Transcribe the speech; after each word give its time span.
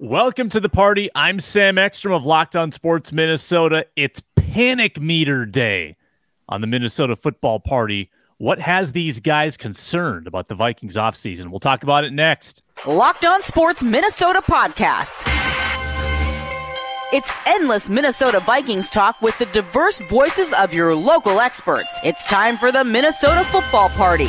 Welcome 0.00 0.48
to 0.50 0.60
the 0.60 0.68
party. 0.68 1.08
I'm 1.16 1.40
Sam 1.40 1.76
Ekstrom 1.76 2.14
of 2.14 2.24
Locked 2.24 2.54
On 2.54 2.70
Sports 2.70 3.12
Minnesota. 3.12 3.84
It's 3.96 4.22
Panic 4.36 5.00
Meter 5.00 5.44
Day 5.44 5.96
on 6.48 6.60
the 6.60 6.68
Minnesota 6.68 7.16
Football 7.16 7.58
Party. 7.58 8.08
What 8.36 8.60
has 8.60 8.92
these 8.92 9.18
guys 9.18 9.56
concerned 9.56 10.28
about 10.28 10.46
the 10.46 10.54
Vikings 10.54 10.94
offseason? 10.94 11.50
We'll 11.50 11.58
talk 11.58 11.82
about 11.82 12.04
it 12.04 12.12
next. 12.12 12.62
Locked 12.86 13.24
On 13.24 13.42
Sports 13.42 13.82
Minnesota 13.82 14.40
podcast. 14.40 15.26
It's 17.12 17.32
endless 17.44 17.90
Minnesota 17.90 18.38
Vikings 18.38 18.90
talk 18.90 19.20
with 19.20 19.36
the 19.38 19.46
diverse 19.46 19.98
voices 20.08 20.52
of 20.52 20.72
your 20.72 20.94
local 20.94 21.40
experts. 21.40 21.92
It's 22.04 22.24
time 22.28 22.56
for 22.56 22.70
the 22.70 22.84
Minnesota 22.84 23.42
Football 23.46 23.88
Party. 23.88 24.28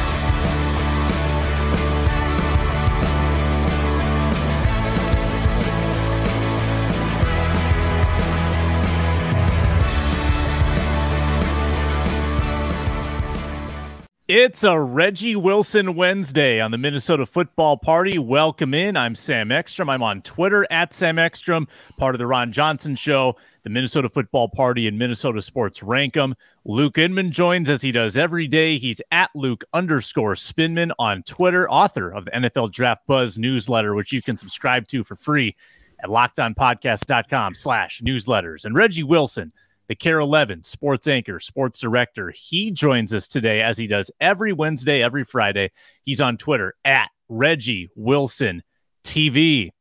It's 14.33 14.63
a 14.63 14.79
Reggie 14.79 15.35
Wilson 15.35 15.93
Wednesday 15.93 16.61
on 16.61 16.71
the 16.71 16.77
Minnesota 16.77 17.25
Football 17.25 17.75
Party. 17.75 18.17
Welcome 18.17 18.73
in. 18.73 18.95
I'm 18.95 19.13
Sam 19.13 19.51
Ekstrom. 19.51 19.89
I'm 19.89 20.01
on 20.01 20.21
Twitter 20.21 20.65
at 20.71 20.93
Sam 20.93 21.19
Ekstrom, 21.19 21.67
part 21.97 22.15
of 22.15 22.19
the 22.19 22.25
Ron 22.25 22.53
Johnson 22.53 22.95
Show, 22.95 23.35
the 23.63 23.69
Minnesota 23.69 24.07
Football 24.07 24.47
Party, 24.47 24.87
and 24.87 24.97
Minnesota 24.97 25.41
Sports 25.41 25.81
Rankum. 25.81 26.33
Luke 26.63 26.97
Inman 26.97 27.33
joins 27.33 27.67
as 27.67 27.81
he 27.81 27.91
does 27.91 28.15
every 28.15 28.47
day. 28.47 28.77
He's 28.77 29.01
at 29.11 29.31
Luke 29.35 29.65
underscore 29.73 30.35
Spinman 30.35 30.93
on 30.97 31.23
Twitter, 31.23 31.69
author 31.69 32.09
of 32.09 32.23
the 32.23 32.31
NFL 32.31 32.71
Draft 32.71 33.05
Buzz 33.07 33.37
newsletter, 33.37 33.95
which 33.95 34.13
you 34.13 34.21
can 34.21 34.37
subscribe 34.37 34.87
to 34.87 35.03
for 35.03 35.17
free 35.17 35.57
at 36.01 36.09
lockedonpodcast.com 36.09 37.53
slash 37.53 37.99
newsletters. 37.99 38.63
And 38.63 38.75
Reggie 38.75 39.03
Wilson 39.03 39.51
the 39.91 39.95
KARE 39.95 40.19
11 40.19 40.63
sports 40.63 41.05
anchor, 41.05 41.37
sports 41.37 41.81
director. 41.81 42.31
He 42.33 42.71
joins 42.71 43.13
us 43.13 43.27
today 43.27 43.61
as 43.61 43.77
he 43.77 43.87
does 43.87 44.09
every 44.21 44.53
Wednesday, 44.53 45.03
every 45.03 45.25
Friday. 45.25 45.71
He's 46.03 46.21
on 46.21 46.37
Twitter 46.37 46.75
at 46.85 47.09
Reggie 47.27 47.89
Wilson 47.93 48.63
TV. 49.03 49.71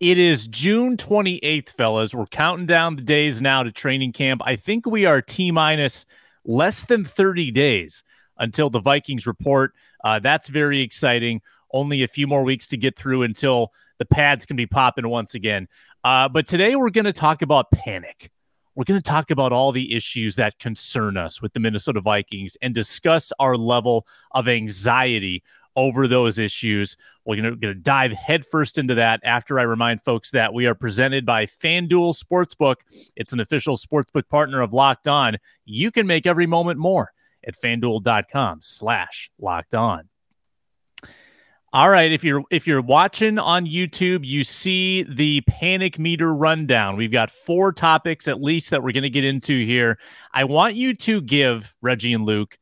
It 0.00 0.18
is 0.18 0.48
June 0.48 0.96
28th, 0.96 1.68
fellas. 1.68 2.12
We're 2.12 2.26
counting 2.26 2.66
down 2.66 2.96
the 2.96 3.02
days 3.02 3.40
now 3.40 3.62
to 3.62 3.70
training 3.70 4.14
camp. 4.14 4.42
I 4.44 4.56
think 4.56 4.84
we 4.84 5.06
are 5.06 5.22
T 5.22 5.52
minus 5.52 6.06
less 6.44 6.84
than 6.86 7.04
30 7.04 7.52
days 7.52 8.02
until 8.36 8.68
the 8.68 8.80
Vikings 8.80 9.28
report. 9.28 9.74
Uh, 10.02 10.18
that's 10.18 10.48
very 10.48 10.82
exciting. 10.82 11.40
Only 11.72 12.02
a 12.02 12.08
few 12.08 12.26
more 12.26 12.42
weeks 12.42 12.66
to 12.66 12.76
get 12.76 12.98
through 12.98 13.22
until 13.22 13.70
the 14.00 14.06
pads 14.06 14.44
can 14.44 14.56
be 14.56 14.66
popping 14.66 15.08
once 15.08 15.36
again. 15.36 15.68
Uh, 16.02 16.28
but 16.28 16.48
today 16.48 16.74
we're 16.74 16.90
going 16.90 17.04
to 17.04 17.12
talk 17.12 17.42
about 17.42 17.70
panic. 17.70 18.32
We're 18.74 18.84
going 18.84 19.00
to 19.00 19.08
talk 19.08 19.30
about 19.30 19.52
all 19.52 19.72
the 19.72 19.94
issues 19.94 20.36
that 20.36 20.58
concern 20.58 21.16
us 21.16 21.42
with 21.42 21.52
the 21.52 21.60
Minnesota 21.60 22.00
Vikings 22.00 22.56
and 22.62 22.74
discuss 22.74 23.32
our 23.38 23.56
level 23.56 24.06
of 24.32 24.48
anxiety 24.48 25.42
over 25.76 26.06
those 26.06 26.38
issues. 26.38 26.96
We're 27.24 27.36
going 27.36 27.60
to 27.60 27.74
dive 27.74 28.12
headfirst 28.12 28.78
into 28.78 28.94
that 28.96 29.20
after 29.24 29.58
I 29.58 29.62
remind 29.62 30.02
folks 30.02 30.30
that 30.30 30.52
we 30.52 30.66
are 30.66 30.74
presented 30.74 31.24
by 31.24 31.46
FanDuel 31.46 32.20
Sportsbook. 32.22 32.76
It's 33.16 33.32
an 33.32 33.40
official 33.40 33.76
sportsbook 33.76 34.28
partner 34.28 34.60
of 34.60 34.72
Locked 34.72 35.08
On. 35.08 35.36
You 35.64 35.90
can 35.90 36.06
make 36.06 36.26
every 36.26 36.46
moment 36.46 36.78
more 36.78 37.12
at 37.46 37.54
fanduel.com 37.60 38.58
slash 38.60 39.30
locked 39.38 39.74
on. 39.74 40.09
All 41.72 41.88
right, 41.88 42.10
if 42.10 42.24
you're 42.24 42.42
if 42.50 42.66
you're 42.66 42.82
watching 42.82 43.38
on 43.38 43.64
YouTube, 43.64 44.26
you 44.26 44.42
see 44.42 45.04
the 45.04 45.40
panic 45.42 46.00
meter 46.00 46.34
rundown. 46.34 46.96
We've 46.96 47.12
got 47.12 47.30
four 47.30 47.70
topics 47.72 48.26
at 48.26 48.42
least 48.42 48.70
that 48.70 48.82
we're 48.82 48.90
going 48.90 49.04
to 49.04 49.10
get 49.10 49.22
into 49.22 49.64
here. 49.64 49.96
I 50.34 50.44
want 50.44 50.74
you 50.74 50.94
to 50.94 51.20
give 51.20 51.72
Reggie 51.80 52.12
and 52.12 52.24
Luke 52.24 52.58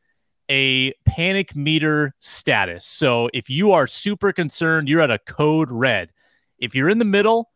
a 0.51 0.93
panic 1.07 1.57
meter 1.57 2.15
status. 2.19 2.85
So 2.85 3.31
if 3.33 3.49
you 3.49 3.73
are 3.73 3.87
super 3.87 4.31
concerned, 4.31 4.91
you're 4.91 5.01
at 5.01 5.11
a 5.11 5.19
code 5.19 5.73
red. 5.73 6.11
If 6.59 6.75
you're 6.75 6.91
in 6.91 6.99
the 6.99 7.07
middle, 7.07 7.51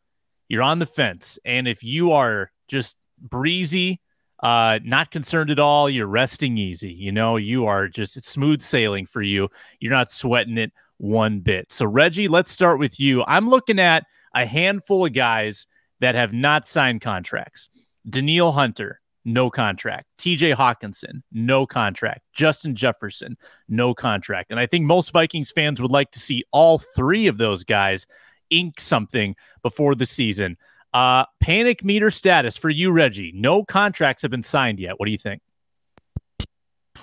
you're 0.49 0.63
on 0.63 0.79
the 0.79 0.87
fence. 0.87 1.39
And 1.45 1.69
if 1.69 1.85
you 1.85 2.13
are 2.13 2.51
just 2.67 2.97
breezy, 3.21 4.01
uh, 4.43 4.79
not 4.85 5.11
concerned 5.11 5.51
at 5.51 5.61
all, 5.61 5.91
you're 5.91 6.07
resting 6.07 6.57
easy. 6.57 6.93
You 6.93 7.13
know, 7.13 7.37
you 7.37 7.67
are 7.67 7.89
just 7.89 8.25
smooth 8.25 8.63
sailing 8.63 9.05
for 9.05 9.21
you. 9.21 9.51
You're 9.81 9.93
not 9.93 10.11
sweating 10.11 10.57
it 10.57 10.73
one 11.03 11.41
bit. 11.41 11.73
So, 11.73 11.85
Reggie, 11.85 12.29
let's 12.29 12.53
start 12.53 12.79
with 12.79 13.01
you. 13.01 13.25
I'm 13.27 13.49
looking 13.49 13.81
at 13.81 14.05
a 14.35 14.47
handful 14.47 15.05
of 15.05 15.13
guys 15.13 15.67
that 16.01 16.15
have 16.15 16.33
not 16.33 16.69
signed 16.69 17.01
contracts. 17.01 17.69
Danielle 18.09 18.53
Hunter, 18.53 19.01
no 19.25 19.51
contract. 19.51 20.07
TJ 20.19 20.55
Hockenson, 20.55 21.23
no 21.33 21.67
contract. 21.67 22.21
Justin 22.33 22.77
Jefferson, 22.77 23.37
no 23.69 23.95
contract. 23.95 24.53
And 24.53 24.61
I 24.61 24.67
think 24.67 24.85
most 24.85 25.11
Vikings 25.13 25.51
fans 25.51 25.83
would 25.83 25.91
like 25.91 26.13
to 26.13 26.21
see 26.21 26.45
all 26.53 26.79
three 26.79 27.27
of 27.27 27.37
those 27.37 27.65
guys 27.65 28.07
ink 28.51 28.79
something 28.79 29.35
before 29.63 29.97
the 29.97 30.07
season. 30.07 30.57
Uh, 30.95 31.25
panic 31.41 31.83
meter 31.83 32.13
status 32.13 32.57
for 32.57 32.71
you, 32.71 32.93
Reggie. 32.93 33.33
No 33.35 33.65
contracts 33.65 34.23
have 34.23 34.31
been 34.31 34.43
signed 34.43 34.79
yet. 34.79 35.01
What 35.01 35.07
do 35.07 35.13
you 35.13 35.19
think? 35.19 35.43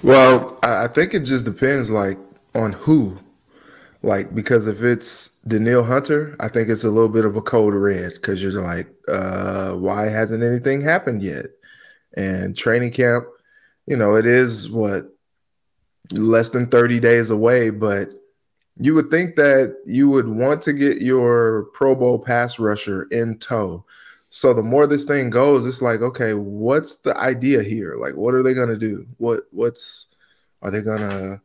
Well, 0.03 0.57
I 0.63 0.87
think 0.87 1.13
it 1.13 1.21
just 1.21 1.43
depends, 1.43 1.89
like, 1.89 2.17
on 2.55 2.71
who. 2.71 3.19
Like 4.01 4.33
because 4.33 4.67
if 4.67 4.81
it's 4.81 5.29
Danielle 5.47 5.83
Hunter, 5.83 6.35
I 6.39 6.47
think 6.47 6.69
it's 6.69 6.85
a 6.85 6.89
little 6.89 7.09
bit 7.09 7.25
of 7.25 7.35
a 7.35 7.41
code 7.41 7.73
red 7.73 8.13
because 8.13 8.41
you're 8.41 8.61
like, 8.61 8.87
uh, 9.09 9.73
why 9.73 10.07
hasn't 10.07 10.43
anything 10.43 10.81
happened 10.81 11.21
yet? 11.21 11.47
And 12.15 12.55
training 12.55 12.91
camp, 12.91 13.25
you 13.87 13.97
know, 13.97 14.15
it 14.15 14.25
is 14.25 14.69
what 14.69 15.13
less 16.11 16.49
than 16.49 16.67
30 16.67 16.99
days 16.99 17.29
away, 17.29 17.69
but 17.69 18.09
you 18.77 18.93
would 18.95 19.11
think 19.11 19.35
that 19.35 19.77
you 19.85 20.09
would 20.09 20.27
want 20.27 20.61
to 20.63 20.73
get 20.73 21.01
your 21.01 21.65
Pro 21.73 21.93
Bowl 21.93 22.17
pass 22.17 22.57
rusher 22.57 23.03
in 23.11 23.37
tow. 23.39 23.83
So 24.29 24.53
the 24.53 24.63
more 24.63 24.87
this 24.87 25.05
thing 25.05 25.29
goes, 25.29 25.65
it's 25.65 25.81
like, 25.81 26.01
okay, 26.01 26.33
what's 26.33 26.97
the 26.97 27.17
idea 27.17 27.63
here? 27.63 27.95
Like, 27.97 28.15
what 28.15 28.33
are 28.33 28.43
they 28.43 28.53
gonna 28.53 28.77
do? 28.77 29.05
What 29.17 29.43
what's 29.51 30.07
are 30.61 30.71
they 30.71 30.81
gonna 30.81 31.41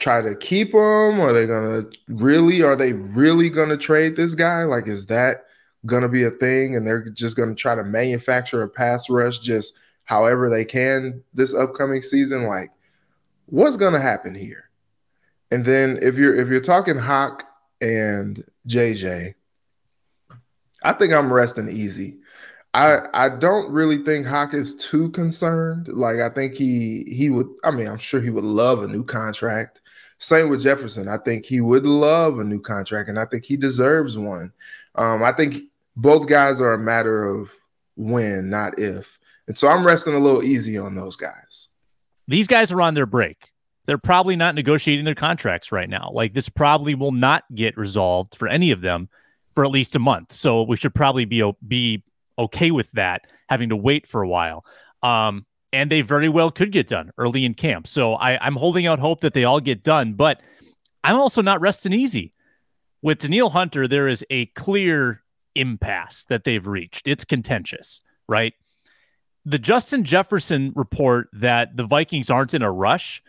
try 0.00 0.22
to 0.22 0.34
keep 0.34 0.72
him? 0.72 1.20
Are 1.20 1.32
they 1.32 1.46
gonna 1.46 1.84
really? 2.08 2.62
Are 2.62 2.74
they 2.74 2.94
really 2.94 3.48
gonna 3.48 3.76
trade 3.76 4.16
this 4.16 4.34
guy? 4.34 4.64
Like, 4.64 4.88
is 4.88 5.06
that 5.06 5.44
gonna 5.86 6.08
be 6.08 6.24
a 6.24 6.30
thing? 6.30 6.74
And 6.74 6.86
they're 6.86 7.08
just 7.10 7.36
gonna 7.36 7.54
try 7.54 7.74
to 7.74 7.84
manufacture 7.84 8.62
a 8.62 8.68
pass 8.68 9.08
rush 9.08 9.38
just 9.38 9.78
however 10.04 10.50
they 10.50 10.64
can 10.64 11.22
this 11.34 11.54
upcoming 11.54 12.02
season? 12.02 12.44
Like, 12.44 12.70
what's 13.46 13.76
gonna 13.76 14.00
happen 14.00 14.34
here? 14.34 14.70
And 15.50 15.64
then 15.64 15.98
if 16.02 16.16
you're 16.16 16.36
if 16.36 16.48
you're 16.48 16.60
talking 16.60 16.96
Hawk 16.96 17.44
and 17.80 18.44
JJ, 18.66 19.34
I 20.82 20.92
think 20.94 21.12
I'm 21.12 21.32
resting 21.32 21.68
easy. 21.68 22.18
I 22.72 23.00
I 23.12 23.28
don't 23.28 23.70
really 23.72 23.98
think 24.04 24.26
Hawk 24.26 24.54
is 24.54 24.74
too 24.76 25.10
concerned. 25.10 25.88
Like 25.88 26.20
I 26.20 26.30
think 26.30 26.54
he 26.54 27.04
he 27.04 27.30
would. 27.30 27.48
I 27.64 27.70
mean, 27.70 27.88
I'm 27.88 27.98
sure 27.98 28.20
he 28.20 28.30
would 28.30 28.44
love 28.44 28.82
a 28.82 28.88
new 28.88 29.04
contract. 29.04 29.80
Same 30.20 30.50
with 30.50 30.62
Jefferson. 30.62 31.08
I 31.08 31.16
think 31.16 31.46
he 31.46 31.60
would 31.62 31.86
love 31.86 32.38
a 32.38 32.44
new 32.44 32.60
contract, 32.60 33.08
and 33.08 33.18
I 33.18 33.24
think 33.24 33.44
he 33.44 33.56
deserves 33.56 34.18
one. 34.18 34.52
Um, 34.94 35.22
I 35.22 35.32
think 35.32 35.64
both 35.96 36.28
guys 36.28 36.60
are 36.60 36.74
a 36.74 36.78
matter 36.78 37.24
of 37.24 37.50
when, 37.96 38.50
not 38.50 38.78
if. 38.78 39.18
And 39.48 39.56
so 39.56 39.66
I'm 39.66 39.84
resting 39.84 40.14
a 40.14 40.18
little 40.18 40.44
easy 40.44 40.76
on 40.76 40.94
those 40.94 41.16
guys. 41.16 41.68
These 42.28 42.46
guys 42.46 42.70
are 42.70 42.82
on 42.82 42.94
their 42.94 43.06
break. 43.06 43.50
They're 43.86 43.98
probably 43.98 44.36
not 44.36 44.54
negotiating 44.54 45.06
their 45.06 45.14
contracts 45.14 45.72
right 45.72 45.88
now. 45.88 46.10
Like 46.12 46.34
this 46.34 46.48
probably 46.48 46.94
will 46.94 47.12
not 47.12 47.44
get 47.54 47.76
resolved 47.76 48.36
for 48.36 48.46
any 48.46 48.70
of 48.70 48.82
them 48.82 49.08
for 49.54 49.64
at 49.64 49.70
least 49.70 49.96
a 49.96 49.98
month. 49.98 50.32
So 50.32 50.62
we 50.62 50.76
should 50.76 50.94
probably 50.94 51.24
be 51.24 51.50
be 51.66 52.02
okay 52.38 52.70
with 52.70 52.90
that, 52.92 53.22
having 53.48 53.70
to 53.70 53.76
wait 53.76 54.06
for 54.06 54.22
a 54.22 54.28
while. 54.28 54.64
Um, 55.02 55.46
and 55.72 55.90
they 55.90 56.00
very 56.00 56.28
well 56.28 56.50
could 56.50 56.72
get 56.72 56.88
done 56.88 57.10
early 57.18 57.44
in 57.44 57.54
camp. 57.54 57.86
So 57.86 58.14
I, 58.14 58.44
I'm 58.44 58.56
holding 58.56 58.86
out 58.86 58.98
hope 58.98 59.20
that 59.20 59.34
they 59.34 59.44
all 59.44 59.60
get 59.60 59.82
done, 59.82 60.14
but 60.14 60.40
I'm 61.04 61.16
also 61.16 61.42
not 61.42 61.60
resting 61.60 61.92
easy. 61.92 62.34
With 63.02 63.20
Danielle 63.20 63.50
Hunter, 63.50 63.88
there 63.88 64.08
is 64.08 64.24
a 64.30 64.46
clear 64.46 65.22
impasse 65.54 66.24
that 66.28 66.44
they've 66.44 66.66
reached. 66.66 67.08
It's 67.08 67.24
contentious, 67.24 68.02
right? 68.28 68.52
the 69.44 69.58
Justin 69.58 70.04
Jefferson 70.04 70.72
report 70.74 71.28
that 71.32 71.76
the 71.76 71.84
Vikings 71.84 72.30
aren't 72.30 72.54
in 72.54 72.62
a 72.62 72.70
rush 72.70 73.22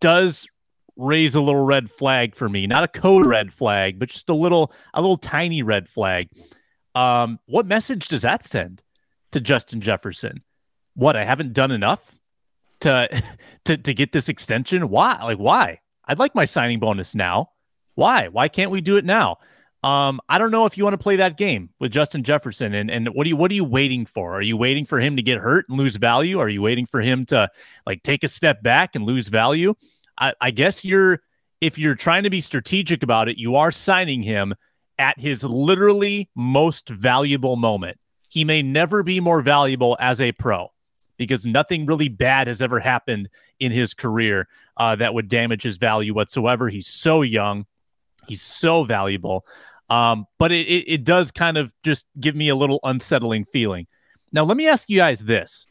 does 0.00 0.46
raise 0.96 1.34
a 1.34 1.40
little 1.40 1.64
red 1.64 1.90
flag 1.90 2.34
for 2.34 2.48
me. 2.48 2.66
Not 2.66 2.84
a 2.84 2.88
code 2.88 3.26
red 3.26 3.52
flag, 3.52 3.98
but 3.98 4.08
just 4.08 4.28
a 4.28 4.34
little 4.34 4.72
a 4.94 5.00
little 5.00 5.18
tiny 5.18 5.62
red 5.62 5.88
flag. 5.88 6.28
Um, 6.94 7.38
what 7.46 7.66
message 7.66 8.08
does 8.08 8.22
that 8.22 8.44
send 8.44 8.82
to 9.32 9.40
Justin 9.40 9.80
Jefferson? 9.80 10.42
What 10.96 11.14
I 11.14 11.24
haven't 11.24 11.52
done 11.52 11.70
enough 11.70 12.00
to 12.80 13.22
to 13.66 13.76
to 13.76 13.94
get 13.94 14.12
this 14.12 14.28
extension? 14.28 14.88
Why? 14.88 15.22
Like 15.22 15.38
why? 15.38 15.80
I'd 16.06 16.18
like 16.18 16.34
my 16.34 16.44
signing 16.44 16.80
bonus 16.80 17.14
now. 17.14 17.50
Why? 17.94 18.28
Why 18.28 18.48
can't 18.48 18.70
we 18.70 18.80
do 18.80 18.96
it 18.96 19.04
now? 19.04 19.38
Um, 19.82 20.20
I 20.28 20.38
don't 20.38 20.50
know 20.50 20.66
if 20.66 20.76
you 20.76 20.82
want 20.82 20.94
to 20.94 21.02
play 21.02 21.16
that 21.16 21.36
game 21.36 21.70
with 21.78 21.92
Justin 21.92 22.24
Jefferson 22.24 22.74
and, 22.74 22.90
and 22.90 23.08
what 23.10 23.24
are 23.24 23.28
you 23.28 23.36
what 23.36 23.50
are 23.50 23.54
you 23.54 23.64
waiting 23.64 24.04
for? 24.04 24.34
Are 24.34 24.42
you 24.42 24.56
waiting 24.56 24.84
for 24.84 24.98
him 24.98 25.16
to 25.16 25.22
get 25.22 25.38
hurt 25.38 25.66
and 25.68 25.78
lose 25.78 25.96
value? 25.96 26.40
Are 26.40 26.48
you 26.48 26.60
waiting 26.60 26.86
for 26.86 27.00
him 27.00 27.24
to 27.26 27.48
like 27.86 28.02
take 28.02 28.24
a 28.24 28.28
step 28.28 28.62
back 28.62 28.96
and 28.96 29.04
lose 29.04 29.28
value? 29.28 29.74
I, 30.18 30.32
I 30.40 30.50
guess 30.50 30.84
you're 30.84 31.20
if 31.60 31.78
you're 31.78 31.94
trying 31.94 32.24
to 32.24 32.30
be 32.30 32.40
strategic 32.40 33.02
about 33.02 33.28
it, 33.28 33.38
you 33.38 33.56
are 33.56 33.70
signing 33.70 34.22
him 34.22 34.54
at 34.98 35.18
his 35.20 35.44
literally 35.44 36.30
most 36.34 36.88
valuable 36.88 37.56
moment. 37.56 37.98
He 38.28 38.44
may 38.44 38.62
never 38.62 39.02
be 39.02 39.20
more 39.20 39.40
valuable 39.40 39.96
as 40.00 40.20
a 40.20 40.32
pro 40.32 40.70
because 41.16 41.46
nothing 41.46 41.86
really 41.86 42.08
bad 42.08 42.46
has 42.46 42.62
ever 42.62 42.80
happened 42.80 43.28
in 43.60 43.72
his 43.72 43.94
career 43.94 44.48
uh, 44.76 44.96
that 44.96 45.14
would 45.14 45.28
damage 45.28 45.62
his 45.62 45.78
value 45.78 46.14
whatsoever. 46.14 46.68
He's 46.68 46.88
so 46.88 47.22
young, 47.22 47.66
he's 48.26 48.42
so 48.42 48.84
valuable. 48.84 49.46
Um, 49.88 50.26
but 50.38 50.52
it, 50.52 50.66
it, 50.66 50.84
it 50.88 51.04
does 51.04 51.30
kind 51.30 51.56
of 51.56 51.72
just 51.84 52.06
give 52.18 52.34
me 52.34 52.48
a 52.48 52.56
little 52.56 52.80
unsettling 52.82 53.44
feeling. 53.44 53.86
Now, 54.32 54.44
let 54.44 54.56
me 54.56 54.66
ask 54.66 54.90
you 54.90 54.98
guys 54.98 55.20
this. 55.20 55.66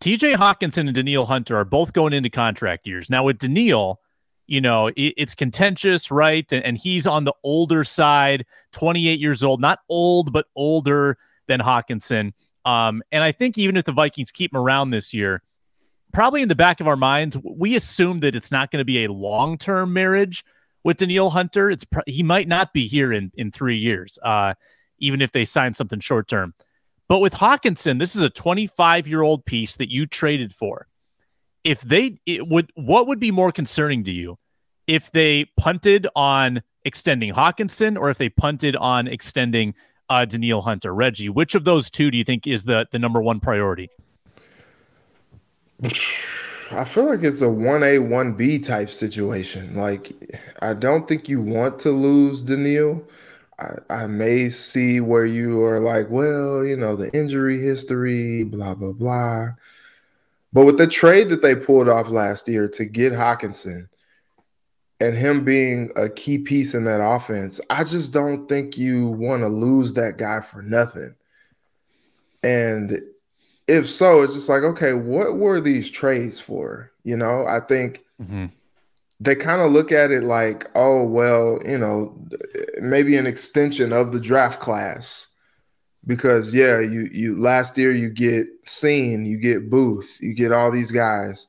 TJ 0.00 0.34
Hockenson 0.34 0.86
and 0.88 0.94
Danielle 0.94 1.24
Hunter 1.24 1.56
are 1.56 1.64
both 1.64 1.92
going 1.92 2.12
into 2.12 2.28
contract 2.28 2.86
years. 2.86 3.08
Now, 3.08 3.24
with 3.24 3.38
Danielle, 3.38 4.00
you 4.46 4.60
know, 4.60 4.88
it, 4.88 5.14
it's 5.16 5.34
contentious, 5.34 6.10
right? 6.10 6.50
And, 6.52 6.64
and, 6.64 6.76
he's 6.76 7.06
on 7.06 7.24
the 7.24 7.32
older 7.44 7.84
side, 7.84 8.44
28 8.72 9.20
years 9.20 9.42
old, 9.42 9.60
not 9.60 9.78
old, 9.88 10.32
but 10.32 10.46
older 10.56 11.16
than 11.46 11.60
Hockenson. 11.60 12.32
Um, 12.64 13.02
and 13.10 13.24
I 13.24 13.32
think 13.32 13.58
even 13.58 13.76
if 13.76 13.84
the 13.84 13.92
Vikings 13.92 14.30
keep 14.30 14.52
him 14.52 14.60
around 14.60 14.90
this 14.90 15.12
year, 15.12 15.42
probably 16.12 16.42
in 16.42 16.48
the 16.48 16.54
back 16.54 16.80
of 16.80 16.86
our 16.86 16.96
minds, 16.96 17.36
we 17.42 17.74
assume 17.74 18.20
that 18.20 18.34
it's 18.34 18.52
not 18.52 18.70
going 18.70 18.78
to 18.78 18.84
be 18.84 19.04
a 19.04 19.12
long 19.12 19.58
term 19.58 19.92
marriage 19.92 20.44
with 20.84 20.98
Danielle 20.98 21.30
Hunter. 21.30 21.70
It's 21.70 21.84
he 22.06 22.22
might 22.22 22.48
not 22.48 22.72
be 22.72 22.86
here 22.86 23.12
in 23.12 23.32
in 23.34 23.50
three 23.50 23.78
years, 23.78 24.18
uh, 24.22 24.54
even 24.98 25.20
if 25.20 25.32
they 25.32 25.44
sign 25.44 25.74
something 25.74 26.00
short 26.00 26.28
term. 26.28 26.54
But 27.08 27.18
with 27.18 27.34
Hockenson, 27.34 27.98
this 27.98 28.16
is 28.16 28.22
a 28.22 28.30
25 28.30 29.06
year 29.06 29.22
old 29.22 29.44
piece 29.44 29.76
that 29.76 29.90
you 29.90 30.06
traded 30.06 30.54
for. 30.54 30.86
If 31.64 31.80
they 31.82 32.18
would, 32.26 32.72
what 32.74 33.06
would 33.06 33.20
be 33.20 33.30
more 33.30 33.52
concerning 33.52 34.02
to 34.04 34.12
you 34.12 34.38
if 34.86 35.12
they 35.12 35.46
punted 35.56 36.06
on 36.16 36.62
extending 36.84 37.32
Hockenson 37.32 37.98
or 37.98 38.10
if 38.10 38.18
they 38.18 38.28
punted 38.28 38.76
on 38.76 39.06
extending 39.06 39.74
uh, 40.12 40.24
Danielle 40.24 40.60
Hunter? 40.60 40.94
Reggie, 40.94 41.28
which 41.28 41.54
of 41.54 41.64
those 41.64 41.90
two 41.90 42.10
do 42.10 42.18
you 42.18 42.24
think 42.24 42.46
is 42.46 42.64
the 42.64 42.86
the 42.90 42.98
number 42.98 43.20
one 43.22 43.40
priority? 43.40 43.90
I 46.70 46.84
feel 46.84 47.04
like 47.04 47.22
it's 47.22 47.42
a 47.42 47.46
1A, 47.46 48.08
1B 48.08 48.64
type 48.64 48.88
situation. 48.88 49.74
Like, 49.74 50.12
I 50.62 50.72
don't 50.72 51.06
think 51.06 51.28
you 51.28 51.40
want 51.40 51.78
to 51.80 51.90
lose 51.90 52.42
Danielle. 52.42 53.02
I, 53.58 53.74
I 53.90 54.06
may 54.06 54.48
see 54.48 55.00
where 55.00 55.26
you 55.26 55.62
are 55.62 55.80
like, 55.80 56.08
well, 56.08 56.64
you 56.64 56.76
know, 56.76 56.96
the 56.96 57.12
injury 57.12 57.60
history, 57.60 58.44
blah, 58.44 58.74
blah, 58.74 58.92
blah. 58.92 59.48
But 60.54 60.64
with 60.64 60.78
the 60.78 60.86
trade 60.86 61.28
that 61.30 61.42
they 61.42 61.54
pulled 61.54 61.88
off 61.88 62.08
last 62.08 62.48
year 62.48 62.68
to 62.68 62.84
get 62.84 63.12
Hockenson 63.12 63.88
and 65.02 65.16
him 65.16 65.44
being 65.44 65.90
a 65.96 66.08
key 66.08 66.38
piece 66.38 66.74
in 66.74 66.84
that 66.84 67.04
offense, 67.04 67.60
I 67.68 67.82
just 67.82 68.12
don't 68.12 68.48
think 68.48 68.78
you 68.78 69.08
want 69.08 69.42
to 69.42 69.48
lose 69.48 69.94
that 69.94 70.16
guy 70.16 70.40
for 70.40 70.62
nothing. 70.62 71.16
And 72.44 73.00
if 73.66 73.90
so, 73.90 74.22
it's 74.22 74.34
just 74.34 74.48
like, 74.48 74.62
okay, 74.62 74.92
what 74.92 75.38
were 75.38 75.60
these 75.60 75.90
trades 75.90 76.38
for? 76.38 76.92
You 77.02 77.16
know, 77.16 77.44
I 77.48 77.58
think 77.58 78.04
mm-hmm. 78.22 78.46
they 79.18 79.34
kind 79.34 79.60
of 79.60 79.72
look 79.72 79.90
at 79.90 80.12
it 80.12 80.22
like, 80.22 80.70
oh, 80.76 81.02
well, 81.02 81.58
you 81.66 81.78
know, 81.78 82.16
maybe 82.80 83.16
an 83.16 83.26
extension 83.26 83.92
of 83.92 84.12
the 84.12 84.20
draft 84.20 84.60
class. 84.60 85.26
Because 86.06 86.54
yeah, 86.54 86.78
you 86.78 87.08
you 87.12 87.40
last 87.40 87.76
year 87.76 87.92
you 87.92 88.08
get 88.08 88.46
Cine, 88.66 89.26
you 89.26 89.38
get 89.38 89.68
Booth, 89.68 90.18
you 90.20 90.32
get 90.32 90.52
all 90.52 90.70
these 90.70 90.92
guys, 90.92 91.48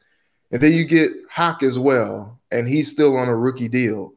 and 0.51 0.61
then 0.61 0.73
you 0.73 0.85
get 0.85 1.11
Hawk 1.29 1.63
as 1.63 1.77
well, 1.79 2.39
and 2.53 2.67
he's 2.67 2.89
still 2.89 3.17
on 3.17 3.27
a 3.27 3.35
rookie 3.35 3.69
deal. 3.69 4.13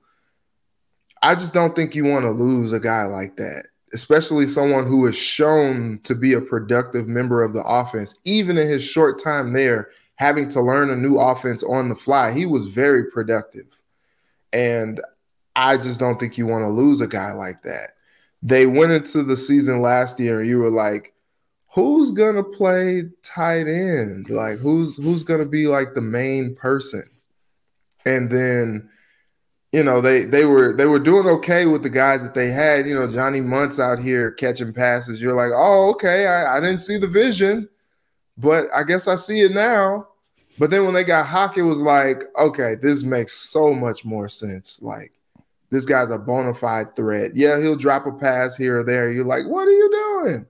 I 1.22 1.34
just 1.34 1.54
don't 1.54 1.74
think 1.74 1.94
you 1.94 2.04
want 2.04 2.24
to 2.24 2.30
lose 2.30 2.72
a 2.72 2.80
guy 2.80 3.04
like 3.04 3.36
that 3.36 3.66
especially 3.92 4.46
someone 4.46 4.86
who 4.86 5.06
is 5.06 5.16
shown 5.16 6.00
to 6.02 6.14
be 6.14 6.32
a 6.32 6.40
productive 6.40 7.06
member 7.06 7.42
of 7.42 7.52
the 7.52 7.62
offense, 7.64 8.18
even 8.24 8.58
in 8.58 8.68
his 8.68 8.84
short 8.84 9.22
time 9.22 9.52
there, 9.52 9.88
having 10.16 10.48
to 10.50 10.60
learn 10.60 10.90
a 10.90 10.96
new 10.96 11.16
offense 11.16 11.62
on 11.62 11.88
the 11.88 11.94
fly, 11.94 12.32
he 12.32 12.46
was 12.46 12.66
very 12.66 13.10
productive. 13.10 13.66
And 14.52 15.00
I 15.54 15.76
just 15.76 16.00
don't 16.00 16.18
think 16.18 16.36
you 16.36 16.46
want 16.46 16.64
to 16.64 16.68
lose 16.68 17.00
a 17.00 17.06
guy 17.06 17.32
like 17.32 17.62
that. 17.62 17.90
They 18.42 18.66
went 18.66 18.92
into 18.92 19.22
the 19.22 19.36
season 19.36 19.80
last 19.80 20.20
year, 20.20 20.40
and 20.40 20.48
you 20.48 20.58
were 20.58 20.70
like, 20.70 21.14
who's 21.68 22.10
gonna 22.10 22.44
play 22.44 23.04
tight 23.22 23.66
end? 23.66 24.30
Like 24.30 24.58
who's 24.58 24.96
who's 24.96 25.22
gonna 25.22 25.46
be 25.46 25.66
like 25.68 25.94
the 25.94 26.00
main 26.00 26.54
person? 26.54 27.04
And 28.06 28.30
then 28.30 28.88
you 29.72 29.82
know 29.82 30.00
they 30.00 30.24
they 30.24 30.46
were 30.46 30.72
they 30.72 30.86
were 30.86 30.98
doing 30.98 31.26
okay 31.26 31.66
with 31.66 31.82
the 31.82 31.90
guys 31.90 32.22
that 32.22 32.32
they 32.32 32.50
had. 32.50 32.86
You 32.86 32.94
know 32.94 33.12
Johnny 33.12 33.42
Mundt 33.42 33.78
out 33.78 33.98
here 33.98 34.30
catching 34.30 34.72
passes. 34.72 35.20
You're 35.20 35.36
like, 35.36 35.50
oh 35.54 35.90
okay, 35.90 36.26
I, 36.26 36.56
I 36.56 36.60
didn't 36.60 36.78
see 36.78 36.96
the 36.96 37.08
vision, 37.08 37.68
but 38.38 38.68
I 38.74 38.84
guess 38.84 39.06
I 39.08 39.16
see 39.16 39.40
it 39.40 39.52
now. 39.52 40.08
But 40.58 40.70
then 40.70 40.84
when 40.86 40.94
they 40.94 41.04
got 41.04 41.26
Hawk, 41.26 41.58
it 41.58 41.62
was 41.62 41.82
like, 41.82 42.22
okay, 42.38 42.76
this 42.76 43.02
makes 43.02 43.34
so 43.34 43.74
much 43.74 44.06
more 44.06 44.28
sense. 44.28 44.80
Like 44.80 45.12
this 45.70 45.84
guy's 45.84 46.10
a 46.10 46.18
bona 46.18 46.54
fide 46.54 46.96
threat. 46.96 47.32
Yeah, 47.34 47.60
he'll 47.60 47.76
drop 47.76 48.06
a 48.06 48.12
pass 48.12 48.56
here 48.56 48.80
or 48.80 48.84
there. 48.84 49.10
You're 49.10 49.24
like, 49.24 49.46
what 49.46 49.68
are 49.68 49.72
you 49.72 50.22
doing? 50.22 50.46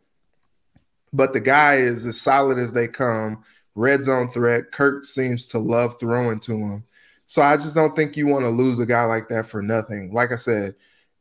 But 1.12 1.32
the 1.32 1.40
guy 1.40 1.76
is 1.76 2.06
as 2.06 2.20
solid 2.20 2.58
as 2.58 2.72
they 2.72 2.86
come. 2.86 3.42
Red 3.74 4.04
zone 4.04 4.30
threat. 4.30 4.72
Kirk 4.72 5.04
seems 5.04 5.46
to 5.48 5.58
love 5.58 5.98
throwing 5.98 6.40
to 6.40 6.52
him. 6.52 6.84
So 7.26 7.43
I 7.43 7.56
just 7.56 7.75
don't 7.75 7.94
think 7.96 8.16
you 8.16 8.26
want 8.26 8.45
to 8.45 8.49
lose 8.49 8.78
a 8.78 8.87
guy 8.87 9.04
like 9.04 9.28
that 9.28 9.47
for 9.47 9.61
nothing. 9.61 10.12
Like 10.12 10.33
I 10.33 10.37
said, 10.37 10.75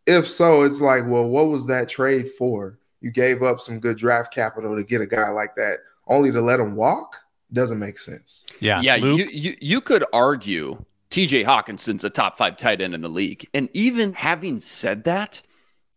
if 0.06 0.28
so, 0.28 0.62
it's 0.62 0.82
like, 0.82 1.04
well, 1.08 1.26
what 1.26 1.48
was 1.48 1.66
that 1.68 1.90
trade 1.90 2.30
for? 2.30 2.78
You 3.02 3.12
gave 3.12 3.44
up 3.44 3.60
some 3.60 3.80
good 3.80 3.98
draft 3.98 4.34
capital 4.34 4.76
to 4.76 4.84
get 4.84 5.02
a 5.02 5.08
guy 5.08 5.30
like 5.30 5.56
that, 5.56 5.78
only 6.08 6.32
to 6.32 6.42
let 6.42 6.60
him 6.60 6.76
walk. 6.76 7.18
Doesn't 7.54 7.80
make 7.80 7.98
sense. 7.98 8.46
Yeah, 8.60 8.82
yeah. 8.82 8.96
You, 8.96 9.16
you 9.16 9.56
you 9.62 9.82
could 9.82 10.04
argue 10.12 10.84
T.J. 11.10 11.44
Hockenson's 11.44 12.04
a 12.04 12.10
top 12.10 12.38
five 12.38 12.58
tight 12.58 12.82
end 12.82 12.94
in 12.94 13.02
the 13.02 13.10
league, 13.10 13.48
and 13.54 13.70
even 13.74 14.14
having 14.14 14.60
said 14.60 15.04
that, 15.06 15.42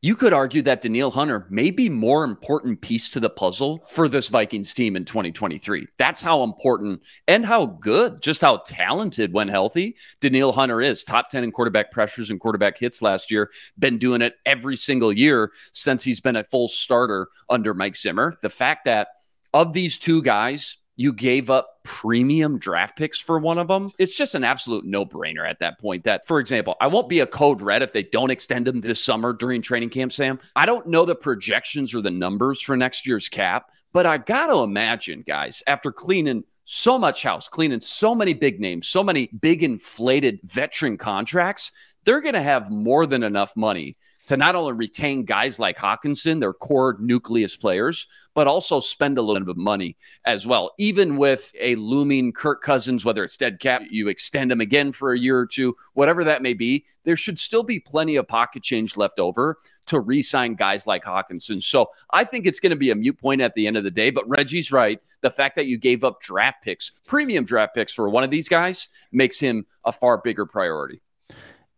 you 0.00 0.14
could 0.14 0.32
argue 0.32 0.62
that 0.62 0.82
Danielle 0.82 1.10
Hunter 1.10 1.46
may 1.50 1.70
be 1.70 1.88
more 1.88 2.24
important 2.24 2.80
piece 2.80 3.08
to 3.10 3.20
the 3.20 3.30
puzzle 3.30 3.84
for 3.88 4.08
this 4.08 4.28
Vikings 4.28 4.72
team 4.72 4.94
in 4.94 5.04
2023. 5.04 5.88
That's 5.96 6.22
how 6.22 6.44
important 6.44 7.02
and 7.26 7.44
how 7.44 7.66
good, 7.66 8.20
just 8.22 8.42
how 8.42 8.58
talented 8.58 9.32
when 9.32 9.48
healthy 9.48 9.96
Danielle 10.20 10.52
Hunter 10.52 10.80
is. 10.80 11.02
Top 11.02 11.30
10 11.30 11.42
in 11.42 11.50
quarterback 11.50 11.90
pressures 11.90 12.30
and 12.30 12.38
quarterback 12.38 12.78
hits 12.78 13.02
last 13.02 13.32
year. 13.32 13.50
Been 13.78 13.98
doing 13.98 14.22
it 14.22 14.34
every 14.46 14.76
single 14.76 15.12
year 15.12 15.50
since 15.72 16.04
he's 16.04 16.20
been 16.20 16.36
a 16.36 16.44
full 16.44 16.68
starter 16.68 17.28
under 17.48 17.74
Mike 17.74 17.96
Zimmer. 17.96 18.38
The 18.40 18.50
fact 18.50 18.84
that 18.84 19.08
of 19.52 19.72
these 19.72 19.98
two 19.98 20.22
guys, 20.22 20.76
you 20.98 21.12
gave 21.12 21.48
up 21.48 21.78
premium 21.84 22.58
draft 22.58 22.98
picks 22.98 23.20
for 23.20 23.38
one 23.38 23.56
of 23.56 23.68
them. 23.68 23.90
It's 23.98 24.16
just 24.16 24.34
an 24.34 24.42
absolute 24.42 24.84
no 24.84 25.06
brainer 25.06 25.48
at 25.48 25.60
that 25.60 25.78
point. 25.78 26.02
That, 26.04 26.26
for 26.26 26.40
example, 26.40 26.76
I 26.80 26.88
won't 26.88 27.08
be 27.08 27.20
a 27.20 27.26
code 27.26 27.62
red 27.62 27.82
if 27.82 27.92
they 27.92 28.02
don't 28.02 28.32
extend 28.32 28.66
him 28.66 28.80
this 28.80 29.02
summer 29.02 29.32
during 29.32 29.62
training 29.62 29.90
camp, 29.90 30.12
Sam. 30.12 30.40
I 30.56 30.66
don't 30.66 30.88
know 30.88 31.04
the 31.04 31.14
projections 31.14 31.94
or 31.94 32.02
the 32.02 32.10
numbers 32.10 32.60
for 32.60 32.76
next 32.76 33.06
year's 33.06 33.28
cap, 33.28 33.70
but 33.92 34.06
I 34.06 34.18
got 34.18 34.48
to 34.48 34.58
imagine, 34.64 35.22
guys, 35.24 35.62
after 35.68 35.92
cleaning 35.92 36.42
so 36.64 36.98
much 36.98 37.22
house, 37.22 37.48
cleaning 37.48 37.80
so 37.80 38.12
many 38.12 38.34
big 38.34 38.60
names, 38.60 38.88
so 38.88 39.04
many 39.04 39.28
big 39.28 39.62
inflated 39.62 40.40
veteran 40.42 40.98
contracts, 40.98 41.70
they're 42.08 42.22
going 42.22 42.32
to 42.32 42.42
have 42.42 42.70
more 42.70 43.04
than 43.04 43.22
enough 43.22 43.54
money 43.54 43.94
to 44.28 44.36
not 44.38 44.54
only 44.54 44.72
retain 44.72 45.26
guys 45.26 45.58
like 45.58 45.76
Hockenson, 45.76 46.40
their 46.40 46.54
core 46.54 46.96
nucleus 46.98 47.54
players, 47.54 48.06
but 48.32 48.46
also 48.46 48.80
spend 48.80 49.18
a 49.18 49.22
little 49.22 49.44
bit 49.44 49.50
of 49.50 49.56
money 49.58 49.94
as 50.24 50.46
well. 50.46 50.72
Even 50.78 51.18
with 51.18 51.54
a 51.60 51.74
looming 51.74 52.32
Kirk 52.32 52.62
Cousins, 52.62 53.04
whether 53.04 53.22
it's 53.22 53.36
dead 53.36 53.60
cap, 53.60 53.82
you 53.90 54.08
extend 54.08 54.50
him 54.50 54.62
again 54.62 54.90
for 54.90 55.12
a 55.12 55.18
year 55.18 55.38
or 55.38 55.46
two, 55.46 55.76
whatever 55.92 56.24
that 56.24 56.40
may 56.40 56.54
be, 56.54 56.86
there 57.04 57.14
should 57.16 57.38
still 57.38 57.62
be 57.62 57.78
plenty 57.78 58.16
of 58.16 58.26
pocket 58.26 58.62
change 58.62 58.96
left 58.96 59.18
over 59.18 59.58
to 59.84 60.00
re 60.00 60.22
sign 60.22 60.54
guys 60.54 60.86
like 60.86 61.04
Hockenson. 61.04 61.62
So 61.62 61.90
I 62.08 62.24
think 62.24 62.46
it's 62.46 62.60
going 62.60 62.70
to 62.70 62.76
be 62.76 62.90
a 62.90 62.94
mute 62.94 63.18
point 63.18 63.42
at 63.42 63.52
the 63.52 63.66
end 63.66 63.76
of 63.76 63.84
the 63.84 63.90
day. 63.90 64.08
But 64.08 64.26
Reggie's 64.30 64.72
right. 64.72 64.98
The 65.20 65.30
fact 65.30 65.56
that 65.56 65.66
you 65.66 65.76
gave 65.76 66.04
up 66.04 66.22
draft 66.22 66.62
picks, 66.62 66.92
premium 67.06 67.44
draft 67.44 67.74
picks 67.74 67.92
for 67.92 68.08
one 68.08 68.24
of 68.24 68.30
these 68.30 68.48
guys, 68.48 68.88
makes 69.12 69.38
him 69.38 69.66
a 69.84 69.92
far 69.92 70.16
bigger 70.16 70.46
priority. 70.46 71.02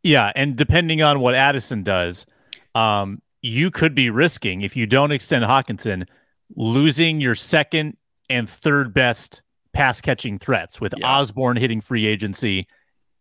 Yeah. 0.02 0.32
And 0.34 0.56
depending 0.56 1.02
on 1.02 1.20
what 1.20 1.34
Addison 1.34 1.82
does, 1.82 2.26
um, 2.74 3.20
you 3.42 3.70
could 3.70 3.94
be 3.94 4.10
risking, 4.10 4.62
if 4.62 4.76
you 4.76 4.86
don't 4.86 5.12
extend 5.12 5.44
Hockenson 5.44 6.06
losing 6.56 7.20
your 7.20 7.34
second 7.34 7.96
and 8.28 8.48
third 8.48 8.92
best 8.92 9.42
pass 9.72 10.00
catching 10.00 10.38
threats 10.38 10.80
with 10.80 10.94
yeah. 10.96 11.06
Osborn 11.06 11.56
hitting 11.56 11.80
free 11.80 12.06
agency 12.06 12.66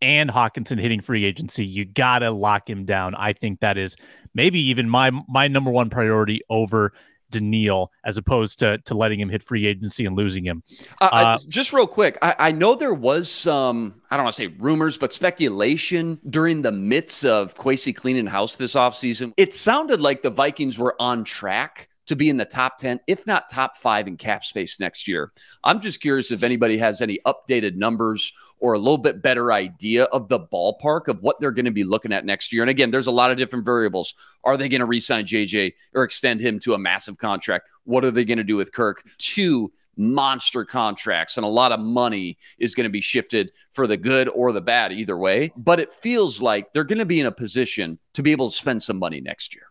and 0.01 0.29
Hockenson 0.29 0.79
hitting 0.79 1.01
free 1.01 1.25
agency. 1.25 1.65
You 1.65 1.85
got 1.85 2.19
to 2.19 2.31
lock 2.31 2.69
him 2.69 2.85
down. 2.85 3.15
I 3.15 3.33
think 3.33 3.59
that 3.59 3.77
is 3.77 3.95
maybe 4.33 4.59
even 4.59 4.89
my 4.89 5.11
my 5.27 5.47
number 5.47 5.71
one 5.71 5.89
priority 5.89 6.39
over 6.49 6.93
Danielle 7.29 7.91
as 8.03 8.17
opposed 8.17 8.59
to 8.59 8.77
to 8.79 8.93
letting 8.95 9.19
him 9.19 9.29
hit 9.29 9.43
free 9.43 9.65
agency 9.67 10.05
and 10.05 10.15
losing 10.15 10.43
him. 10.43 10.63
Uh, 11.01 11.05
uh, 11.11 11.37
just 11.47 11.73
real 11.73 11.87
quick, 11.87 12.17
I, 12.21 12.35
I, 12.39 12.51
know 12.51 12.75
there 12.75 12.93
was 12.93 13.29
some 13.29 14.01
I 14.09 14.17
don't 14.17 14.25
want 14.25 14.35
to 14.35 14.41
say 14.43 14.55
rumors, 14.59 14.97
but 14.97 15.13
speculation 15.13 16.19
during 16.29 16.61
the 16.61 16.71
midst 16.71 17.25
of 17.25 17.55
Kwesi 17.55 17.95
cleaning 17.95 18.27
house 18.27 18.55
this 18.55 18.73
offseason. 18.73 19.33
It 19.37 19.53
sounded 19.53 20.01
like 20.01 20.21
the 20.21 20.29
Vikings 20.29 20.77
were 20.77 20.95
on 20.99 21.23
track 21.23 21.89
to 22.09 22.15
be 22.15 22.29
in 22.29 22.37
the 22.37 22.45
top 22.45 22.77
10, 22.79 22.99
if 23.05 23.25
not 23.27 23.49
top 23.49 23.77
five 23.77 24.07
in 24.07 24.17
cap 24.17 24.43
space 24.43 24.79
next 24.79 25.07
year. 25.07 25.31
I'm 25.63 25.79
just 25.79 26.01
curious 26.01 26.31
if 26.31 26.41
anybody 26.41 26.75
has 26.79 27.01
any 27.01 27.19
updated 27.25 27.75
numbers 27.75 28.33
or 28.59 28.73
a 28.73 28.79
little 28.79 28.97
bit 28.97 29.21
better 29.21 29.51
idea 29.51 30.05
of 30.05 30.27
the 30.27 30.39
ballpark 30.39 31.07
of 31.07 31.21
what 31.21 31.39
they're 31.39 31.51
going 31.51 31.65
to 31.65 31.71
be 31.71 31.83
looking 31.83 32.11
at 32.11 32.25
next 32.25 32.51
year. 32.51 32.63
And 32.63 32.69
again, 32.69 32.89
there's 32.89 33.05
a 33.05 33.11
lot 33.11 33.29
of 33.29 33.37
different 33.37 33.63
variables. 33.63 34.15
Are 34.43 34.57
they 34.57 34.67
going 34.67 34.79
to 34.79 34.87
re 34.87 34.99
sign 34.99 35.25
JJ 35.25 35.73
or 35.93 36.03
extend 36.03 36.41
him 36.41 36.59
to 36.61 36.73
a 36.73 36.79
massive 36.79 37.19
contract? 37.19 37.69
What 37.83 38.03
are 38.03 38.11
they 38.11 38.25
going 38.25 38.39
to 38.39 38.43
do 38.43 38.55
with 38.55 38.73
Kirk? 38.73 39.07
Two 39.19 39.71
monster 39.95 40.65
contracts 40.65 41.37
and 41.37 41.45
a 41.45 41.49
lot 41.49 41.71
of 41.71 41.79
money 41.79 42.37
is 42.57 42.73
going 42.73 42.85
to 42.85 42.89
be 42.89 43.01
shifted 43.01 43.51
for 43.73 43.85
the 43.85 43.97
good 43.97 44.27
or 44.29 44.51
the 44.51 44.61
bad, 44.61 44.91
either 44.91 45.17
way. 45.17 45.51
But 45.55 45.79
it 45.79 45.93
feels 45.93 46.41
like 46.41 46.73
they're 46.73 46.83
going 46.83 46.99
to 46.99 47.05
be 47.05 47.19
in 47.19 47.27
a 47.27 47.31
position 47.31 47.99
to 48.13 48.23
be 48.23 48.31
able 48.31 48.49
to 48.49 48.55
spend 48.55 48.81
some 48.81 48.97
money 48.97 49.21
next 49.21 49.53
year. 49.53 49.65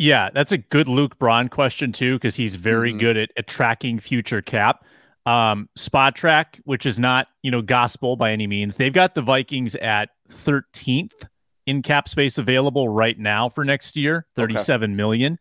Yeah, 0.00 0.30
that's 0.32 0.50
a 0.50 0.56
good 0.56 0.88
Luke 0.88 1.18
Braun 1.18 1.50
question 1.50 1.92
too, 1.92 2.14
because 2.14 2.34
he's 2.34 2.54
very 2.54 2.88
mm-hmm. 2.88 3.00
good 3.00 3.16
at, 3.18 3.30
at 3.36 3.46
tracking 3.46 3.98
future 3.98 4.40
cap. 4.40 4.82
Um, 5.26 5.68
track, 6.14 6.58
which 6.64 6.86
is 6.86 6.98
not 6.98 7.28
you 7.42 7.50
know 7.50 7.60
gospel 7.60 8.16
by 8.16 8.32
any 8.32 8.46
means, 8.46 8.76
they've 8.78 8.94
got 8.94 9.14
the 9.14 9.20
Vikings 9.20 9.74
at 9.74 10.08
13th 10.30 11.12
in 11.66 11.82
cap 11.82 12.08
space 12.08 12.38
available 12.38 12.88
right 12.88 13.18
now 13.18 13.50
for 13.50 13.62
next 13.62 13.94
year, 13.94 14.26
thirty-seven 14.36 14.92
okay. 14.92 14.96
million. 14.96 15.38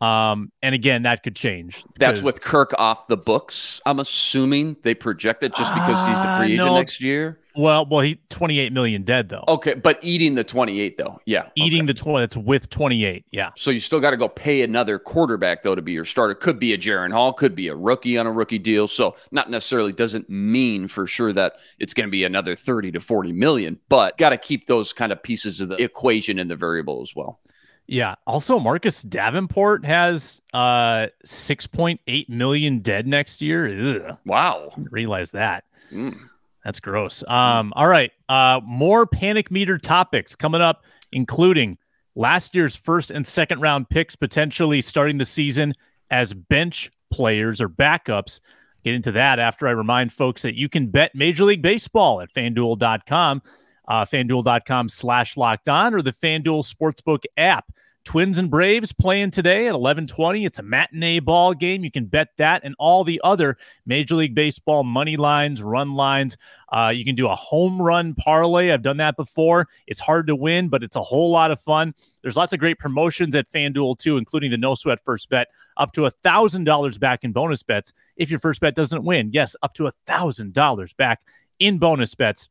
Um, 0.00 0.52
and 0.62 0.74
again, 0.74 1.02
that 1.04 1.22
could 1.22 1.36
change. 1.36 1.84
That's 1.98 2.20
with 2.20 2.42
Kirk 2.42 2.72
off 2.78 3.06
the 3.08 3.16
books. 3.16 3.80
I'm 3.86 3.98
assuming 3.98 4.76
they 4.82 4.94
project 4.94 5.42
it 5.42 5.54
just 5.54 5.72
because 5.72 5.96
uh, 5.98 6.06
he's 6.06 6.24
a 6.24 6.38
free 6.38 6.52
agent 6.54 6.66
no, 6.66 6.76
next 6.76 7.00
year. 7.00 7.40
Well, 7.56 7.86
well, 7.86 8.00
he 8.00 8.16
28 8.28 8.72
million 8.72 9.02
dead 9.02 9.30
though. 9.30 9.44
Okay, 9.48 9.72
but 9.74 9.98
eating 10.02 10.34
the 10.34 10.44
28 10.44 10.98
though. 10.98 11.20
Yeah. 11.24 11.48
Eating 11.54 11.82
okay. 11.82 11.86
the 11.86 11.94
20 11.94 12.22
that's 12.22 12.36
with 12.36 12.68
28. 12.68 13.24
Yeah. 13.30 13.50
So 13.56 13.70
you 13.70 13.80
still 13.80 14.00
got 14.00 14.10
to 14.10 14.18
go 14.18 14.28
pay 14.28 14.62
another 14.62 14.98
quarterback 14.98 15.62
though 15.62 15.74
to 15.74 15.80
be 15.80 15.92
your 15.92 16.04
starter. 16.04 16.34
Could 16.34 16.58
be 16.58 16.74
a 16.74 16.78
Jaren 16.78 17.10
Hall, 17.10 17.32
could 17.32 17.54
be 17.54 17.68
a 17.68 17.74
rookie 17.74 18.18
on 18.18 18.26
a 18.26 18.32
rookie 18.32 18.58
deal. 18.58 18.86
So 18.86 19.16
not 19.30 19.50
necessarily 19.50 19.92
doesn't 19.92 20.28
mean 20.28 20.86
for 20.86 21.06
sure 21.06 21.32
that 21.32 21.54
it's 21.78 21.94
going 21.94 22.06
to 22.06 22.10
be 22.10 22.24
another 22.24 22.54
30 22.54 22.92
to 22.92 23.00
40 23.00 23.32
million, 23.32 23.80
but 23.88 24.18
got 24.18 24.30
to 24.30 24.38
keep 24.38 24.66
those 24.66 24.92
kind 24.92 25.10
of 25.10 25.22
pieces 25.22 25.60
of 25.62 25.70
the 25.70 25.82
equation 25.82 26.38
in 26.38 26.48
the 26.48 26.56
variable 26.56 27.00
as 27.00 27.16
well. 27.16 27.40
Yeah. 27.88 28.16
Also, 28.26 28.58
Marcus 28.58 29.02
Davenport 29.02 29.84
has 29.84 30.42
uh 30.52 31.06
6.8 31.24 32.28
million 32.28 32.80
dead 32.80 33.06
next 33.06 33.40
year. 33.40 33.66
Ugh. 34.08 34.18
Wow. 34.24 34.72
realize 34.90 35.30
that. 35.32 35.64
Mm. 35.92 36.18
That's 36.64 36.80
gross. 36.80 37.22
Um, 37.28 37.72
all 37.76 37.86
right. 37.86 38.10
Uh, 38.28 38.60
more 38.64 39.06
panic 39.06 39.52
meter 39.52 39.78
topics 39.78 40.34
coming 40.34 40.60
up, 40.60 40.82
including 41.12 41.78
last 42.16 42.56
year's 42.56 42.74
first 42.74 43.12
and 43.12 43.24
second 43.24 43.60
round 43.60 43.88
picks 43.88 44.16
potentially 44.16 44.80
starting 44.80 45.18
the 45.18 45.24
season 45.24 45.74
as 46.10 46.34
bench 46.34 46.90
players 47.12 47.60
or 47.60 47.68
backups. 47.68 48.40
Get 48.84 48.94
into 48.94 49.12
that 49.12 49.38
after 49.38 49.68
I 49.68 49.72
remind 49.72 50.12
folks 50.12 50.42
that 50.42 50.56
you 50.56 50.68
can 50.68 50.88
bet 50.88 51.14
Major 51.14 51.44
League 51.44 51.62
Baseball 51.62 52.20
at 52.20 52.32
fanduel.com, 52.32 53.42
uh, 53.88 54.04
fanduel.com 54.04 54.88
slash 54.88 55.36
locked 55.36 55.68
on, 55.68 55.94
or 55.94 56.02
the 56.02 56.12
Fanduel 56.12 56.64
Sportsbook 56.64 57.24
app. 57.36 57.72
Twins 58.06 58.38
and 58.38 58.48
Braves 58.48 58.92
playing 58.92 59.32
today 59.32 59.66
at 59.66 59.74
11:20. 59.74 60.46
It's 60.46 60.60
a 60.60 60.62
matinee 60.62 61.18
ball 61.18 61.52
game. 61.54 61.82
You 61.82 61.90
can 61.90 62.04
bet 62.04 62.28
that 62.36 62.62
and 62.62 62.76
all 62.78 63.02
the 63.02 63.20
other 63.24 63.58
Major 63.84 64.14
League 64.14 64.34
Baseball 64.34 64.84
money 64.84 65.16
lines, 65.16 65.60
run 65.60 65.94
lines. 65.94 66.36
Uh, 66.70 66.92
you 66.94 67.04
can 67.04 67.16
do 67.16 67.26
a 67.26 67.34
home 67.34 67.82
run 67.82 68.14
parlay. 68.14 68.70
I've 68.70 68.82
done 68.82 68.98
that 68.98 69.16
before. 69.16 69.66
It's 69.88 69.98
hard 69.98 70.28
to 70.28 70.36
win, 70.36 70.68
but 70.68 70.84
it's 70.84 70.94
a 70.94 71.02
whole 71.02 71.32
lot 71.32 71.50
of 71.50 71.60
fun. 71.60 71.94
There's 72.22 72.36
lots 72.36 72.52
of 72.52 72.60
great 72.60 72.78
promotions 72.78 73.34
at 73.34 73.50
FanDuel 73.50 73.98
too, 73.98 74.18
including 74.18 74.52
the 74.52 74.56
no 74.56 74.76
sweat 74.76 75.00
first 75.04 75.28
bet, 75.28 75.48
up 75.76 75.90
to 75.94 76.06
a 76.06 76.12
thousand 76.22 76.62
dollars 76.62 76.98
back 76.98 77.24
in 77.24 77.32
bonus 77.32 77.64
bets 77.64 77.92
if 78.14 78.30
your 78.30 78.38
first 78.38 78.60
bet 78.60 78.76
doesn't 78.76 79.02
win. 79.02 79.30
Yes, 79.32 79.56
up 79.64 79.74
to 79.74 79.88
a 79.88 79.92
thousand 80.06 80.52
dollars 80.54 80.92
back 80.92 81.22
in 81.58 81.78
bonus 81.78 82.14
bets. 82.14 82.48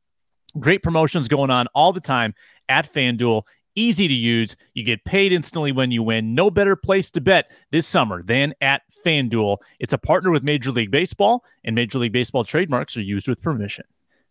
Great 0.59 0.83
promotions 0.83 1.27
going 1.27 1.49
on 1.49 1.67
all 1.73 1.93
the 1.93 2.01
time 2.01 2.33
at 2.69 2.91
FanDuel 2.93 3.43
easy 3.75 4.07
to 4.07 4.13
use. 4.13 4.55
You 4.73 4.83
get 4.83 5.03
paid 5.05 5.31
instantly 5.31 5.71
when 5.71 5.91
you 5.91 6.01
win. 6.01 6.33
No 6.33 6.49
better 6.49 6.75
place 6.75 7.11
to 7.11 7.21
bet 7.21 7.51
this 7.71 7.85
summer 7.85 8.23
than 8.23 8.53
at 8.61 8.81
FanDuel. 9.05 9.57
It's 9.79 9.93
a 9.93 9.97
partner 9.97 10.31
with 10.31 10.43
Major 10.43 10.71
League 10.71 10.91
Baseball, 10.91 11.43
and 11.63 11.75
Major 11.75 11.99
League 11.99 12.13
Baseball 12.13 12.43
trademarks 12.43 12.97
are 12.97 13.01
used 13.01 13.27
with 13.27 13.41
permission. 13.41 13.85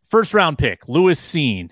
First 0.09 0.35
round 0.35 0.59
pick, 0.59 0.89
Lewis 0.89 1.21
Cine. 1.21 1.71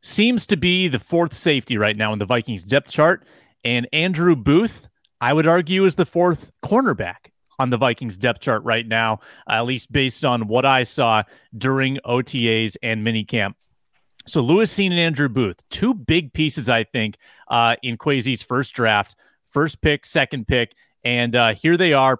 Seems 0.00 0.46
to 0.46 0.56
be 0.56 0.88
the 0.88 0.98
fourth 0.98 1.32
safety 1.32 1.76
right 1.76 1.96
now 1.96 2.12
in 2.12 2.18
the 2.18 2.24
Vikings 2.24 2.62
depth 2.62 2.90
chart. 2.90 3.24
And 3.64 3.88
Andrew 3.92 4.36
Booth, 4.36 4.88
I 5.20 5.32
would 5.32 5.46
argue, 5.46 5.84
is 5.84 5.96
the 5.96 6.06
fourth 6.06 6.52
cornerback 6.64 7.30
on 7.58 7.70
the 7.70 7.76
Vikings 7.76 8.16
depth 8.16 8.40
chart 8.40 8.62
right 8.62 8.86
now, 8.86 9.18
at 9.48 9.62
least 9.62 9.90
based 9.90 10.24
on 10.24 10.46
what 10.46 10.64
I 10.64 10.84
saw 10.84 11.24
during 11.56 11.98
OTAs 12.04 12.76
and 12.80 13.04
minicamp 13.04 13.54
so 14.28 14.40
Lewis 14.42 14.72
Cine 14.72 14.90
and 14.90 15.00
Andrew 15.00 15.28
Booth, 15.28 15.56
two 15.70 15.94
big 15.94 16.32
pieces, 16.32 16.68
I 16.68 16.84
think, 16.84 17.16
uh, 17.48 17.76
in 17.82 17.96
Kwesi's 17.96 18.42
first 18.42 18.74
draft, 18.74 19.16
first 19.50 19.80
pick, 19.80 20.04
second 20.04 20.46
pick, 20.46 20.74
and 21.04 21.34
uh, 21.34 21.54
here 21.54 21.76
they 21.76 21.92
are, 21.92 22.18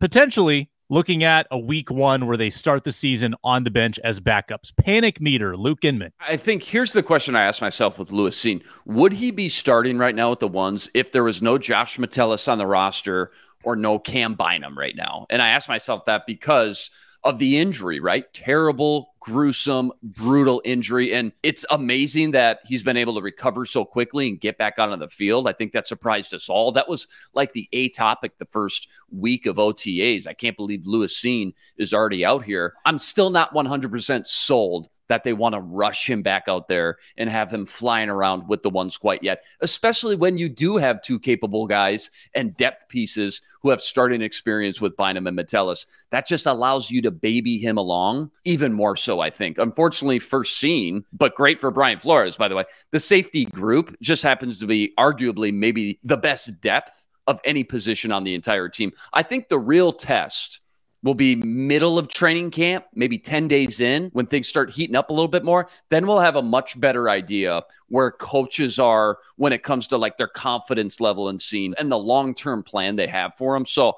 potentially 0.00 0.70
looking 0.90 1.22
at 1.22 1.46
a 1.50 1.58
week 1.58 1.90
one 1.90 2.26
where 2.26 2.36
they 2.36 2.50
start 2.50 2.82
the 2.84 2.92
season 2.92 3.34
on 3.44 3.64
the 3.64 3.70
bench 3.70 3.98
as 4.02 4.20
backups. 4.20 4.74
Panic 4.76 5.20
meter, 5.20 5.56
Luke 5.56 5.84
Inman. 5.84 6.12
I 6.20 6.36
think 6.36 6.62
here's 6.62 6.92
the 6.92 7.02
question 7.02 7.36
I 7.36 7.42
asked 7.42 7.60
myself 7.60 7.98
with 7.98 8.10
Lewis 8.10 8.42
Cine: 8.42 8.62
Would 8.86 9.12
he 9.12 9.30
be 9.30 9.48
starting 9.48 9.98
right 9.98 10.14
now 10.14 10.30
with 10.30 10.40
the 10.40 10.48
ones 10.48 10.90
if 10.94 11.12
there 11.12 11.24
was 11.24 11.42
no 11.42 11.58
Josh 11.58 11.98
Metellus 11.98 12.48
on 12.48 12.58
the 12.58 12.66
roster 12.66 13.30
or 13.64 13.76
no 13.76 13.98
Cam 13.98 14.34
Bynum 14.34 14.78
right 14.78 14.96
now? 14.96 15.26
And 15.30 15.42
I 15.42 15.48
asked 15.48 15.68
myself 15.68 16.04
that 16.06 16.26
because 16.26 16.90
of 17.24 17.38
the 17.38 17.58
injury, 17.58 17.98
right? 18.00 18.32
Terrible, 18.32 19.14
gruesome, 19.20 19.92
brutal 20.02 20.62
injury. 20.64 21.12
And 21.12 21.32
it's 21.42 21.66
amazing 21.70 22.30
that 22.32 22.60
he's 22.64 22.82
been 22.82 22.96
able 22.96 23.16
to 23.16 23.20
recover 23.20 23.66
so 23.66 23.84
quickly 23.84 24.28
and 24.28 24.40
get 24.40 24.56
back 24.56 24.74
out 24.78 24.90
on 24.90 24.98
the 25.00 25.08
field. 25.08 25.48
I 25.48 25.52
think 25.52 25.72
that 25.72 25.86
surprised 25.86 26.32
us 26.32 26.48
all. 26.48 26.72
That 26.72 26.88
was 26.88 27.08
like 27.34 27.52
the 27.52 27.68
A 27.72 27.88
topic 27.88 28.38
the 28.38 28.46
first 28.46 28.88
week 29.10 29.46
of 29.46 29.56
OTAs. 29.56 30.26
I 30.26 30.32
can't 30.32 30.56
believe 30.56 30.86
Lewis 30.86 31.20
Cine 31.20 31.54
is 31.76 31.92
already 31.92 32.24
out 32.24 32.44
here. 32.44 32.74
I'm 32.84 32.98
still 32.98 33.30
not 33.30 33.52
100% 33.52 34.26
sold 34.26 34.88
that 35.08 35.24
they 35.24 35.32
want 35.32 35.54
to 35.54 35.60
rush 35.60 36.08
him 36.08 36.22
back 36.22 36.44
out 36.48 36.68
there 36.68 36.98
and 37.16 37.28
have 37.28 37.52
him 37.52 37.66
flying 37.66 38.08
around 38.08 38.48
with 38.48 38.62
the 38.62 38.70
ones 38.70 38.96
quite 38.96 39.22
yet, 39.22 39.44
especially 39.60 40.16
when 40.16 40.38
you 40.38 40.48
do 40.48 40.76
have 40.76 41.02
two 41.02 41.18
capable 41.18 41.66
guys 41.66 42.10
and 42.34 42.56
depth 42.56 42.88
pieces 42.88 43.40
who 43.62 43.70
have 43.70 43.80
starting 43.80 44.22
experience 44.22 44.80
with 44.80 44.96
Bynum 44.96 45.26
and 45.26 45.36
Metellus. 45.36 45.86
That 46.10 46.26
just 46.26 46.46
allows 46.46 46.90
you 46.90 47.02
to 47.02 47.10
baby 47.10 47.58
him 47.58 47.76
along 47.76 48.30
even 48.44 48.72
more 48.72 48.96
so, 48.96 49.20
I 49.20 49.30
think. 49.30 49.58
Unfortunately, 49.58 50.18
first 50.18 50.56
seen, 50.58 51.04
but 51.12 51.34
great 51.34 51.58
for 51.58 51.70
Brian 51.70 51.98
Flores, 51.98 52.36
by 52.36 52.48
the 52.48 52.56
way. 52.56 52.64
The 52.90 53.00
safety 53.00 53.46
group 53.46 53.96
just 54.00 54.22
happens 54.22 54.58
to 54.60 54.66
be 54.66 54.92
arguably 54.98 55.52
maybe 55.52 55.98
the 56.04 56.16
best 56.16 56.60
depth 56.60 57.06
of 57.26 57.40
any 57.44 57.62
position 57.62 58.10
on 58.10 58.24
the 58.24 58.34
entire 58.34 58.68
team. 58.68 58.92
I 59.12 59.22
think 59.22 59.48
the 59.48 59.58
real 59.58 59.92
test 59.92 60.60
will 61.02 61.14
be 61.14 61.36
middle 61.36 61.98
of 61.98 62.08
training 62.08 62.50
camp, 62.50 62.84
maybe 62.94 63.18
10 63.18 63.48
days 63.48 63.80
in 63.80 64.10
when 64.12 64.26
things 64.26 64.48
start 64.48 64.70
heating 64.70 64.96
up 64.96 65.10
a 65.10 65.12
little 65.12 65.28
bit 65.28 65.44
more. 65.44 65.68
Then 65.90 66.06
we'll 66.06 66.20
have 66.20 66.36
a 66.36 66.42
much 66.42 66.78
better 66.78 67.08
idea 67.08 67.62
where 67.88 68.10
coaches 68.10 68.78
are 68.78 69.18
when 69.36 69.52
it 69.52 69.62
comes 69.62 69.86
to 69.88 69.96
like 69.96 70.16
their 70.16 70.28
confidence 70.28 71.00
level 71.00 71.28
and 71.28 71.38
Cine 71.38 71.74
and 71.78 71.90
the 71.90 71.98
long 71.98 72.34
term 72.34 72.62
plan 72.62 72.96
they 72.96 73.06
have 73.06 73.34
for 73.34 73.54
them. 73.54 73.66
So 73.66 73.94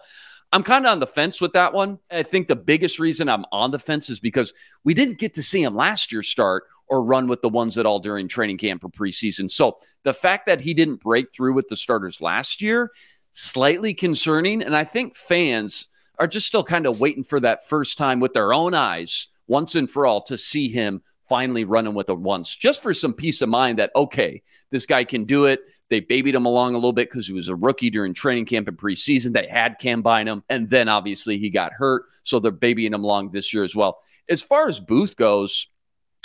I'm 0.52 0.62
kind 0.64 0.84
of 0.84 0.92
on 0.92 1.00
the 1.00 1.06
fence 1.06 1.40
with 1.40 1.52
that 1.52 1.72
one. 1.72 1.98
I 2.10 2.22
think 2.24 2.48
the 2.48 2.56
biggest 2.56 2.98
reason 2.98 3.28
I'm 3.28 3.44
on 3.52 3.70
the 3.70 3.78
fence 3.78 4.10
is 4.10 4.18
because 4.18 4.52
we 4.84 4.94
didn't 4.94 5.18
get 5.18 5.34
to 5.34 5.42
see 5.42 5.62
him 5.62 5.76
last 5.76 6.10
year 6.12 6.22
start 6.22 6.64
or 6.88 7.04
run 7.04 7.28
with 7.28 7.40
the 7.40 7.48
ones 7.48 7.78
at 7.78 7.86
all 7.86 8.00
during 8.00 8.26
training 8.26 8.58
camp 8.58 8.82
or 8.84 8.88
preseason. 8.88 9.48
So 9.48 9.78
the 10.02 10.12
fact 10.12 10.46
that 10.46 10.60
he 10.60 10.74
didn't 10.74 11.00
break 11.00 11.32
through 11.32 11.54
with 11.54 11.68
the 11.68 11.76
starters 11.76 12.20
last 12.20 12.60
year, 12.60 12.90
slightly 13.32 13.94
concerning. 13.94 14.60
And 14.60 14.76
I 14.76 14.82
think 14.82 15.14
fans 15.14 15.86
are 16.20 16.26
just 16.26 16.46
still 16.46 16.62
kind 16.62 16.86
of 16.86 17.00
waiting 17.00 17.24
for 17.24 17.40
that 17.40 17.66
first 17.66 17.98
time 17.98 18.20
with 18.20 18.34
their 18.34 18.52
own 18.52 18.74
eyes, 18.74 19.26
once 19.48 19.74
and 19.74 19.90
for 19.90 20.06
all, 20.06 20.22
to 20.22 20.38
see 20.38 20.68
him 20.68 21.02
finally 21.30 21.64
running 21.64 21.94
with 21.94 22.10
it 22.10 22.18
once, 22.18 22.54
just 22.54 22.82
for 22.82 22.92
some 22.92 23.14
peace 23.14 23.40
of 23.40 23.48
mind 23.48 23.78
that, 23.78 23.90
okay, 23.96 24.42
this 24.70 24.84
guy 24.84 25.02
can 25.02 25.24
do 25.24 25.44
it. 25.44 25.60
They 25.88 26.00
babied 26.00 26.34
him 26.34 26.44
along 26.44 26.74
a 26.74 26.76
little 26.76 26.92
bit 26.92 27.08
because 27.08 27.26
he 27.26 27.32
was 27.32 27.48
a 27.48 27.54
rookie 27.54 27.88
during 27.88 28.12
training 28.12 28.46
camp 28.46 28.68
and 28.68 28.76
preseason. 28.76 29.32
They 29.32 29.46
had 29.46 29.78
Cam 29.80 30.02
Bynum, 30.02 30.44
and 30.50 30.68
then 30.68 30.88
obviously 30.88 31.38
he 31.38 31.48
got 31.48 31.72
hurt. 31.72 32.02
So 32.22 32.38
they're 32.38 32.52
babying 32.52 32.92
him 32.92 33.04
along 33.04 33.30
this 33.30 33.54
year 33.54 33.62
as 33.62 33.74
well. 33.74 34.00
As 34.28 34.42
far 34.42 34.68
as 34.68 34.78
Booth 34.78 35.16
goes, 35.16 35.68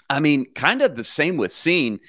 I 0.10 0.20
mean, 0.20 0.52
kind 0.54 0.82
of 0.82 0.96
the 0.96 1.04
same 1.04 1.38
with 1.38 1.52
Cine 1.52 2.00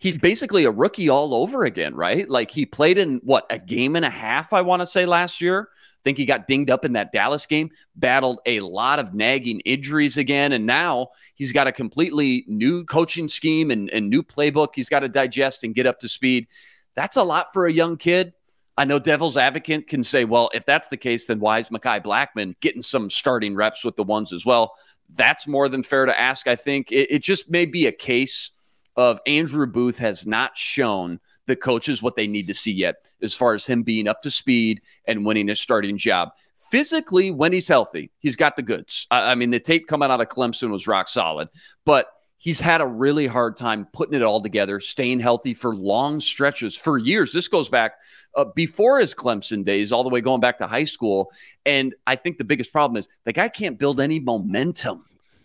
he's 0.00 0.16
basically 0.16 0.64
a 0.64 0.70
rookie 0.70 1.10
all 1.10 1.34
over 1.34 1.64
again, 1.64 1.94
right? 1.94 2.28
Like 2.28 2.50
he 2.50 2.66
played 2.66 2.98
in 2.98 3.20
what 3.22 3.44
a 3.50 3.58
game 3.58 3.96
and 3.96 4.04
a 4.04 4.10
half, 4.10 4.52
I 4.54 4.62
want 4.62 4.80
to 4.80 4.86
say 4.86 5.06
last 5.06 5.40
year 5.40 5.68
think 6.04 6.18
he 6.18 6.24
got 6.24 6.48
dinged 6.48 6.70
up 6.70 6.84
in 6.84 6.92
that 6.94 7.12
Dallas 7.12 7.46
game, 7.46 7.70
battled 7.96 8.40
a 8.46 8.60
lot 8.60 8.98
of 8.98 9.14
nagging 9.14 9.60
injuries 9.60 10.16
again. 10.16 10.52
And 10.52 10.66
now 10.66 11.08
he's 11.34 11.52
got 11.52 11.66
a 11.66 11.72
completely 11.72 12.44
new 12.46 12.84
coaching 12.84 13.28
scheme 13.28 13.70
and, 13.70 13.90
and 13.90 14.08
new 14.08 14.22
playbook 14.22 14.68
he's 14.74 14.88
got 14.88 15.00
to 15.00 15.08
digest 15.08 15.64
and 15.64 15.74
get 15.74 15.86
up 15.86 16.00
to 16.00 16.08
speed. 16.08 16.46
That's 16.94 17.16
a 17.16 17.22
lot 17.22 17.52
for 17.52 17.66
a 17.66 17.72
young 17.72 17.96
kid. 17.96 18.32
I 18.76 18.84
know 18.84 18.98
Devil's 18.98 19.36
Advocate 19.36 19.88
can 19.88 20.02
say, 20.02 20.24
well, 20.24 20.50
if 20.54 20.64
that's 20.64 20.86
the 20.86 20.96
case, 20.96 21.26
then 21.26 21.38
why 21.38 21.58
is 21.58 21.68
Mekhi 21.68 22.02
Blackmon 22.02 22.54
getting 22.60 22.82
some 22.82 23.10
starting 23.10 23.54
reps 23.54 23.84
with 23.84 23.96
the 23.96 24.02
ones 24.02 24.32
as 24.32 24.46
well? 24.46 24.74
That's 25.12 25.46
more 25.46 25.68
than 25.68 25.82
fair 25.82 26.06
to 26.06 26.18
ask. 26.18 26.46
I 26.46 26.56
think 26.56 26.90
it, 26.90 27.10
it 27.10 27.22
just 27.22 27.50
may 27.50 27.66
be 27.66 27.86
a 27.86 27.92
case 27.92 28.52
of 28.96 29.20
Andrew 29.26 29.66
Booth 29.66 29.98
has 29.98 30.26
not 30.26 30.56
shown 30.56 31.20
the 31.50 31.56
coaches 31.56 32.02
what 32.02 32.16
they 32.16 32.26
need 32.26 32.46
to 32.48 32.54
see 32.54 32.72
yet 32.72 32.96
as 33.22 33.34
far 33.34 33.54
as 33.54 33.66
him 33.66 33.82
being 33.82 34.08
up 34.08 34.22
to 34.22 34.30
speed 34.30 34.80
and 35.04 35.26
winning 35.26 35.50
a 35.50 35.56
starting 35.56 35.98
job. 35.98 36.30
Physically, 36.70 37.30
when 37.30 37.52
he's 37.52 37.68
healthy, 37.68 38.10
he's 38.20 38.36
got 38.36 38.56
the 38.56 38.62
goods. 38.62 39.06
I, 39.10 39.32
I 39.32 39.34
mean, 39.34 39.50
the 39.50 39.60
tape 39.60 39.88
coming 39.88 40.10
out 40.10 40.20
of 40.20 40.28
Clemson 40.28 40.70
was 40.70 40.86
rock 40.86 41.08
solid, 41.08 41.48
but 41.84 42.06
he's 42.38 42.60
had 42.60 42.80
a 42.80 42.86
really 42.86 43.26
hard 43.26 43.56
time 43.56 43.86
putting 43.92 44.14
it 44.14 44.22
all 44.22 44.40
together, 44.40 44.80
staying 44.80 45.20
healthy 45.20 45.52
for 45.52 45.74
long 45.74 46.20
stretches 46.20 46.76
for 46.76 46.96
years. 46.96 47.32
This 47.32 47.48
goes 47.48 47.68
back 47.68 47.92
uh, 48.36 48.46
before 48.54 49.00
his 49.00 49.14
Clemson 49.14 49.64
days, 49.64 49.90
all 49.92 50.04
the 50.04 50.08
way 50.08 50.20
going 50.20 50.40
back 50.40 50.58
to 50.58 50.66
high 50.68 50.84
school. 50.84 51.30
And 51.66 51.94
I 52.06 52.16
think 52.16 52.38
the 52.38 52.44
biggest 52.44 52.72
problem 52.72 52.96
is 52.96 53.08
the 53.24 53.32
guy 53.32 53.48
can't 53.48 53.78
build 53.78 54.00
any 54.00 54.20
momentum 54.20 55.04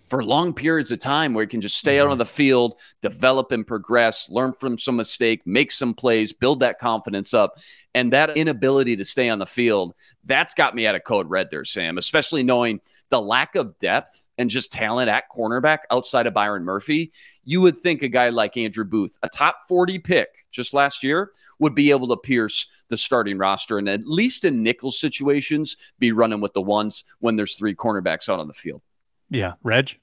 for 0.09 0.23
long 0.23 0.53
periods 0.53 0.91
of 0.91 0.99
time 0.99 1.33
where 1.33 1.43
he 1.43 1.47
can 1.47 1.61
just 1.61 1.77
stay 1.77 1.99
out 1.99 2.07
on 2.07 2.13
mm-hmm. 2.13 2.19
the 2.19 2.25
field, 2.25 2.79
develop 3.01 3.51
and 3.51 3.65
progress, 3.65 4.29
learn 4.29 4.53
from 4.53 4.77
some 4.77 4.95
mistake, 4.95 5.41
make 5.45 5.71
some 5.71 5.93
plays, 5.93 6.33
build 6.33 6.59
that 6.59 6.79
confidence 6.79 7.33
up. 7.33 7.57
And 7.93 8.11
that 8.13 8.35
inability 8.35 8.97
to 8.97 9.05
stay 9.05 9.29
on 9.29 9.39
the 9.39 9.45
field, 9.45 9.95
that's 10.25 10.53
got 10.53 10.75
me 10.75 10.85
out 10.85 10.95
of 10.95 11.03
code 11.05 11.29
red 11.29 11.49
there, 11.49 11.63
Sam, 11.63 11.97
especially 11.97 12.43
knowing 12.43 12.81
the 13.09 13.21
lack 13.21 13.55
of 13.55 13.79
depth 13.79 14.29
and 14.37 14.49
just 14.49 14.71
talent 14.71 15.09
at 15.09 15.31
cornerback 15.31 15.79
outside 15.89 16.27
of 16.27 16.33
Byron 16.33 16.63
Murphy. 16.63 17.13
You 17.45 17.61
would 17.61 17.77
think 17.77 18.03
a 18.03 18.09
guy 18.09 18.29
like 18.29 18.57
Andrew 18.57 18.83
Booth, 18.83 19.17
a 19.23 19.29
top 19.29 19.59
40 19.67 19.99
pick 19.99 20.27
just 20.51 20.73
last 20.73 21.03
year, 21.03 21.31
would 21.59 21.73
be 21.73 21.91
able 21.91 22.09
to 22.09 22.17
pierce 22.17 22.67
the 22.89 22.97
starting 22.97 23.37
roster 23.37 23.77
and 23.77 23.87
at 23.87 24.05
least 24.05 24.43
in 24.43 24.61
nickel 24.61 24.91
situations 24.91 25.77
be 25.97 26.11
running 26.11 26.41
with 26.41 26.53
the 26.53 26.61
ones 26.61 27.05
when 27.19 27.37
there's 27.37 27.55
three 27.55 27.73
cornerbacks 27.73 28.27
out 28.27 28.39
on 28.39 28.47
the 28.47 28.53
field. 28.53 28.81
Yeah, 29.29 29.53
Reg. 29.63 29.97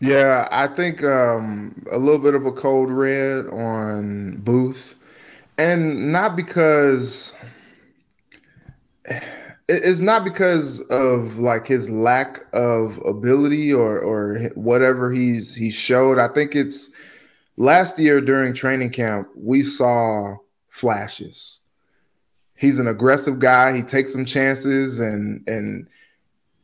Yeah, 0.00 0.46
I 0.50 0.68
think 0.68 1.02
um, 1.02 1.84
a 1.90 1.98
little 1.98 2.20
bit 2.20 2.34
of 2.34 2.44
a 2.44 2.52
cold 2.52 2.90
red 2.90 3.46
on 3.46 4.38
Booth, 4.38 4.94
and 5.56 6.12
not 6.12 6.36
because 6.36 7.34
it's 9.68 10.00
not 10.00 10.22
because 10.22 10.80
of 10.82 11.38
like 11.38 11.66
his 11.66 11.88
lack 11.88 12.44
of 12.52 12.98
ability 13.06 13.72
or 13.72 13.98
or 13.98 14.38
whatever 14.54 15.10
he's 15.10 15.54
he 15.54 15.70
showed. 15.70 16.18
I 16.18 16.28
think 16.28 16.54
it's 16.54 16.90
last 17.56 17.98
year 17.98 18.20
during 18.20 18.54
training 18.54 18.90
camp 18.90 19.28
we 19.34 19.62
saw 19.62 20.36
flashes. 20.68 21.60
He's 22.54 22.78
an 22.78 22.86
aggressive 22.86 23.38
guy. 23.38 23.74
He 23.74 23.82
takes 23.82 24.12
some 24.12 24.24
chances 24.24 25.00
and 25.00 25.46
and 25.48 25.88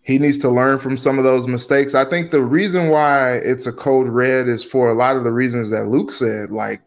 he 0.03 0.19
needs 0.19 0.39
to 0.39 0.51
learn 0.51 0.79
from 0.79 0.99
some 0.99 1.19
of 1.19 1.25
those 1.25 1.47
mistakes. 1.47 1.95
I 1.95 2.05
think 2.05 2.31
the 2.31 2.43
reason 2.43 2.89
why 2.89 3.35
it's 3.35 3.67
a 3.67 3.73
code 3.73 4.09
red 4.09 4.49
is 4.49 4.65
for 4.65 4.89
a 4.89 4.95
lot 4.95 5.17
of 5.17 5.25
the 5.25 5.33
reasons 5.33 5.71
that 5.71 5.87
Luke 5.87 6.11
said. 6.11 6.51
Like, 6.51 6.83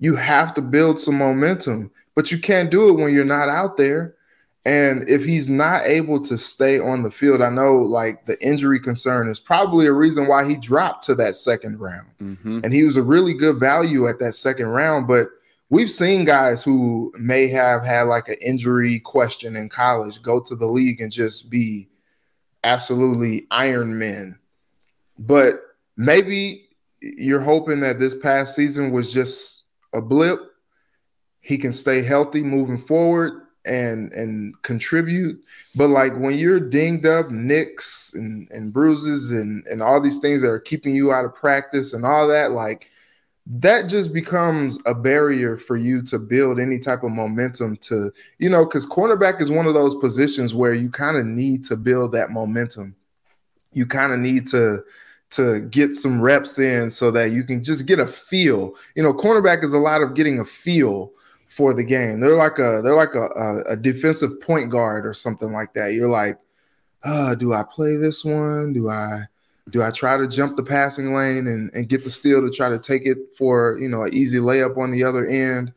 you 0.00 0.16
have 0.16 0.52
to 0.54 0.62
build 0.62 1.00
some 1.00 1.16
momentum, 1.16 1.92
but 2.16 2.32
you 2.32 2.38
can't 2.38 2.70
do 2.70 2.88
it 2.88 3.00
when 3.00 3.14
you're 3.14 3.24
not 3.24 3.48
out 3.48 3.76
there. 3.76 4.16
And 4.66 5.08
if 5.08 5.24
he's 5.24 5.48
not 5.48 5.82
able 5.84 6.22
to 6.22 6.38
stay 6.38 6.78
on 6.78 7.02
the 7.02 7.10
field, 7.10 7.42
I 7.42 7.50
know 7.50 7.76
like 7.76 8.24
the 8.24 8.42
injury 8.44 8.80
concern 8.80 9.28
is 9.28 9.38
probably 9.38 9.86
a 9.86 9.92
reason 9.92 10.26
why 10.26 10.48
he 10.48 10.56
dropped 10.56 11.04
to 11.04 11.14
that 11.16 11.36
second 11.36 11.80
round. 11.80 12.08
Mm-hmm. 12.20 12.60
And 12.64 12.72
he 12.72 12.82
was 12.82 12.96
a 12.96 13.02
really 13.02 13.34
good 13.34 13.60
value 13.60 14.08
at 14.08 14.18
that 14.20 14.34
second 14.34 14.68
round. 14.68 15.06
But 15.06 15.28
we've 15.68 15.90
seen 15.90 16.24
guys 16.24 16.64
who 16.64 17.12
may 17.18 17.46
have 17.48 17.84
had 17.84 18.04
like 18.04 18.28
an 18.28 18.36
injury 18.40 19.00
question 19.00 19.54
in 19.54 19.68
college 19.68 20.22
go 20.22 20.40
to 20.40 20.56
the 20.56 20.66
league 20.66 21.02
and 21.02 21.12
just 21.12 21.50
be 21.50 21.88
absolutely 22.64 23.46
Iron 23.50 23.98
Men. 23.98 24.38
But 25.18 25.54
maybe 25.96 26.68
you're 27.00 27.40
hoping 27.40 27.80
that 27.80 27.98
this 27.98 28.16
past 28.18 28.56
season 28.56 28.90
was 28.90 29.12
just 29.12 29.64
a 29.92 30.00
blip. 30.00 30.40
He 31.40 31.58
can 31.58 31.72
stay 31.72 32.02
healthy 32.02 32.42
moving 32.42 32.78
forward 32.78 33.42
and 33.66 34.12
and 34.12 34.60
contribute. 34.62 35.42
But 35.74 35.88
like 35.88 36.16
when 36.18 36.36
you're 36.38 36.60
dinged 36.60 37.06
up, 37.06 37.30
nicks 37.30 38.12
and, 38.14 38.48
and 38.50 38.72
bruises 38.72 39.30
and, 39.30 39.64
and 39.66 39.82
all 39.82 40.00
these 40.00 40.18
things 40.18 40.42
that 40.42 40.50
are 40.50 40.60
keeping 40.60 40.94
you 40.94 41.12
out 41.12 41.24
of 41.24 41.34
practice 41.34 41.92
and 41.92 42.04
all 42.04 42.28
that, 42.28 42.52
like 42.52 42.90
that 43.46 43.88
just 43.88 44.14
becomes 44.14 44.78
a 44.86 44.94
barrier 44.94 45.58
for 45.58 45.76
you 45.76 46.02
to 46.02 46.18
build 46.18 46.58
any 46.58 46.78
type 46.78 47.02
of 47.02 47.10
momentum 47.10 47.76
to, 47.76 48.10
you 48.38 48.48
know, 48.48 48.64
because 48.64 48.86
cornerback 48.86 49.40
is 49.40 49.50
one 49.50 49.66
of 49.66 49.74
those 49.74 49.94
positions 49.96 50.54
where 50.54 50.72
you 50.72 50.88
kind 50.88 51.16
of 51.16 51.26
need 51.26 51.64
to 51.66 51.76
build 51.76 52.12
that 52.12 52.30
momentum. 52.30 52.96
You 53.72 53.86
kind 53.86 54.12
of 54.12 54.18
need 54.18 54.46
to 54.48 54.82
to 55.30 55.62
get 55.62 55.94
some 55.94 56.22
reps 56.22 56.58
in 56.58 56.90
so 56.90 57.10
that 57.10 57.32
you 57.32 57.42
can 57.42 57.62
just 57.62 57.86
get 57.86 57.98
a 57.98 58.06
feel. 58.06 58.74
You 58.94 59.02
know, 59.02 59.12
cornerback 59.12 59.64
is 59.64 59.72
a 59.72 59.78
lot 59.78 60.00
of 60.00 60.14
getting 60.14 60.38
a 60.38 60.44
feel 60.44 61.12
for 61.48 61.74
the 61.74 61.84
game. 61.84 62.20
They're 62.20 62.36
like 62.36 62.58
a 62.58 62.80
they're 62.82 62.94
like 62.94 63.14
a, 63.14 63.26
a, 63.26 63.72
a 63.72 63.76
defensive 63.76 64.40
point 64.40 64.70
guard 64.70 65.04
or 65.04 65.12
something 65.12 65.52
like 65.52 65.74
that. 65.74 65.92
You're 65.92 66.08
like, 66.08 66.38
uh, 67.02 67.34
do 67.34 67.52
I 67.52 67.62
play 67.62 67.96
this 67.96 68.24
one? 68.24 68.72
Do 68.72 68.88
I 68.88 69.24
do 69.70 69.82
I 69.82 69.90
try 69.90 70.16
to 70.16 70.28
jump 70.28 70.56
the 70.56 70.62
passing 70.62 71.14
lane 71.14 71.46
and, 71.46 71.70
and 71.74 71.88
get 71.88 72.04
the 72.04 72.10
steal 72.10 72.42
to 72.42 72.50
try 72.50 72.68
to 72.68 72.78
take 72.78 73.06
it 73.06 73.18
for 73.36 73.78
you 73.80 73.88
know 73.88 74.04
an 74.04 74.14
easy 74.14 74.38
layup 74.38 74.76
on 74.76 74.90
the 74.90 75.04
other 75.04 75.26
end? 75.26 75.72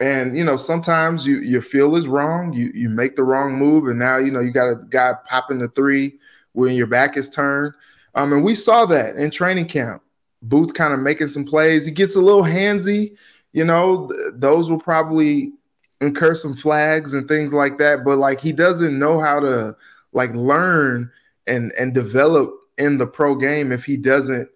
And 0.00 0.36
you 0.36 0.44
know 0.44 0.56
sometimes 0.56 1.26
you 1.26 1.38
your 1.38 1.62
feel 1.62 1.96
is 1.96 2.06
wrong. 2.06 2.52
You 2.52 2.70
you 2.74 2.90
make 2.90 3.16
the 3.16 3.22
wrong 3.22 3.54
move, 3.54 3.86
and 3.86 3.98
now 3.98 4.18
you 4.18 4.30
know 4.30 4.40
you 4.40 4.50
got 4.50 4.68
a 4.68 4.76
guy 4.90 5.14
popping 5.26 5.58
the 5.58 5.68
three 5.68 6.18
when 6.52 6.74
your 6.74 6.86
back 6.86 7.16
is 7.16 7.28
turned. 7.28 7.74
Um, 8.14 8.32
and 8.32 8.44
we 8.44 8.54
saw 8.54 8.86
that 8.86 9.16
in 9.16 9.30
training 9.30 9.66
camp. 9.66 10.02
Booth 10.42 10.74
kind 10.74 10.92
of 10.92 11.00
making 11.00 11.28
some 11.28 11.44
plays. 11.44 11.86
He 11.86 11.92
gets 11.92 12.16
a 12.16 12.20
little 12.20 12.42
handsy. 12.42 13.16
You 13.52 13.64
know, 13.64 14.08
th- 14.08 14.34
those 14.34 14.70
will 14.70 14.80
probably 14.80 15.52
incur 16.00 16.34
some 16.34 16.54
flags 16.54 17.14
and 17.14 17.26
things 17.26 17.54
like 17.54 17.78
that. 17.78 18.04
But 18.04 18.18
like 18.18 18.40
he 18.40 18.52
doesn't 18.52 18.98
know 18.98 19.18
how 19.20 19.40
to 19.40 19.74
like 20.12 20.32
learn 20.34 21.10
and 21.46 21.72
and 21.78 21.94
develop 21.94 22.54
in 22.78 22.98
the 22.98 23.06
pro 23.06 23.34
game 23.34 23.72
if 23.72 23.84
he 23.84 23.96
doesn't 23.96 24.48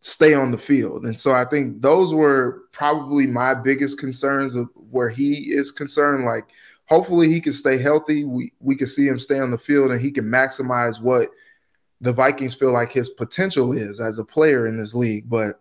stay 0.00 0.34
on 0.34 0.50
the 0.50 0.58
field. 0.58 1.04
And 1.04 1.18
so 1.18 1.32
I 1.32 1.44
think 1.44 1.82
those 1.82 2.14
were 2.14 2.62
probably 2.72 3.26
my 3.26 3.54
biggest 3.54 3.98
concerns 3.98 4.56
of 4.56 4.68
where 4.90 5.10
he 5.10 5.52
is 5.52 5.70
concerned. 5.70 6.24
Like, 6.24 6.48
hopefully 6.86 7.28
he 7.28 7.40
can 7.40 7.52
stay 7.52 7.78
healthy. 7.78 8.24
We 8.24 8.52
we 8.60 8.76
can 8.76 8.86
see 8.86 9.06
him 9.06 9.18
stay 9.18 9.38
on 9.38 9.50
the 9.50 9.58
field 9.58 9.92
and 9.92 10.00
he 10.00 10.10
can 10.10 10.24
maximize 10.24 11.00
what 11.00 11.28
the 12.00 12.12
Vikings 12.12 12.54
feel 12.54 12.72
like 12.72 12.92
his 12.92 13.10
potential 13.10 13.72
is 13.72 14.00
as 14.00 14.18
a 14.18 14.24
player 14.24 14.66
in 14.66 14.78
this 14.78 14.94
league. 14.94 15.28
But 15.28 15.60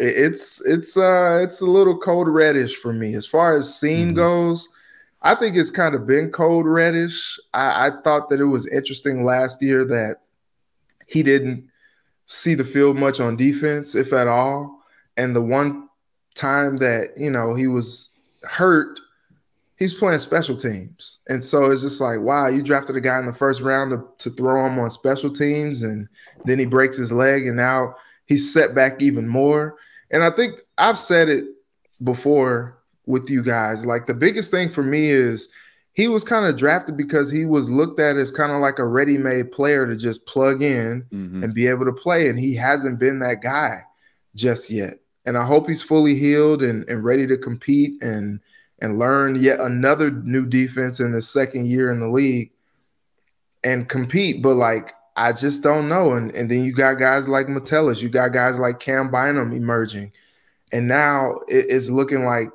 it's 0.00 0.60
it's 0.66 0.96
uh 0.96 1.40
it's 1.42 1.60
a 1.60 1.66
little 1.66 1.98
cold 1.98 2.28
reddish 2.28 2.76
for 2.76 2.92
me 2.92 3.14
as 3.14 3.26
far 3.26 3.56
as 3.56 3.68
Cine 3.68 4.06
mm-hmm. 4.06 4.14
goes. 4.14 4.68
I 5.22 5.34
think 5.34 5.56
it's 5.56 5.70
kind 5.70 5.94
of 5.94 6.06
been 6.06 6.30
cold 6.30 6.66
reddish. 6.66 7.38
I, 7.54 7.86
I 7.86 7.90
thought 8.02 8.28
that 8.28 8.40
it 8.40 8.44
was 8.44 8.66
interesting 8.66 9.24
last 9.24 9.62
year 9.62 9.84
that 9.86 10.16
he 11.06 11.22
didn't 11.22 11.68
see 12.26 12.54
the 12.54 12.64
field 12.64 12.96
much 12.96 13.20
on 13.20 13.36
defense, 13.36 13.94
if 13.94 14.12
at 14.12 14.28
all. 14.28 14.82
And 15.16 15.34
the 15.34 15.42
one 15.42 15.88
time 16.34 16.78
that, 16.78 17.10
you 17.16 17.30
know, 17.30 17.54
he 17.54 17.66
was 17.66 18.10
hurt, 18.42 19.00
he's 19.78 19.94
playing 19.94 20.18
special 20.18 20.56
teams. 20.56 21.20
And 21.28 21.44
so 21.44 21.70
it's 21.70 21.82
just 21.82 22.00
like, 22.00 22.20
wow, 22.20 22.48
you 22.48 22.62
drafted 22.62 22.96
a 22.96 23.00
guy 23.00 23.18
in 23.18 23.26
the 23.26 23.32
first 23.32 23.60
round 23.60 23.90
to, 23.90 24.30
to 24.30 24.34
throw 24.36 24.66
him 24.66 24.78
on 24.78 24.90
special 24.90 25.30
teams, 25.30 25.82
and 25.82 26.08
then 26.44 26.58
he 26.58 26.64
breaks 26.64 26.96
his 26.96 27.12
leg, 27.12 27.46
and 27.46 27.56
now 27.56 27.94
he's 28.26 28.52
set 28.52 28.74
back 28.74 29.00
even 29.00 29.28
more. 29.28 29.76
And 30.10 30.22
I 30.22 30.30
think 30.30 30.60
I've 30.78 30.98
said 30.98 31.28
it 31.28 31.44
before 32.02 32.78
with 33.06 33.28
you 33.28 33.42
guys. 33.42 33.84
Like 33.84 34.06
the 34.06 34.14
biggest 34.14 34.50
thing 34.50 34.70
for 34.70 34.82
me 34.82 35.10
is 35.10 35.48
he 35.94 36.08
was 36.08 36.24
kind 36.24 36.44
of 36.44 36.56
drafted 36.56 36.96
because 36.96 37.30
he 37.30 37.44
was 37.44 37.70
looked 37.70 38.00
at 38.00 38.16
as 38.16 38.32
kind 38.32 38.50
of 38.50 38.60
like 38.60 38.80
a 38.80 38.86
ready-made 38.86 39.52
player 39.52 39.86
to 39.86 39.94
just 39.94 40.26
plug 40.26 40.60
in 40.60 41.06
mm-hmm. 41.10 41.44
and 41.44 41.54
be 41.54 41.68
able 41.68 41.84
to 41.84 41.92
play. 41.92 42.28
And 42.28 42.38
he 42.38 42.54
hasn't 42.54 42.98
been 42.98 43.20
that 43.20 43.42
guy 43.42 43.84
just 44.34 44.70
yet. 44.70 44.94
And 45.24 45.38
I 45.38 45.46
hope 45.46 45.68
he's 45.68 45.82
fully 45.82 46.16
healed 46.16 46.62
and, 46.62 46.86
and 46.88 47.04
ready 47.04 47.26
to 47.28 47.38
compete 47.38 48.02
and 48.02 48.40
and 48.80 48.98
learn 48.98 49.36
yet 49.36 49.60
another 49.60 50.10
new 50.10 50.44
defense 50.44 50.98
in 51.00 51.12
the 51.12 51.22
second 51.22 51.68
year 51.68 51.90
in 51.90 52.00
the 52.00 52.08
league 52.08 52.50
and 53.62 53.88
compete. 53.88 54.42
But 54.42 54.54
like 54.54 54.92
I 55.16 55.32
just 55.32 55.62
don't 55.62 55.88
know. 55.88 56.12
And 56.12 56.34
and 56.34 56.50
then 56.50 56.64
you 56.64 56.72
got 56.72 56.94
guys 56.94 57.28
like 57.28 57.48
Metellus, 57.48 58.02
you 58.02 58.08
got 58.08 58.32
guys 58.32 58.58
like 58.58 58.80
Cam 58.80 59.12
Bynum 59.12 59.52
emerging. 59.52 60.12
And 60.72 60.88
now 60.88 61.38
it's 61.46 61.88
looking 61.88 62.24
like 62.24 62.50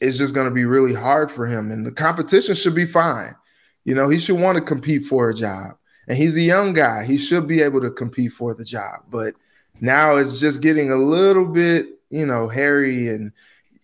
it's 0.00 0.18
just 0.18 0.34
going 0.34 0.48
to 0.48 0.54
be 0.54 0.64
really 0.64 0.94
hard 0.94 1.30
for 1.30 1.46
him. 1.46 1.70
And 1.70 1.84
the 1.84 1.92
competition 1.92 2.54
should 2.54 2.74
be 2.74 2.86
fine. 2.86 3.34
You 3.84 3.94
know, 3.94 4.08
he 4.08 4.18
should 4.18 4.38
want 4.38 4.56
to 4.56 4.64
compete 4.64 5.06
for 5.06 5.28
a 5.30 5.34
job. 5.34 5.76
And 6.08 6.16
he's 6.16 6.36
a 6.36 6.42
young 6.42 6.72
guy. 6.72 7.04
He 7.04 7.18
should 7.18 7.46
be 7.46 7.60
able 7.60 7.80
to 7.80 7.90
compete 7.90 8.32
for 8.32 8.54
the 8.54 8.64
job. 8.64 9.00
But 9.10 9.34
now 9.80 10.16
it's 10.16 10.40
just 10.40 10.62
getting 10.62 10.90
a 10.90 10.96
little 10.96 11.44
bit, 11.44 11.86
you 12.10 12.26
know, 12.26 12.48
hairy. 12.48 13.08
And 13.08 13.32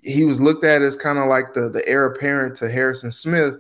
he 0.03 0.25
was 0.25 0.41
looked 0.41 0.65
at 0.65 0.83
as 0.83 0.97
kind 0.97 1.19
of 1.19 1.27
like 1.27 1.55
the, 1.55 1.69
the 1.69 1.87
heir 1.89 2.07
apparent 2.07 2.57
to 2.57 2.71
Harrison 2.71 3.13
Smith. 3.13 3.55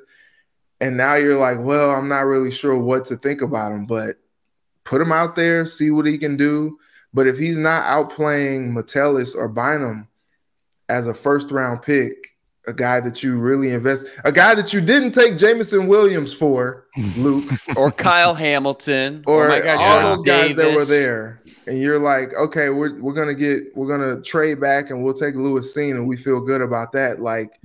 And 0.81 0.97
now 0.97 1.15
you're 1.15 1.39
like, 1.39 1.59
well, 1.61 1.91
I'm 1.91 2.09
not 2.09 2.27
really 2.27 2.51
sure 2.51 2.77
what 2.77 3.07
to 3.07 3.17
think 3.17 3.43
about 3.43 3.73
him, 3.73 3.87
but 3.87 4.17
put 4.85 5.01
him 5.01 5.13
out 5.13 5.37
there, 5.37 5.67
see 5.67 5.91
what 5.91 6.07
he 6.07 6.19
can 6.19 6.37
do. 6.37 6.79
But 7.13 7.27
if 7.27 7.39
he's 7.39 7.59
not 7.59 7.85
outplaying 7.85 8.73
Metellus 8.73 9.35
or 9.35 9.49
Bynum 9.49 10.09
as 10.89 11.07
a 11.07 11.15
first 11.15 11.51
round 11.51 11.83
pick, 11.83 12.34
a 12.67 12.73
guy 12.73 13.01
that 13.01 13.23
you 13.23 13.39
really 13.39 13.71
invest, 13.71 14.07
a 14.25 14.33
guy 14.33 14.55
that 14.55 14.73
you 14.73 14.81
didn't 14.81 15.13
take 15.13 15.39
Jameson 15.39 15.87
Williams 15.87 16.33
for, 16.33 16.87
Luke, 17.17 17.51
or 17.77 17.91
Kyle 17.91 18.35
Hamilton, 18.35 19.25
oh 19.27 19.33
or 19.33 19.51
oh 19.51 19.63
God, 19.63 19.77
all 19.79 20.17
those 20.17 20.25
guys 20.25 20.49
Davis. 20.49 20.65
that 20.65 20.75
were 20.75 20.85
there, 20.85 21.43
and 21.67 21.79
you're 21.81 21.99
like, 21.99 22.33
okay, 22.35 22.71
we're 22.71 23.01
we're 23.01 23.15
gonna 23.15 23.35
get, 23.35 23.65
we're 23.75 23.89
gonna 23.89 24.21
trade 24.23 24.61
back, 24.61 24.91
and 24.91 25.05
we'll 25.05 25.15
take 25.15 25.35
Lewis 25.35 25.77
Cine, 25.77 25.93
and 25.93 26.09
we 26.09 26.17
feel 26.17 26.41
good 26.41 26.63
about 26.63 26.93
that. 26.93 27.21
Like, 27.21 27.61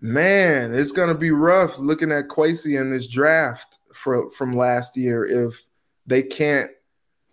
man, 0.00 0.74
it's 0.74 0.92
gonna 0.92 1.16
be 1.16 1.30
rough 1.30 1.78
looking 1.78 2.12
at 2.12 2.28
Kwesi 2.28 2.80
in 2.80 2.90
this 2.90 3.06
draft 3.06 3.78
for 3.92 4.30
from 4.30 4.56
last 4.56 4.96
year 4.96 5.24
if 5.24 5.60
they 6.06 6.22
can't 6.22 6.70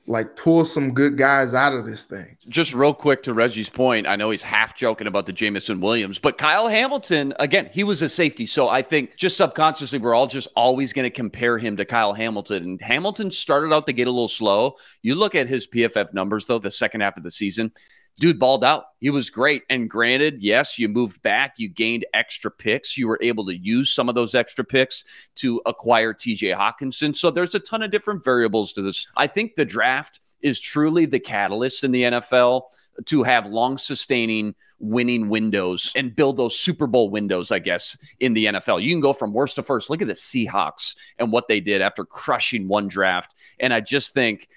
like 0.10 0.36
pull 0.36 0.66
some 0.66 0.92
good 0.92 1.20
guys 1.20 1.54
out 1.54 1.74
of 1.74 1.86
this 1.86 2.04
thing. 2.04 2.36
Just 2.48 2.74
real 2.74 2.96
quick 2.96 3.22
to 3.24 3.34
Reggie's 3.34 3.70
point, 3.70 4.08
I 4.08 4.16
know 4.16 4.32
he's 4.32 4.42
half 4.42 4.76
joking 4.76 5.06
about 5.06 5.28
the 5.28 5.32
Jameson 5.32 5.80
Williams, 5.80 6.18
but 6.18 6.40
Kyle 6.40 6.68
Hamilton, 6.68 7.32
again, 7.40 7.70
he 7.72 7.84
was 7.84 8.02
a 8.02 8.10
safety. 8.10 8.48
So 8.48 8.68
I 8.68 8.82
think 8.82 9.16
just 9.18 9.38
subconsciously, 9.38 10.00
we're 10.00 10.16
all 10.16 10.26
just 10.26 10.48
always 10.56 10.94
going 10.94 11.04
to 11.04 11.12
compare 11.12 11.60
him 11.60 11.78
to 11.78 11.86
Kyle 11.86 12.14
Hamilton. 12.14 12.64
And 12.64 12.82
Hamilton 12.82 13.30
started 13.30 13.72
out 13.72 13.86
to 13.86 13.94
get 13.94 14.08
a 14.08 14.12
little 14.12 14.28
slow. 14.28 14.78
You 15.04 15.14
look 15.14 15.36
at 15.36 15.48
his 15.48 15.68
PFF 15.68 16.12
numbers, 16.12 16.48
though, 16.48 16.58
the 16.58 16.72
second 16.72 17.02
half 17.02 17.16
of 17.16 17.22
the 17.22 17.32
season, 17.32 17.72
dude 18.20 18.38
balled 18.38 18.64
out. 18.64 18.86
He 19.00 19.10
was 19.10 19.30
great. 19.30 19.64
And 19.70 19.90
granted, 19.90 20.44
yes, 20.44 20.78
you 20.78 20.88
moved 20.88 21.22
back, 21.22 21.56
you 21.58 21.70
gained 21.70 22.06
extra 22.14 22.52
picks. 22.52 22.98
You 22.98 23.08
were 23.08 23.20
able 23.22 23.46
to 23.48 23.58
use 23.58 23.92
some 23.92 24.10
of 24.10 24.16
those 24.16 24.36
extra 24.36 24.64
picks 24.64 25.04
to 25.36 25.62
acquire 25.66 26.14
TJ 26.14 26.56
Hockenson. 26.56 27.16
So 27.16 27.32
there's 27.32 27.56
a 27.56 27.60
ton 27.60 27.82
of 27.82 27.92
different 27.92 28.24
variables 28.24 28.74
to 28.74 28.82
this. 28.82 29.08
I 29.16 29.28
think 29.28 29.56
the 29.56 29.66
draft 29.66 30.20
is 30.42 30.60
truly 30.60 31.06
the 31.06 31.20
catalyst 31.20 31.84
in 31.84 31.92
the 31.92 32.04
NFL 32.04 32.64
to 33.06 33.24
have 33.24 33.46
long 33.46 33.78
sustaining 33.78 34.56
winning 34.80 35.30
windows 35.30 35.92
and 35.96 36.16
build 36.16 36.38
those 36.38 36.58
Super 36.58 36.88
Bowl 36.88 37.10
windows, 37.10 37.52
I 37.52 37.60
guess, 37.60 37.98
in 38.20 38.34
the 38.34 38.46
NFL. 38.46 38.82
You 38.82 38.90
can 38.92 39.02
go 39.02 39.14
from 39.14 39.34
worst 39.34 39.56
to 39.56 39.64
first. 39.64 39.90
Look 39.90 40.02
at 40.02 40.08
the 40.08 40.14
Seahawks 40.14 40.96
and 41.18 41.32
what 41.32 41.48
they 41.48 41.60
did 41.60 41.82
after 41.82 42.06
crushing 42.06 42.68
one 42.68 42.88
draft. 42.88 43.36
And 43.60 43.74
I 43.74 43.82
just 43.82 44.14
think 44.14 44.50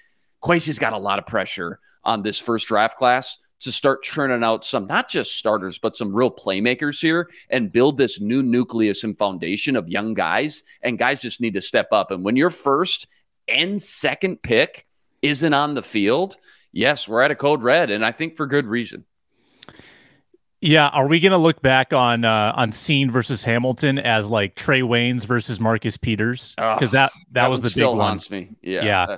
Kwesi's 0.43 0.79
got 0.79 0.93
a 0.93 0.97
lot 0.97 1.19
of 1.19 1.25
pressure 1.25 1.79
on 2.03 2.21
this 2.21 2.39
first 2.39 2.67
draft 2.67 2.97
class 2.97 3.39
to 3.63 3.71
start 3.71 4.03
churning 4.03 4.43
out 4.43 4.65
some, 4.65 4.85
not 4.87 5.09
just 5.09 5.35
starters, 5.35 5.77
but 5.77 5.97
some 5.97 6.15
real 6.15 6.31
playmakers 6.31 7.01
here 7.01 7.29
and 7.49 7.71
build 7.71 7.97
this 7.97 8.19
new 8.19 8.43
nucleus 8.43 9.03
and 9.03 9.17
foundation 9.17 9.75
of 9.75 9.89
young 9.89 10.13
guys. 10.13 10.63
And 10.81 10.97
guys 10.97 11.21
just 11.21 11.41
need 11.41 11.53
to 11.55 11.61
step 11.61 11.87
up. 11.91 12.11
And 12.11 12.23
when 12.23 12.35
your 12.35 12.49
first 12.49 13.07
and 13.47 13.81
second 13.81 14.41
pick 14.43 14.85
isn't 15.21 15.53
on 15.53 15.73
the 15.73 15.83
field, 15.83 16.37
yes, 16.71 17.07
we're 17.07 17.21
at 17.21 17.31
a 17.31 17.35
code 17.35 17.63
red. 17.63 17.89
And 17.89 18.05
I 18.05 18.11
think 18.11 18.35
for 18.35 18.45
good 18.45 18.65
reason. 18.65 19.05
Yeah, 20.61 20.87
are 20.87 21.07
we 21.07 21.19
going 21.19 21.33
to 21.33 21.37
look 21.37 21.61
back 21.61 21.91
on 21.91 22.23
uh, 22.23 22.53
on 22.55 22.71
Cine 22.71 23.11
versus 23.11 23.43
Hamilton 23.43 23.99
as 23.99 24.29
like 24.29 24.55
Trey 24.55 24.79
Waynes 24.79 25.25
versus 25.25 25.59
Marcus 25.59 25.97
Peters? 25.97 26.53
Because 26.55 26.91
that, 26.91 27.11
that 27.11 27.41
that 27.41 27.49
was 27.51 27.59
the 27.59 27.69
still 27.69 27.91
big 27.91 28.01
haunts 28.01 28.29
one. 28.29 28.39
me. 28.39 28.49
Yeah, 28.61 28.85
yeah, 28.85 29.17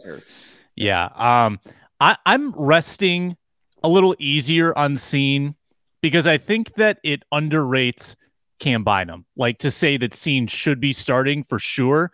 yeah. 0.75 1.45
Um, 1.45 1.59
I 1.99 2.17
I'm 2.25 2.51
resting 2.53 3.37
a 3.85 3.87
little 3.87 4.15
easier 4.17 4.75
on 4.75 4.95
Cine 4.95 5.53
because 6.01 6.25
I 6.25 6.39
think 6.39 6.73
that 6.73 6.97
it 7.03 7.23
underrates 7.31 8.15
Cam 8.59 8.83
Bynum. 8.83 9.25
Like 9.35 9.59
to 9.59 9.69
say 9.69 9.95
that 9.97 10.13
Cine 10.13 10.49
should 10.49 10.79
be 10.79 10.91
starting 10.91 11.43
for 11.43 11.59
sure. 11.59 12.11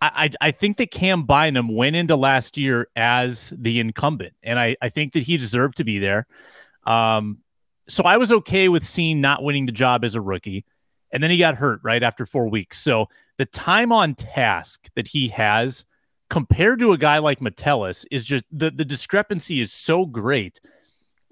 I, 0.00 0.30
I, 0.40 0.48
I 0.48 0.50
think 0.52 0.76
that 0.76 0.92
Cam 0.92 1.24
Bynum 1.24 1.74
went 1.74 1.96
into 1.96 2.14
last 2.14 2.56
year 2.56 2.86
as 2.94 3.52
the 3.58 3.80
incumbent, 3.80 4.34
and 4.44 4.60
I, 4.60 4.76
I 4.80 4.90
think 4.90 5.12
that 5.14 5.24
he 5.24 5.36
deserved 5.36 5.78
to 5.78 5.84
be 5.84 5.98
there. 5.98 6.28
Um, 6.86 7.38
so 7.88 8.04
I 8.04 8.16
was 8.16 8.30
okay 8.30 8.68
with 8.68 8.84
Cine 8.84 9.16
not 9.16 9.42
winning 9.42 9.66
the 9.66 9.72
job 9.72 10.04
as 10.04 10.14
a 10.14 10.20
rookie, 10.20 10.64
and 11.10 11.20
then 11.20 11.32
he 11.32 11.38
got 11.38 11.56
hurt 11.56 11.80
right 11.82 12.02
after 12.02 12.26
four 12.26 12.48
weeks. 12.48 12.78
So 12.78 13.08
the 13.38 13.46
time 13.46 13.90
on 13.90 14.14
task 14.14 14.88
that 14.94 15.08
he 15.08 15.26
has 15.28 15.84
compared 16.30 16.78
to 16.78 16.92
a 16.92 16.98
guy 16.98 17.18
like 17.18 17.40
Metellus 17.40 18.04
is 18.12 18.24
just 18.24 18.44
the 18.52 18.70
the 18.70 18.84
discrepancy 18.84 19.60
is 19.60 19.72
so 19.72 20.06
great 20.06 20.60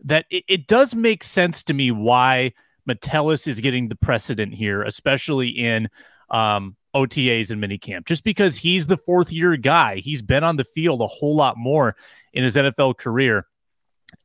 that 0.04 0.26
it, 0.30 0.44
it 0.48 0.66
does 0.66 0.94
make 0.94 1.22
sense 1.22 1.62
to 1.64 1.74
me 1.74 1.90
why 1.90 2.52
Metellus 2.86 3.46
is 3.46 3.60
getting 3.60 3.88
the 3.88 3.96
precedent 3.96 4.54
here, 4.54 4.82
especially 4.82 5.48
in 5.48 5.88
um, 6.30 6.76
OTAs 6.94 7.50
and 7.50 7.62
minicamp, 7.62 8.06
just 8.06 8.24
because 8.24 8.56
he's 8.56 8.86
the 8.86 8.96
fourth 8.96 9.32
year 9.32 9.56
guy. 9.56 9.96
He's 9.96 10.22
been 10.22 10.44
on 10.44 10.56
the 10.56 10.64
field 10.64 11.02
a 11.02 11.06
whole 11.06 11.36
lot 11.36 11.56
more 11.56 11.96
in 12.32 12.44
his 12.44 12.56
NFL 12.56 12.98
career. 12.98 13.46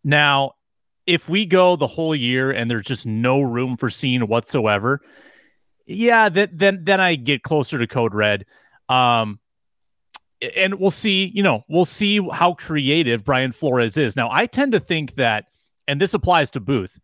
Now, 0.03 0.53
if 1.07 1.27
we 1.27 1.45
go 1.45 1.75
the 1.75 1.88
whole 1.88 2.15
year 2.15 2.51
and 2.51 2.69
there's 2.69 2.86
just 2.86 3.05
no 3.05 3.41
room 3.41 3.77
for 3.77 3.89
Cine 3.89 4.27
whatsoever, 4.27 5.01
yeah, 5.86 6.29
then 6.29 6.84
then 6.84 6.99
I 6.99 7.15
get 7.15 7.43
closer 7.43 7.79
to 7.79 7.88
code 7.88 8.13
red. 8.13 8.45
Um, 8.88 9.39
and 10.55 10.75
we'll 10.75 10.91
see, 10.91 11.25
you 11.25 11.43
know, 11.43 11.63
we'll 11.67 11.86
see 11.86 12.19
how 12.31 12.53
creative 12.53 13.23
Brian 13.23 13.51
Flores 13.51 13.97
is. 13.97 14.15
Now, 14.15 14.29
I 14.31 14.45
tend 14.45 14.71
to 14.71 14.79
think 14.79 15.15
that 15.15 15.45
and 15.91 15.99
this 15.99 16.13
applies 16.13 16.49
to 16.51 16.62
Booth, 16.62 17.01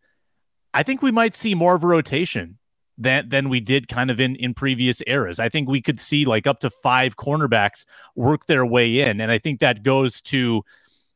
I 0.72 0.82
think 0.82 1.02
we 1.02 1.12
might 1.12 1.36
see 1.36 1.54
more 1.54 1.74
of 1.74 1.84
a 1.84 1.86
rotation 1.86 2.56
than 2.96 3.28
than 3.28 3.50
we 3.50 3.60
did 3.60 3.86
kind 3.86 4.10
of 4.10 4.18
in 4.18 4.34
in 4.36 4.54
previous 4.54 5.02
eras. 5.06 5.38
I 5.38 5.50
think 5.50 5.68
we 5.68 5.82
could 5.82 6.00
see 6.00 6.24
like 6.24 6.46
up 6.46 6.60
to 6.60 6.70
five 6.70 7.18
cornerbacks 7.18 7.84
work 8.16 8.46
their 8.46 8.64
way 8.64 9.00
in, 9.00 9.20
and 9.20 9.30
I 9.30 9.36
think 9.36 9.60
that 9.60 9.82
goes 9.82 10.22
to 10.22 10.62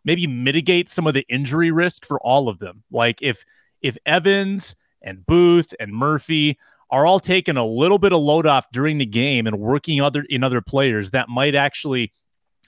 maybe 0.05 0.27
mitigate 0.27 0.91
some 0.91 1.07
of 1.07 1.15
the 1.15 1.25
injury 1.31 1.71
risk 1.71 2.05
for 2.05 2.21
all 2.21 2.51
of 2.51 2.59
them. 2.59 2.83
Like 2.91 3.23
if 3.23 3.43
if 3.81 3.97
Evans 4.05 4.77
and 5.01 5.25
Booth 5.25 5.73
and 5.81 5.95
Murphy 5.95 6.59
are 6.91 7.07
all 7.07 7.21
taking 7.21 7.57
a 7.57 7.65
little 7.65 7.99
bit 7.99 8.13
of 8.13 8.21
load 8.21 8.47
off 8.47 8.71
during 8.71 8.99
the 8.99 9.07
game 9.07 9.47
and 9.47 9.59
working 9.59 10.03
other 10.03 10.27
in 10.29 10.45
other 10.45 10.61
players, 10.61 11.13
that 11.13 11.31
might 11.31 11.55
actually 11.55 12.13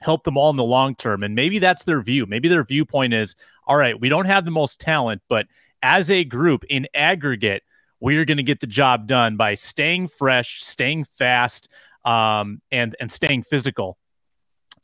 help 0.04 0.24
them 0.24 0.36
all 0.36 0.50
in 0.50 0.56
the 0.56 0.64
long 0.64 0.94
term. 0.94 1.22
And 1.22 1.34
maybe 1.34 1.58
that's 1.58 1.84
their 1.84 2.02
view. 2.02 2.26
Maybe 2.26 2.48
their 2.48 2.64
viewpoint 2.64 3.14
is 3.14 3.34
all 3.66 3.76
right, 3.76 3.98
we 3.98 4.08
don't 4.08 4.26
have 4.26 4.44
the 4.44 4.50
most 4.50 4.78
talent, 4.78 5.22
but 5.28 5.46
as 5.82 6.10
a 6.10 6.24
group 6.24 6.64
in 6.68 6.86
aggregate, 6.94 7.62
we 8.00 8.18
are 8.18 8.24
going 8.24 8.36
to 8.36 8.42
get 8.42 8.60
the 8.60 8.66
job 8.66 9.06
done 9.06 9.36
by 9.36 9.54
staying 9.54 10.08
fresh, 10.08 10.62
staying 10.62 11.04
fast, 11.04 11.68
um, 12.04 12.60
and 12.70 12.94
and 13.00 13.10
staying 13.10 13.42
physical. 13.42 13.96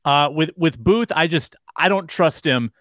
Uh, 0.05 0.31
with 0.33 0.51
with 0.57 0.79
Booth, 0.79 1.13
I 1.15 1.27
just 1.27 1.57
I 1.77 1.89
don't 1.89 2.09
trust 2.09 2.47
him 2.47 2.73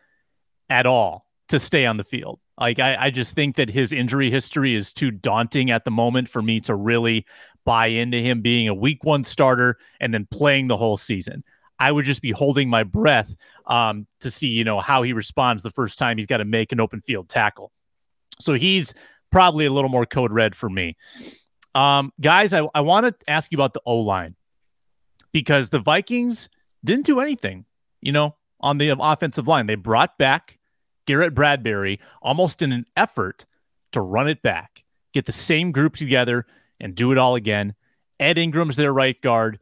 at 0.69 0.85
all 0.85 1.25
to 1.49 1.59
stay 1.59 1.85
on 1.85 1.97
the 1.97 2.03
field. 2.03 2.39
Like 2.57 2.79
I, 2.79 2.95
I 2.95 3.09
just 3.09 3.35
think 3.35 3.57
that 3.57 3.69
his 3.69 3.91
injury 3.91 4.31
history 4.31 4.75
is 4.75 4.93
too 4.93 5.11
daunting 5.11 5.71
at 5.71 5.83
the 5.83 5.91
moment 5.91 6.29
for 6.29 6.41
me 6.41 6.61
to 6.61 6.75
really 6.75 7.25
buy 7.65 7.87
into 7.87 8.17
him 8.17 8.41
being 8.41 8.67
a 8.67 8.73
week 8.73 9.03
one 9.03 9.23
starter 9.23 9.77
and 9.99 10.13
then 10.13 10.27
playing 10.29 10.67
the 10.67 10.77
whole 10.77 10.97
season. 10.97 11.43
I 11.79 11.91
would 11.91 12.05
just 12.05 12.21
be 12.21 12.31
holding 12.31 12.69
my 12.69 12.83
breath 12.83 13.33
um, 13.65 14.05
to 14.21 14.29
see, 14.29 14.47
you 14.47 14.63
know, 14.63 14.79
how 14.79 15.03
he 15.03 15.13
responds 15.13 15.63
the 15.63 15.71
first 15.71 15.97
time 15.97 16.17
he's 16.17 16.25
got 16.25 16.37
to 16.37 16.45
make 16.45 16.71
an 16.71 16.79
open 16.79 17.01
field 17.01 17.29
tackle. 17.29 17.71
So 18.39 18.53
he's 18.53 18.93
probably 19.31 19.65
a 19.65 19.71
little 19.71 19.89
more 19.89 20.05
code 20.05 20.31
red 20.31 20.55
for 20.55 20.69
me. 20.69 20.97
Um, 21.75 22.11
guys, 22.19 22.53
I, 22.53 22.67
I 22.73 22.81
want 22.81 23.05
to 23.05 23.29
ask 23.31 23.51
you 23.51 23.57
about 23.57 23.73
the 23.73 23.81
O 23.85 23.99
line 23.99 24.35
because 25.31 25.69
the 25.69 25.79
Vikings 25.79 26.49
didn't 26.83 27.05
do 27.05 27.19
anything, 27.19 27.65
you 28.01 28.11
know, 28.11 28.35
on 28.59 28.77
the 28.77 28.95
offensive 28.99 29.47
line. 29.47 29.67
They 29.67 29.75
brought 29.75 30.17
back 30.17 30.57
Garrett 31.05 31.35
Bradbury 31.35 31.99
almost 32.21 32.61
in 32.61 32.71
an 32.71 32.85
effort 32.95 33.45
to 33.91 34.01
run 34.01 34.27
it 34.27 34.41
back, 34.41 34.83
get 35.13 35.25
the 35.25 35.31
same 35.31 35.71
group 35.71 35.95
together 35.95 36.45
and 36.79 36.95
do 36.95 37.11
it 37.11 37.17
all 37.17 37.35
again. 37.35 37.75
Ed 38.19 38.37
Ingram's 38.37 38.75
their 38.75 38.93
right 38.93 39.19
guard. 39.21 39.59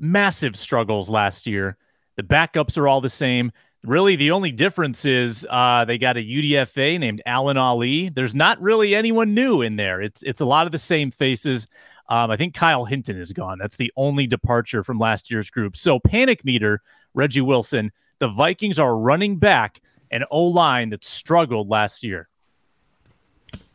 Massive 0.00 0.56
struggles 0.56 1.08
last 1.08 1.46
year. 1.46 1.76
The 2.16 2.22
backups 2.22 2.76
are 2.76 2.88
all 2.88 3.00
the 3.00 3.08
same. 3.10 3.52
Really, 3.84 4.16
the 4.16 4.32
only 4.32 4.50
difference 4.50 5.04
is 5.04 5.46
uh, 5.48 5.84
they 5.84 5.98
got 5.98 6.16
a 6.16 6.20
UDFA 6.20 6.98
named 6.98 7.22
Alan 7.24 7.56
Ali. 7.56 8.08
There's 8.08 8.34
not 8.34 8.60
really 8.60 8.94
anyone 8.94 9.32
new 9.32 9.62
in 9.62 9.76
there. 9.76 10.02
It's 10.02 10.22
it's 10.22 10.40
a 10.40 10.44
lot 10.46 10.66
of 10.66 10.72
the 10.72 10.78
same 10.78 11.10
faces. 11.10 11.66
Um, 12.08 12.30
I 12.30 12.36
think 12.36 12.54
Kyle 12.54 12.84
Hinton 12.84 13.16
is 13.16 13.32
gone. 13.32 13.58
That's 13.58 13.76
the 13.76 13.92
only 13.96 14.26
departure 14.26 14.82
from 14.82 14.98
last 14.98 15.30
year's 15.30 15.48
group. 15.48 15.76
So 15.76 16.00
panic 16.00 16.44
meter, 16.44 16.82
Reggie 17.14 17.40
Wilson. 17.40 17.92
The 18.18 18.28
Vikings 18.28 18.78
are 18.78 18.96
running 18.96 19.36
back 19.36 19.80
an 20.10 20.24
O 20.30 20.44
line 20.44 20.90
that 20.90 21.04
struggled 21.04 21.68
last 21.68 22.02
year. 22.02 22.28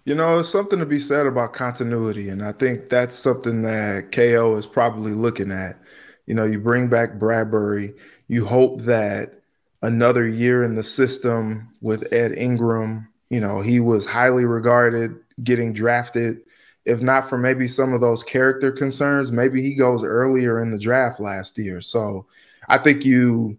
You 0.03 0.13
know, 0.13 0.35
there's 0.35 0.49
something 0.49 0.77
to 0.77 0.85
be 0.85 0.99
said 0.99 1.25
about 1.25 1.53
continuity, 1.53 2.29
and 2.29 2.43
I 2.43 2.51
think 2.51 2.89
that's 2.89 3.15
something 3.15 3.63
that 3.63 4.11
KO 4.11 4.55
is 4.55 4.67
probably 4.67 5.13
looking 5.13 5.51
at. 5.51 5.77
You 6.25 6.33
know, 6.33 6.45
you 6.45 6.59
bring 6.59 6.87
back 6.87 7.19
Bradbury, 7.19 7.93
you 8.27 8.45
hope 8.45 8.81
that 8.81 9.41
another 9.81 10.27
year 10.27 10.63
in 10.63 10.75
the 10.75 10.83
system 10.83 11.73
with 11.81 12.11
Ed 12.11 12.35
Ingram, 12.37 13.07
you 13.29 13.39
know, 13.39 13.61
he 13.61 13.79
was 13.79 14.05
highly 14.05 14.45
regarded 14.45 15.15
getting 15.43 15.73
drafted. 15.73 16.41
If 16.85 17.01
not 17.01 17.29
for 17.29 17.37
maybe 17.37 17.67
some 17.67 17.93
of 17.93 18.01
those 18.01 18.23
character 18.23 18.71
concerns, 18.71 19.31
maybe 19.31 19.61
he 19.61 19.75
goes 19.75 20.03
earlier 20.03 20.59
in 20.59 20.71
the 20.71 20.79
draft 20.79 21.19
last 21.19 21.57
year. 21.57 21.81
So 21.81 22.25
I 22.67 22.77
think 22.77 23.05
you 23.05 23.57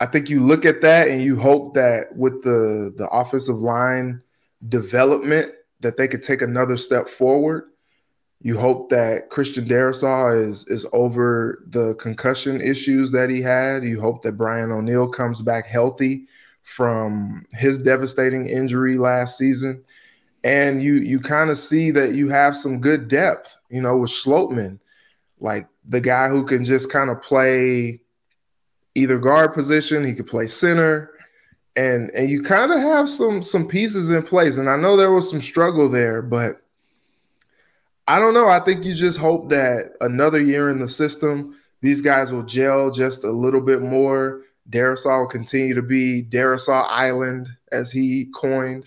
I 0.00 0.06
think 0.06 0.30
you 0.30 0.44
look 0.44 0.64
at 0.64 0.80
that 0.82 1.08
and 1.08 1.22
you 1.22 1.36
hope 1.38 1.74
that 1.74 2.14
with 2.14 2.42
the 2.42 2.94
the 2.96 3.08
offensive 3.08 3.60
line 3.60 4.22
development 4.68 5.52
that 5.80 5.96
they 5.96 6.08
could 6.08 6.22
take 6.22 6.42
another 6.42 6.76
step 6.76 7.08
forward. 7.08 7.67
You 8.40 8.56
hope 8.56 8.88
that 8.90 9.30
Christian 9.30 9.66
Darrisaw 9.66 10.48
is 10.48 10.66
is 10.68 10.86
over 10.92 11.64
the 11.70 11.94
concussion 11.96 12.60
issues 12.60 13.10
that 13.10 13.30
he 13.30 13.42
had. 13.42 13.82
You 13.82 14.00
hope 14.00 14.22
that 14.22 14.38
Brian 14.38 14.70
O'Neill 14.70 15.08
comes 15.08 15.42
back 15.42 15.66
healthy 15.66 16.26
from 16.62 17.46
his 17.52 17.78
devastating 17.78 18.46
injury 18.46 18.98
last 18.98 19.38
season. 19.38 19.82
And 20.44 20.82
you 20.82 20.94
you 20.94 21.18
kind 21.18 21.50
of 21.50 21.58
see 21.58 21.90
that 21.90 22.14
you 22.14 22.28
have 22.28 22.54
some 22.54 22.80
good 22.80 23.08
depth, 23.08 23.58
you 23.70 23.82
know, 23.82 23.96
with 23.96 24.10
Schlottmann, 24.10 24.78
like 25.40 25.66
the 25.88 26.00
guy 26.00 26.28
who 26.28 26.44
can 26.44 26.62
just 26.62 26.92
kind 26.92 27.10
of 27.10 27.20
play 27.20 28.00
either 28.94 29.18
guard 29.18 29.54
position, 29.54 30.04
he 30.04 30.14
could 30.14 30.26
play 30.26 30.46
center, 30.46 31.10
and 31.74 32.10
and 32.10 32.30
you 32.30 32.42
kind 32.42 32.70
of 32.70 32.78
have 32.78 33.08
some 33.08 33.42
some 33.42 33.66
pieces 33.66 34.12
in 34.12 34.22
place. 34.22 34.58
And 34.58 34.70
I 34.70 34.76
know 34.76 34.96
there 34.96 35.12
was 35.12 35.28
some 35.28 35.40
struggle 35.40 35.88
there, 35.88 36.22
but 36.22 36.62
I 38.08 38.18
don't 38.18 38.32
know. 38.32 38.48
I 38.48 38.58
think 38.60 38.84
you 38.84 38.94
just 38.94 39.18
hope 39.18 39.50
that 39.50 39.92
another 40.00 40.42
year 40.42 40.70
in 40.70 40.80
the 40.80 40.88
system, 40.88 41.54
these 41.82 42.00
guys 42.00 42.32
will 42.32 42.42
gel 42.42 42.90
just 42.90 43.22
a 43.22 43.30
little 43.30 43.60
bit 43.60 43.82
more. 43.82 44.42
Darrisaw 44.70 45.20
will 45.20 45.26
continue 45.26 45.74
to 45.74 45.82
be 45.82 46.22
Darrisaw 46.22 46.86
Island, 46.88 47.48
as 47.70 47.92
he 47.92 48.26
coined, 48.34 48.84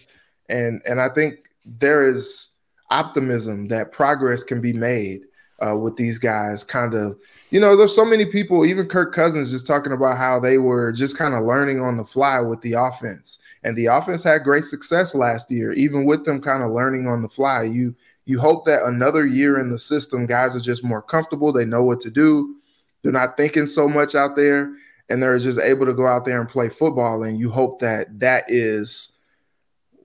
and 0.49 0.81
and 0.85 0.99
I 0.99 1.09
think 1.09 1.49
there 1.65 2.05
is 2.05 2.55
optimism 2.89 3.67
that 3.67 3.91
progress 3.91 4.43
can 4.43 4.59
be 4.59 4.73
made 4.73 5.21
uh, 5.65 5.75
with 5.75 5.95
these 5.97 6.17
guys. 6.17 6.63
Kind 6.63 6.95
of, 6.95 7.17
you 7.51 7.59
know, 7.59 7.75
there's 7.75 7.95
so 7.95 8.05
many 8.05 8.25
people, 8.25 8.65
even 8.65 8.87
Kirk 8.87 9.13
Cousins, 9.13 9.51
just 9.51 9.67
talking 9.67 9.93
about 9.93 10.17
how 10.17 10.39
they 10.39 10.57
were 10.57 10.91
just 10.91 11.17
kind 11.17 11.33
of 11.33 11.43
learning 11.45 11.79
on 11.79 11.97
the 11.97 12.05
fly 12.05 12.39
with 12.39 12.61
the 12.61 12.73
offense, 12.73 13.39
and 13.63 13.77
the 13.77 13.85
offense 13.85 14.23
had 14.23 14.43
great 14.43 14.63
success 14.63 15.13
last 15.13 15.51
year, 15.51 15.73
even 15.73 16.05
with 16.05 16.25
them 16.25 16.41
kind 16.41 16.63
of 16.63 16.71
learning 16.71 17.07
on 17.07 17.21
the 17.21 17.29
fly. 17.29 17.63
You 17.63 17.95
you 18.25 18.39
hope 18.39 18.65
that 18.65 18.83
another 18.83 19.25
year 19.25 19.59
in 19.59 19.69
the 19.69 19.79
system, 19.79 20.25
guys 20.25 20.55
are 20.55 20.61
just 20.61 20.83
more 20.83 21.01
comfortable. 21.01 21.51
They 21.51 21.65
know 21.65 21.83
what 21.83 21.99
to 22.01 22.11
do. 22.11 22.55
They're 23.01 23.11
not 23.11 23.37
thinking 23.37 23.67
so 23.67 23.87
much 23.87 24.15
out 24.15 24.35
there, 24.35 24.73
and 25.09 25.21
they're 25.21 25.37
just 25.39 25.59
able 25.59 25.85
to 25.85 25.93
go 25.93 26.05
out 26.05 26.25
there 26.25 26.39
and 26.39 26.49
play 26.49 26.69
football. 26.69 27.23
And 27.23 27.39
you 27.39 27.49
hope 27.49 27.79
that 27.79 28.19
that 28.19 28.45
is 28.47 29.19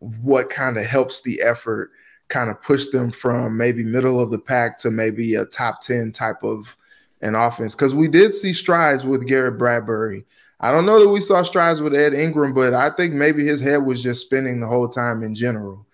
what 0.01 0.51
kind 0.51 0.79
of 0.79 0.85
helps 0.87 1.23
the 1.23 1.41
effort 1.43 1.91
kind 2.29 2.51
of 2.51 2.61
push 2.63 2.89
them 2.89 3.11
from 3.11 3.57
maybe 3.57 3.85
middle 3.85 4.21
of 4.21 4.31
the 4.31 4.39
pack 4.39 4.79
to 4.79 4.91
maybe 4.91 5.35
a 5.35 5.45
top 5.45 5.81
10 5.81 6.13
type 6.13 6.43
of 6.43 6.77
an 7.21 7.35
offense. 7.35 7.75
Because 7.75 7.95
we 7.95 8.09
did 8.09 8.35
see 8.35 8.53
strides 8.53 9.05
with 9.05 9.27
Garrett 9.27 9.59
Bradbury. 9.59 10.25
I 10.59 10.73
don't 10.73 10.87
know 10.87 10.99
that 10.99 11.11
we 11.11 11.21
saw 11.21 11.43
strides 11.43 11.81
with 11.81 11.95
Ed 11.95 12.15
Ingram, 12.15 12.55
but 12.55 12.73
I 12.73 12.91
think 12.91 13.13
maybe 13.13 13.45
his 13.45 13.61
head 13.61 13.85
was 13.85 14.03
just 14.03 14.23
spinning 14.23 14.61
the 14.61 14.67
whole 14.67 14.89
time 14.89 15.23
in 15.23 15.35
general. 15.35 15.87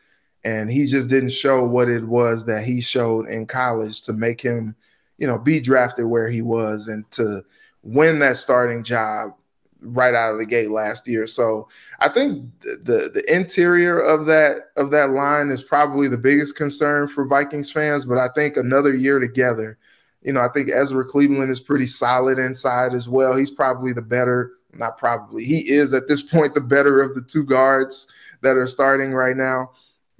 And 0.44 0.70
he 0.70 0.86
just 0.86 1.08
didn't 1.08 1.30
show 1.30 1.64
what 1.64 1.88
it 1.88 2.04
was 2.04 2.44
that 2.46 2.64
he 2.64 2.80
showed 2.80 3.28
in 3.28 3.46
college 3.46 4.02
to 4.02 4.12
make 4.12 4.40
him, 4.40 4.74
you 5.18 5.26
know, 5.26 5.38
be 5.38 5.60
drafted 5.60 6.06
where 6.06 6.28
he 6.28 6.42
was 6.42 6.88
and 6.88 7.08
to 7.12 7.44
win 7.82 8.18
that 8.20 8.36
starting 8.36 8.82
job 8.82 9.34
right 9.80 10.14
out 10.14 10.32
of 10.32 10.38
the 10.38 10.46
gate 10.46 10.70
last 10.70 11.08
year. 11.08 11.26
So 11.26 11.68
I 11.98 12.08
think 12.08 12.48
the 12.62 13.10
the 13.12 13.24
interior 13.28 13.98
of 14.00 14.26
that 14.26 14.70
of 14.76 14.90
that 14.90 15.10
line 15.10 15.50
is 15.50 15.62
probably 15.62 16.08
the 16.08 16.16
biggest 16.16 16.56
concern 16.56 17.08
for 17.08 17.24
Vikings 17.24 17.70
fans. 17.70 18.04
But 18.04 18.18
I 18.18 18.28
think 18.34 18.56
another 18.56 18.94
year 18.94 19.18
together, 19.18 19.78
you 20.22 20.32
know, 20.32 20.40
I 20.40 20.48
think 20.48 20.70
Ezra 20.70 21.04
Cleveland 21.04 21.50
is 21.50 21.60
pretty 21.60 21.86
solid 21.86 22.38
inside 22.38 22.94
as 22.94 23.08
well. 23.08 23.36
He's 23.36 23.50
probably 23.50 23.92
the 23.92 24.02
better, 24.02 24.52
not 24.72 24.98
probably, 24.98 25.44
he 25.44 25.68
is 25.70 25.92
at 25.94 26.08
this 26.08 26.22
point 26.22 26.54
the 26.54 26.60
better 26.60 27.00
of 27.00 27.14
the 27.14 27.22
two 27.22 27.44
guards 27.44 28.06
that 28.40 28.56
are 28.56 28.66
starting 28.66 29.12
right 29.12 29.36
now. 29.36 29.70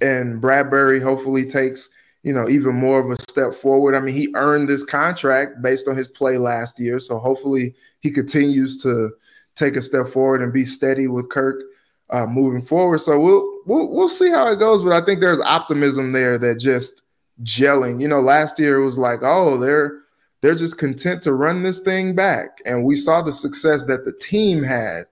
And 0.03 0.41
Bradbury 0.41 1.01
hopefully 1.01 1.47
takes 1.47 1.89
you 2.23 2.33
know 2.33 2.49
even 2.49 2.75
more 2.75 3.01
of 3.01 3.11
a 3.11 3.23
step 3.23 3.55
forward. 3.55 3.95
I 3.95 4.01
mean, 4.01 4.15
he 4.15 4.33
earned 4.35 4.69
this 4.69 4.85
contract 4.85 5.63
based 5.63 5.89
on 5.89 5.97
his 5.97 6.09
play 6.09 6.37
last 6.37 6.79
year, 6.79 6.99
so 6.99 7.19
hopefully 7.19 7.75
he 8.01 8.11
continues 8.11 8.79
to 8.83 9.13
take 9.55 9.77
a 9.77 9.83
step 9.83 10.09
forward 10.09 10.43
and 10.43 10.53
be 10.53 10.65
steady 10.65 11.07
with 11.07 11.31
Kirk 11.31 11.63
uh, 12.11 12.27
moving 12.27 12.63
forward. 12.63 12.99
So 12.99 13.19
we'll 13.19 13.61
we'll 13.67 13.93
we'll 13.93 14.09
see 14.09 14.31
how 14.31 14.47
it 14.49 14.59
goes, 14.59 14.83
but 14.83 14.93
I 14.93 15.05
think 15.05 15.21
there's 15.21 15.41
optimism 15.41 16.13
there 16.13 16.39
that 16.39 16.61
just 16.61 17.03
gelling. 17.43 18.01
You 18.01 18.09
know, 18.09 18.21
last 18.21 18.59
year 18.59 18.81
it 18.81 18.85
was 18.85 18.99
like, 18.99 19.21
oh, 19.23 19.59
they're 19.59 20.01
they're 20.43 20.55
just 20.55 20.79
content 20.79 21.23
to 21.23 21.33
run 21.33 21.63
this 21.63 21.81
thing 21.81 22.15
back, 22.15 22.59
and 22.67 22.85
we 22.85 22.97
saw 22.97 23.23
the 23.23 23.33
success 23.33 23.87
that 23.87 24.05
the 24.05 24.13
team 24.13 24.63
had. 24.63 25.05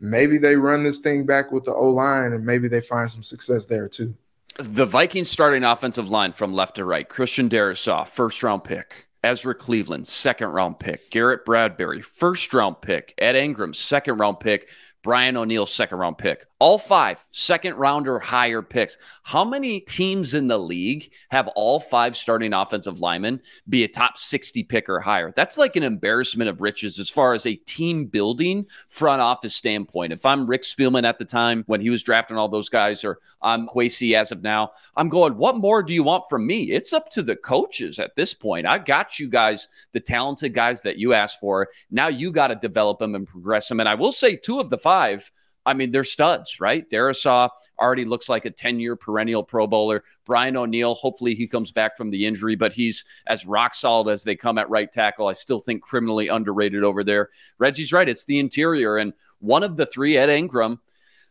Maybe 0.00 0.36
they 0.36 0.56
run 0.56 0.82
this 0.82 0.98
thing 0.98 1.24
back 1.24 1.52
with 1.52 1.64
the 1.64 1.72
O 1.72 1.88
line, 1.88 2.32
and 2.32 2.44
maybe 2.44 2.68
they 2.68 2.80
find 2.80 3.10
some 3.10 3.22
success 3.22 3.66
there 3.66 3.88
too. 3.88 4.14
The 4.58 4.86
Vikings 4.86 5.30
starting 5.30 5.64
offensive 5.64 6.10
line 6.10 6.32
from 6.32 6.52
left 6.52 6.76
to 6.76 6.84
right: 6.84 7.08
Christian 7.08 7.48
Darrisaw, 7.48 8.06
first 8.06 8.42
round 8.42 8.64
pick. 8.64 9.06
Ezra 9.24 9.54
Cleveland, 9.54 10.06
second 10.06 10.48
round 10.48 10.78
pick. 10.78 11.10
Garrett 11.10 11.44
Bradbury, 11.44 12.02
first 12.02 12.52
round 12.52 12.80
pick. 12.80 13.14
Ed 13.18 13.36
Ingram, 13.36 13.72
second 13.72 14.18
round 14.18 14.40
pick. 14.40 14.68
Brian 15.02 15.36
O'Neill, 15.36 15.66
second 15.66 15.98
round 15.98 16.18
pick. 16.18 16.46
All 16.62 16.78
five 16.78 17.18
second 17.32 17.74
round 17.74 18.06
or 18.06 18.20
higher 18.20 18.62
picks. 18.62 18.96
How 19.24 19.44
many 19.44 19.80
teams 19.80 20.32
in 20.32 20.46
the 20.46 20.58
league 20.58 21.10
have 21.32 21.48
all 21.56 21.80
five 21.80 22.16
starting 22.16 22.52
offensive 22.52 23.00
linemen 23.00 23.40
be 23.68 23.82
a 23.82 23.88
top 23.88 24.16
60 24.16 24.62
pick 24.62 24.88
or 24.88 25.00
higher? 25.00 25.32
That's 25.34 25.58
like 25.58 25.74
an 25.74 25.82
embarrassment 25.82 26.48
of 26.48 26.60
riches 26.60 27.00
as 27.00 27.10
far 27.10 27.34
as 27.34 27.46
a 27.46 27.56
team 27.56 28.06
building 28.06 28.68
front 28.88 29.20
office 29.20 29.56
standpoint. 29.56 30.12
If 30.12 30.24
I'm 30.24 30.46
Rick 30.46 30.62
Spielman 30.62 31.02
at 31.02 31.18
the 31.18 31.24
time 31.24 31.64
when 31.66 31.80
he 31.80 31.90
was 31.90 32.04
drafting 32.04 32.36
all 32.36 32.48
those 32.48 32.68
guys, 32.68 33.02
or 33.02 33.18
I'm 33.42 33.66
Kwesi 33.66 34.14
as 34.14 34.30
of 34.30 34.44
now, 34.44 34.70
I'm 34.94 35.08
going, 35.08 35.36
what 35.36 35.56
more 35.56 35.82
do 35.82 35.92
you 35.92 36.04
want 36.04 36.26
from 36.30 36.46
me? 36.46 36.70
It's 36.70 36.92
up 36.92 37.10
to 37.10 37.22
the 37.22 37.34
coaches 37.34 37.98
at 37.98 38.14
this 38.14 38.34
point. 38.34 38.68
I 38.68 38.78
got 38.78 39.18
you 39.18 39.28
guys, 39.28 39.66
the 39.90 39.98
talented 39.98 40.54
guys 40.54 40.80
that 40.82 40.96
you 40.96 41.12
asked 41.12 41.40
for. 41.40 41.70
Now 41.90 42.06
you 42.06 42.30
got 42.30 42.48
to 42.48 42.54
develop 42.54 43.00
them 43.00 43.16
and 43.16 43.26
progress 43.26 43.68
them. 43.68 43.80
And 43.80 43.88
I 43.88 43.96
will 43.96 44.12
say, 44.12 44.36
two 44.36 44.60
of 44.60 44.70
the 44.70 44.78
five 44.78 45.28
I 45.64 45.74
mean, 45.74 45.92
they're 45.92 46.04
studs, 46.04 46.60
right? 46.60 46.88
Darrisaw 46.90 47.48
already 47.78 48.04
looks 48.04 48.28
like 48.28 48.44
a 48.44 48.50
10 48.50 48.80
year 48.80 48.96
perennial 48.96 49.44
Pro 49.44 49.66
Bowler. 49.66 50.02
Brian 50.24 50.56
O'Neill, 50.56 50.94
hopefully 50.94 51.34
he 51.34 51.46
comes 51.46 51.72
back 51.72 51.96
from 51.96 52.10
the 52.10 52.26
injury, 52.26 52.56
but 52.56 52.72
he's 52.72 53.04
as 53.26 53.46
rock 53.46 53.74
solid 53.74 54.10
as 54.10 54.24
they 54.24 54.34
come 54.34 54.58
at 54.58 54.70
right 54.70 54.90
tackle. 54.90 55.28
I 55.28 55.34
still 55.34 55.60
think 55.60 55.82
criminally 55.82 56.28
underrated 56.28 56.82
over 56.82 57.04
there. 57.04 57.30
Reggie's 57.58 57.92
right. 57.92 58.08
It's 58.08 58.24
the 58.24 58.38
interior. 58.38 58.96
And 58.96 59.12
one 59.38 59.62
of 59.62 59.76
the 59.76 59.86
three, 59.86 60.16
Ed 60.16 60.30
Ingram, 60.30 60.80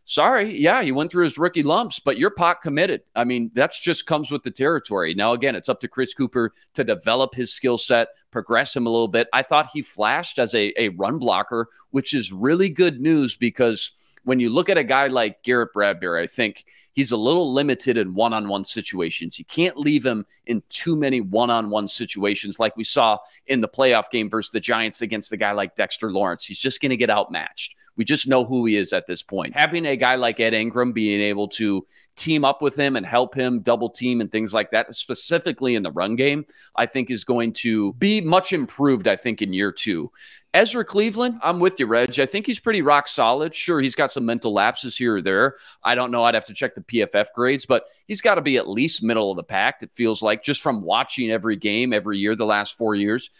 sorry, 0.04 0.58
yeah, 0.58 0.82
he 0.82 0.92
went 0.92 1.10
through 1.10 1.24
his 1.24 1.38
rookie 1.38 1.62
lumps, 1.62 2.00
but 2.00 2.18
you're 2.18 2.30
pot 2.30 2.62
committed. 2.62 3.02
I 3.14 3.24
mean, 3.24 3.50
that's 3.54 3.78
just 3.78 4.06
comes 4.06 4.30
with 4.30 4.42
the 4.42 4.50
territory. 4.50 5.14
Now, 5.14 5.32
again, 5.32 5.54
it's 5.54 5.68
up 5.68 5.80
to 5.80 5.88
Chris 5.88 6.14
Kuper 6.14 6.50
to 6.74 6.84
develop 6.84 7.34
his 7.34 7.52
skill 7.52 7.78
set, 7.78 8.08
progress 8.30 8.74
him 8.74 8.86
a 8.86 8.90
little 8.90 9.08
bit. 9.08 9.28
I 9.32 9.42
thought 9.42 9.70
he 9.72 9.82
flashed 9.82 10.38
as 10.38 10.54
a, 10.54 10.72
a 10.80 10.88
run 10.90 11.18
blocker, 11.18 11.68
which 11.90 12.14
is 12.14 12.32
really 12.32 12.68
good 12.68 13.00
news 13.00 13.36
because 13.36 13.92
when 14.24 14.38
you 14.38 14.50
look 14.50 14.68
at 14.68 14.78
a 14.78 14.84
guy 14.84 15.08
like 15.08 15.42
Garrett 15.42 15.72
Bradbury, 15.72 16.22
I 16.22 16.26
think 16.26 16.64
he's 16.92 17.12
a 17.12 17.16
little 17.16 17.52
limited 17.52 17.96
in 17.96 18.14
one 18.14 18.32
on 18.32 18.48
one 18.48 18.64
situations. 18.64 19.38
You 19.38 19.44
can't 19.44 19.76
leave 19.76 20.04
him 20.04 20.24
in 20.46 20.62
too 20.68 20.96
many 20.96 21.20
one 21.20 21.50
on 21.50 21.70
one 21.70 21.88
situations 21.88 22.58
like 22.58 22.76
we 22.76 22.84
saw 22.84 23.18
in 23.46 23.60
the 23.60 23.68
playoff 23.68 24.10
game 24.10 24.30
versus 24.30 24.50
the 24.50 24.60
Giants 24.60 25.02
against 25.02 25.32
a 25.32 25.36
guy 25.36 25.52
like 25.52 25.74
Dexter 25.74 26.12
Lawrence. 26.12 26.44
He's 26.44 26.58
just 26.58 26.80
going 26.80 26.90
to 26.90 26.96
get 26.96 27.10
outmatched. 27.10 27.76
We 27.96 28.04
just 28.04 28.26
know 28.26 28.44
who 28.44 28.64
he 28.64 28.76
is 28.76 28.92
at 28.92 29.06
this 29.06 29.22
point. 29.22 29.56
Having 29.56 29.86
a 29.86 29.96
guy 29.96 30.14
like 30.14 30.40
Ed 30.40 30.54
Ingram 30.54 30.92
being 30.92 31.20
able 31.20 31.48
to 31.48 31.84
team 32.16 32.44
up 32.44 32.62
with 32.62 32.74
him 32.74 32.96
and 32.96 33.04
help 33.04 33.34
him 33.34 33.60
double 33.60 33.90
team 33.90 34.20
and 34.20 34.32
things 34.32 34.54
like 34.54 34.70
that, 34.70 34.94
specifically 34.94 35.74
in 35.74 35.82
the 35.82 35.92
run 35.92 36.16
game, 36.16 36.46
I 36.74 36.86
think 36.86 37.10
is 37.10 37.24
going 37.24 37.52
to 37.54 37.92
be 37.94 38.20
much 38.20 38.52
improved, 38.52 39.08
I 39.08 39.16
think, 39.16 39.42
in 39.42 39.52
year 39.52 39.72
two. 39.72 40.10
Ezra 40.54 40.84
Cleveland, 40.84 41.40
I'm 41.42 41.60
with 41.60 41.80
you, 41.80 41.86
Reg. 41.86 42.20
I 42.20 42.26
think 42.26 42.44
he's 42.44 42.60
pretty 42.60 42.82
rock 42.82 43.08
solid. 43.08 43.54
Sure, 43.54 43.80
he's 43.80 43.94
got 43.94 44.12
some 44.12 44.26
mental 44.26 44.52
lapses 44.52 44.98
here 44.98 45.16
or 45.16 45.22
there. 45.22 45.56
I 45.82 45.94
don't 45.94 46.10
know. 46.10 46.24
I'd 46.24 46.34
have 46.34 46.44
to 46.44 46.54
check 46.54 46.74
the 46.74 46.82
PFF 46.82 47.28
grades, 47.34 47.64
but 47.64 47.86
he's 48.06 48.20
got 48.20 48.34
to 48.34 48.42
be 48.42 48.58
at 48.58 48.68
least 48.68 49.02
middle 49.02 49.30
of 49.30 49.36
the 49.36 49.42
pack, 49.42 49.82
it 49.82 49.90
feels 49.94 50.20
like, 50.20 50.44
just 50.44 50.60
from 50.60 50.82
watching 50.82 51.30
every 51.30 51.56
game 51.56 51.94
every 51.94 52.18
year 52.18 52.36
the 52.36 52.44
last 52.44 52.76
four 52.76 52.94
years. 52.94 53.30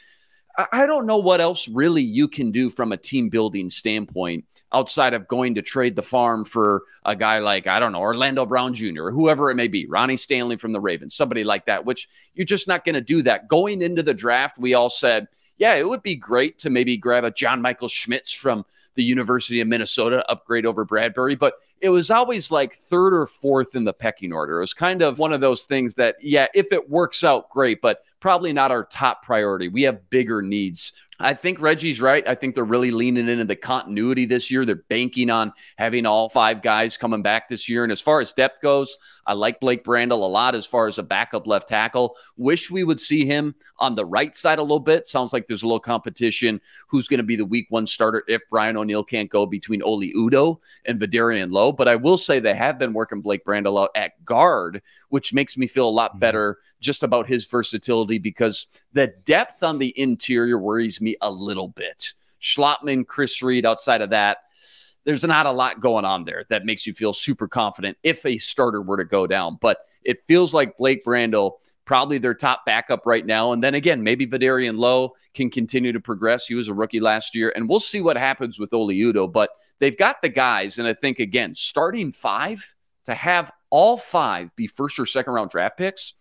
I 0.71 0.85
don't 0.87 1.07
know 1.07 1.17
what 1.17 1.41
else 1.41 1.67
really 1.67 2.03
you 2.03 2.29
can 2.29 2.51
do 2.51 2.69
from 2.69 2.93
a 2.93 2.97
team 2.99 3.31
building 3.31 3.71
standpoint 3.71 4.45
outside 4.71 5.15
of 5.15 5.27
going 5.27 5.55
to 5.55 5.63
trade 5.63 5.97
the 5.97 6.03
farm 6.03 6.45
for 6.45 6.83
a 7.07 7.17
guy 7.17 7.39
like, 7.39 7.67
I 7.67 7.81
don't 7.81 7.93
know, 7.93 8.01
Orlando 8.01 8.45
Brown 8.45 8.75
Jr., 8.75 9.05
or 9.05 9.13
whoever 9.13 9.51
it 9.51 9.55
may 9.55 9.69
be, 9.69 9.87
Ronnie 9.87 10.19
Stanley 10.19 10.57
from 10.57 10.73
the 10.73 10.81
Ravens, 10.81 11.15
somebody 11.15 11.43
like 11.43 11.67
that, 11.67 11.87
which 11.87 12.07
you're 12.35 12.45
just 12.45 12.69
not 12.69 12.85
going 12.85 12.95
to 12.95 13.01
do 13.01 13.23
that. 13.23 13.49
Going 13.49 13.81
into 13.81 14.03
the 14.03 14.13
draft, 14.13 14.59
we 14.59 14.75
all 14.75 14.91
said, 14.91 15.27
yeah, 15.59 15.75
it 15.75 15.89
would 15.89 16.03
be 16.03 16.17
great 16.17 16.59
to 16.61 16.71
maybe 16.71 16.97
grab 16.97 17.25
a 17.25 17.31
John 17.31 17.63
Michael 17.63 17.89
Schmitz 17.89 18.33
from 18.33 18.65
the 18.95 19.05
University 19.05 19.61
of 19.61 19.69
Minnesota, 19.69 20.29
upgrade 20.31 20.67
over 20.67 20.85
Bradbury, 20.85 21.35
but 21.35 21.55
it 21.81 21.91
was 21.91 22.11
always 22.11 22.51
like 22.51 22.75
third 22.75 23.15
or 23.15 23.27
fourth 23.27 23.75
in 23.75 23.85
the 23.85 23.93
pecking 23.93 24.33
order. 24.33 24.59
It 24.59 24.63
was 24.63 24.75
kind 24.75 25.03
of 25.03 25.19
one 25.19 25.33
of 25.33 25.41
those 25.41 25.65
things 25.65 25.95
that, 25.95 26.17
yeah, 26.21 26.47
if 26.55 26.73
it 26.73 26.91
works 26.91 27.23
out, 27.25 27.49
great, 27.51 27.81
but 27.81 28.03
probably 28.21 28.53
not 28.53 28.71
our 28.71 28.85
top 28.85 29.25
priority. 29.25 29.69
We 29.69 29.83
have 29.83 30.09
bigger 30.09 30.43
needs 30.43 30.93
I 31.21 31.35
think 31.35 31.61
Reggie's 31.61 32.01
right. 32.01 32.27
I 32.27 32.35
think 32.35 32.55
they're 32.55 32.65
really 32.65 32.91
leaning 32.91 33.29
into 33.29 33.45
the 33.45 33.55
continuity 33.55 34.25
this 34.25 34.51
year. 34.51 34.65
They're 34.65 34.77
banking 34.77 35.31
on 35.31 35.53
having 35.77 36.07
all 36.07 36.29
five 36.29 36.63
guys 36.63 36.97
coming 36.97 37.23
back 37.23 37.49
this 37.49 37.69
year. 37.69 37.85
And 37.85 37.93
as 37.93 38.01
far 38.01 38.21
as 38.21 38.33
depth 38.33 38.61
goes, 38.63 38.97
I 39.27 39.35
like 39.35 39.61
Blake 39.61 39.85
Brandel 39.85 40.13
a 40.13 40.27
lot 40.27 40.55
as 40.55 40.67
far 40.67 40.89
as 40.89 40.99
a 40.99 41.03
backup 41.03 41.47
left 41.47 41.69
tackle. 41.69 42.17
Wish 42.37 42.71
we 42.71 42.83
would 42.83 42.99
see 42.99 43.27
him 43.27 43.55
on 43.79 43.95
the 43.95 44.07
right 44.07 44.35
side 44.35 44.59
a 44.59 44.63
little 44.63 44.81
bit. 44.81 45.07
Sounds 45.07 45.33
like 45.33 45.47
there's 45.47 45.63
a 45.63 45.67
little 45.67 45.79
competition. 45.79 46.61
Who's 46.89 47.09
going 47.09 47.19
to 47.19 47.25
be 47.25 47.37
the 47.37 47.45
week 47.45 47.67
one 47.69 47.87
starter 47.87 48.25
if 48.27 48.41
Brian 48.51 48.77
O'Neill 48.77 49.05
can't 49.05 49.31
go 49.31 49.45
between 49.45 49.83
Oli 49.83 50.13
Udoh 50.15 50.59
and 50.87 50.99
Vederian 50.99 51.53
Lowe? 51.53 51.73
But 51.73 51.89
I 51.89 51.97
will 51.97 52.19
say 52.19 52.41
they 52.41 52.55
have 52.55 52.79
been 52.79 52.95
working 52.95 53.21
Blake 53.21 53.45
Brandel 53.45 53.81
out 53.81 53.91
at 53.95 54.25
guard, 54.25 54.83
which 55.11 55.35
makes 55.35 55.59
me 55.59 55.67
feel 55.67 55.89
a 55.89 55.91
lot 55.91 56.13
mm-hmm. 56.13 56.21
better 56.21 56.59
just 56.81 57.03
about 57.03 57.27
his 57.27 57.45
versatility 57.45 58.19
because 58.19 58.67
the 58.93 59.09
depth 59.25 59.63
on 59.63 59.79
the 59.79 59.97
interior 60.01 60.59
worries 60.59 61.01
a 61.21 61.31
little 61.31 61.69
bit. 61.69 62.15
Schlottmann, 62.41 63.07
Chris 63.07 63.43
Reed, 63.43 63.65
outside 63.65 64.01
of 64.01 64.11
that, 64.11 64.39
there's 65.05 65.25
not 65.25 65.47
a 65.47 65.53
lot 65.53 65.81
going 65.81 66.05
on 66.05 66.25
there 66.25 66.45
that 66.49 66.65
makes 66.65 66.87
you 66.87 66.95
feel 66.95 67.13
super 67.13 67.49
confident 67.49 67.97
if 68.03 68.25
a 68.25 68.39
starter 68.39 68.83
were 68.83 68.97
to 68.97 69.05
go 69.05 69.27
down. 69.27 69.59
But 69.61 69.79
it 70.05 70.23
feels 70.29 70.55
like 70.55 70.77
Blake 70.77 71.05
Brandel, 71.05 71.55
probably 71.85 72.19
their 72.19 72.35
top 72.35 72.65
backup 72.65 73.05
right 73.07 73.27
now. 73.27 73.53
And 73.53 73.63
then 73.63 73.75
again, 73.75 74.03
maybe 74.03 74.27
Vederian 74.27 74.79
Lowe 74.79 75.15
can 75.35 75.51
continue 75.51 75.93
to 75.93 76.01
progress. 76.01 76.47
He 76.47 76.55
was 76.55 76.69
a 76.69 76.75
rookie 76.75 77.01
last 77.01 77.35
year, 77.35 77.53
and 77.55 77.69
we'll 77.69 77.81
see 77.81 78.01
what 78.01 78.17
happens 78.17 78.59
with 78.59 78.73
Oli 78.73 78.99
Udoh. 78.99 79.31
But 79.31 79.51
they've 79.81 79.97
got 79.97 80.23
the 80.23 80.29
guys, 80.29 80.79
and 80.79 80.87
I 80.87 80.95
think 80.95 81.19
again, 81.19 81.55
starting 81.55 82.13
five 82.13 82.75
to 83.07 83.15
have 83.15 83.51
all 83.71 83.97
five 83.97 84.55
be 84.55 84.67
first 84.67 84.99
or 84.99 85.07
second 85.07 85.33
round 85.33 85.51
draft 85.51 85.77
picks. 85.77 86.15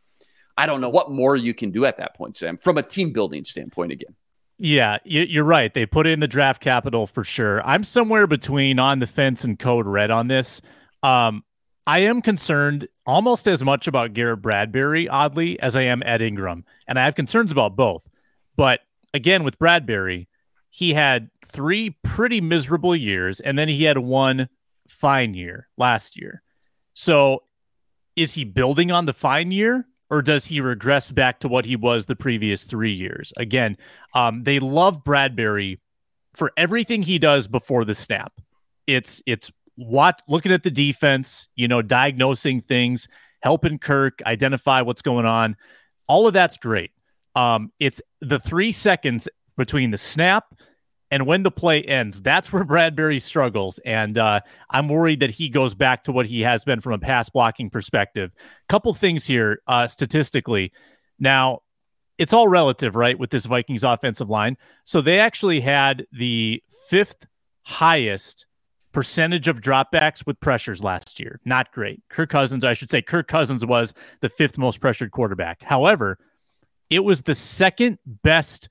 I 0.58 0.66
don't 0.66 0.82
know 0.82 0.90
what 0.90 1.12
more 1.12 1.36
you 1.36 1.54
can 1.54 1.72
do 1.72 1.86
at 1.86 1.98
that 1.98 2.16
point, 2.16 2.36
Sam, 2.36 2.58
from 2.58 2.78
a 2.78 2.84
team 2.84 3.14
building 3.14 3.46
standpoint 3.46 3.92
again. 3.92 4.16
Yeah, 4.64 5.00
you're 5.06 5.44
right. 5.44 5.74
They 5.74 5.88
put 5.88 6.06
in 6.06 6.20
the 6.20 6.28
draft 6.28 6.62
capital 6.62 7.08
for 7.08 7.24
sure. 7.24 7.66
I'm 7.66 7.84
somewhere 7.84 8.28
between 8.28 8.78
on 8.78 9.00
the 9.00 9.08
fence 9.08 9.44
and 9.44 9.58
code 9.58 9.88
red 9.88 10.12
on 10.12 10.28
this. 10.28 10.62
Um, 11.02 11.44
I 11.88 12.02
am 12.02 12.22
concerned 12.22 12.88
almost 13.08 13.48
as 13.48 13.64
much 13.64 13.88
about 13.88 14.14
Garrett 14.14 14.44
Bradbury, 14.44 15.10
oddly, 15.10 15.60
as 15.60 15.76
I 15.76 15.82
am 15.82 16.04
Ed 16.06 16.22
Ingram. 16.22 16.64
And 16.88 17.00
I 17.00 17.06
have 17.06 17.16
concerns 17.16 17.52
about 17.52 17.76
both. 17.76 18.08
But 18.56 18.82
again, 19.16 19.44
with 19.44 19.58
Bradbury, 19.58 20.28
he 20.70 20.94
had 20.94 21.32
three 21.44 21.98
pretty 22.04 22.40
miserable 22.40 22.96
years, 22.96 23.40
and 23.40 23.58
then 23.58 23.68
he 23.68 23.86
had 23.86 23.98
one 23.98 24.48
fine 24.88 25.34
year 25.34 25.70
last 25.76 26.20
year. 26.22 26.44
So 26.94 27.42
is 28.16 28.36
he 28.36 28.44
building 28.44 28.92
on 28.92 29.08
the 29.08 29.14
fine 29.14 29.52
year? 29.52 29.88
Or 30.12 30.22
does 30.22 30.46
he 30.46 30.60
regress 30.60 31.10
back 31.10 31.40
to 31.40 31.48
what 31.48 31.66
he 31.66 31.78
was 31.78 32.06
the 32.06 32.16
previous 32.16 32.66
three 32.66 32.92
years? 32.92 33.32
Again, 33.38 33.78
um, 34.14 34.44
they 34.44 34.60
love 34.60 35.04
Bradbury 35.06 35.80
for 36.36 36.52
everything 36.58 37.02
he 37.02 37.18
does 37.18 37.48
before 37.48 37.86
the 37.86 37.96
snap. 37.96 38.34
It's 38.86 39.24
it's 39.26 39.50
what 39.76 40.22
looking 40.28 40.52
at 40.52 40.64
the 40.64 40.70
defense, 40.70 41.48
you 41.56 41.68
know, 41.68 41.82
diagnosing 41.82 42.62
things, 42.62 43.08
helping 43.42 43.80
Kirk 43.80 44.20
identify 44.26 44.82
what's 44.82 45.02
going 45.02 45.26
on. 45.26 45.56
All 46.08 46.28
of 46.28 46.34
that's 46.34 46.58
great. 46.58 46.92
Um, 47.36 47.72
it's 47.80 48.02
the 48.20 48.38
three 48.40 48.74
seconds 48.74 49.30
between 49.56 49.92
the 49.92 49.98
snap 49.98 50.54
and 51.12 51.28
when 51.28 51.44
the 51.44 51.52
play 51.52 51.84
ends, 51.84 52.22
that's 52.22 52.54
where 52.54 52.64
Bradbury 52.64 53.20
struggles. 53.20 53.80
And 53.80 54.18
uh, 54.18 54.40
I'm 54.70 54.88
worried 54.88 55.20
that 55.20 55.30
he 55.30 55.50
goes 55.50 55.76
back 55.76 56.06
to 56.06 56.14
what 56.14 56.26
he 56.26 56.42
has 56.42 56.64
been 56.64 56.80
from 56.80 56.94
a 56.94 57.00
pass 57.00 57.30
blocking 57.30 57.70
perspective. 57.70 58.32
Couple 58.70 58.94
things 58.94 59.26
here 59.26 59.62
uh, 59.68 59.88
statistically. 59.88 60.72
Now, 61.20 61.60
it's 62.18 62.34
all 62.34 62.48
relative, 62.48 62.96
right, 62.96 63.20
with 63.20 63.30
this 63.30 63.46
Vikings 63.46 63.84
offensive 63.84 64.30
line. 64.30 64.56
So 64.86 65.02
they 65.02 65.20
actually 65.20 65.60
had 65.60 66.06
the 66.14 66.64
fifth 66.88 67.28
highest 67.64 68.46
percentage 68.94 69.48
of 69.48 69.62
dropbacks 69.62 70.26
with 70.26 70.40
pressures 70.40 70.84
last 70.84 71.20
year. 71.20 71.40
Not 71.46 71.72
great. 71.72 72.02
Kirk 72.10 72.30
Cousins, 72.30 72.64
I 72.64 72.74
should 72.74 72.90
say, 72.90 73.02
Kirk 73.02 73.28
Cousins 73.28 73.66
was 73.66 73.94
the 74.22 74.30
fifth 74.30 74.58
most 74.58 74.80
pressured 74.80 75.12
quarterback. 75.12 75.64
However, 75.64 76.18
it 76.90 77.00
was 77.00 77.22
the 77.22 77.36
second 77.36 78.00
best 78.06 78.70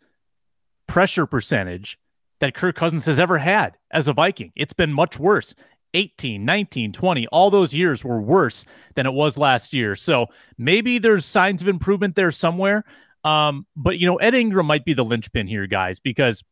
pressure 0.87 1.27
percentage 1.27 1.99
that 2.41 2.55
Kirk 2.55 2.77
Cousins 2.77 3.07
has 3.07 3.21
ever 3.21 3.39
had 3.39 3.77
as 3.91 4.09
a 4.09 4.13
Viking. 4.13 4.53
It's 4.57 4.75
been 4.75 4.93
much 4.93 5.19
worse. 5.19 5.55
18, 5.95 6.45
19, 6.45 6.93
20, 6.93 7.27
all 7.29 7.51
those 7.51 7.75
years 7.75 8.05
were 8.05 8.21
worse 8.21 8.65
than 8.95 9.07
it 9.07 9.13
was 9.13 9.37
last 9.37 9.73
year. 9.73 9.97
So 9.97 10.27
maybe 10.57 10.99
there's 10.99 11.25
signs 11.25 11.63
of 11.63 11.69
improvement 11.69 12.15
there 12.15 12.31
somewhere. 12.31 12.85
Um, 13.25 13.67
but, 13.77 13.99
you 13.99 14.07
know, 14.07 14.17
Ed 14.17 14.35
Ingram 14.35 14.67
might 14.67 14.85
be 14.85 14.95
the 14.95 15.05
linchpin 15.05 15.47
here, 15.47 15.67
guys, 15.67 16.01
because 16.01 16.43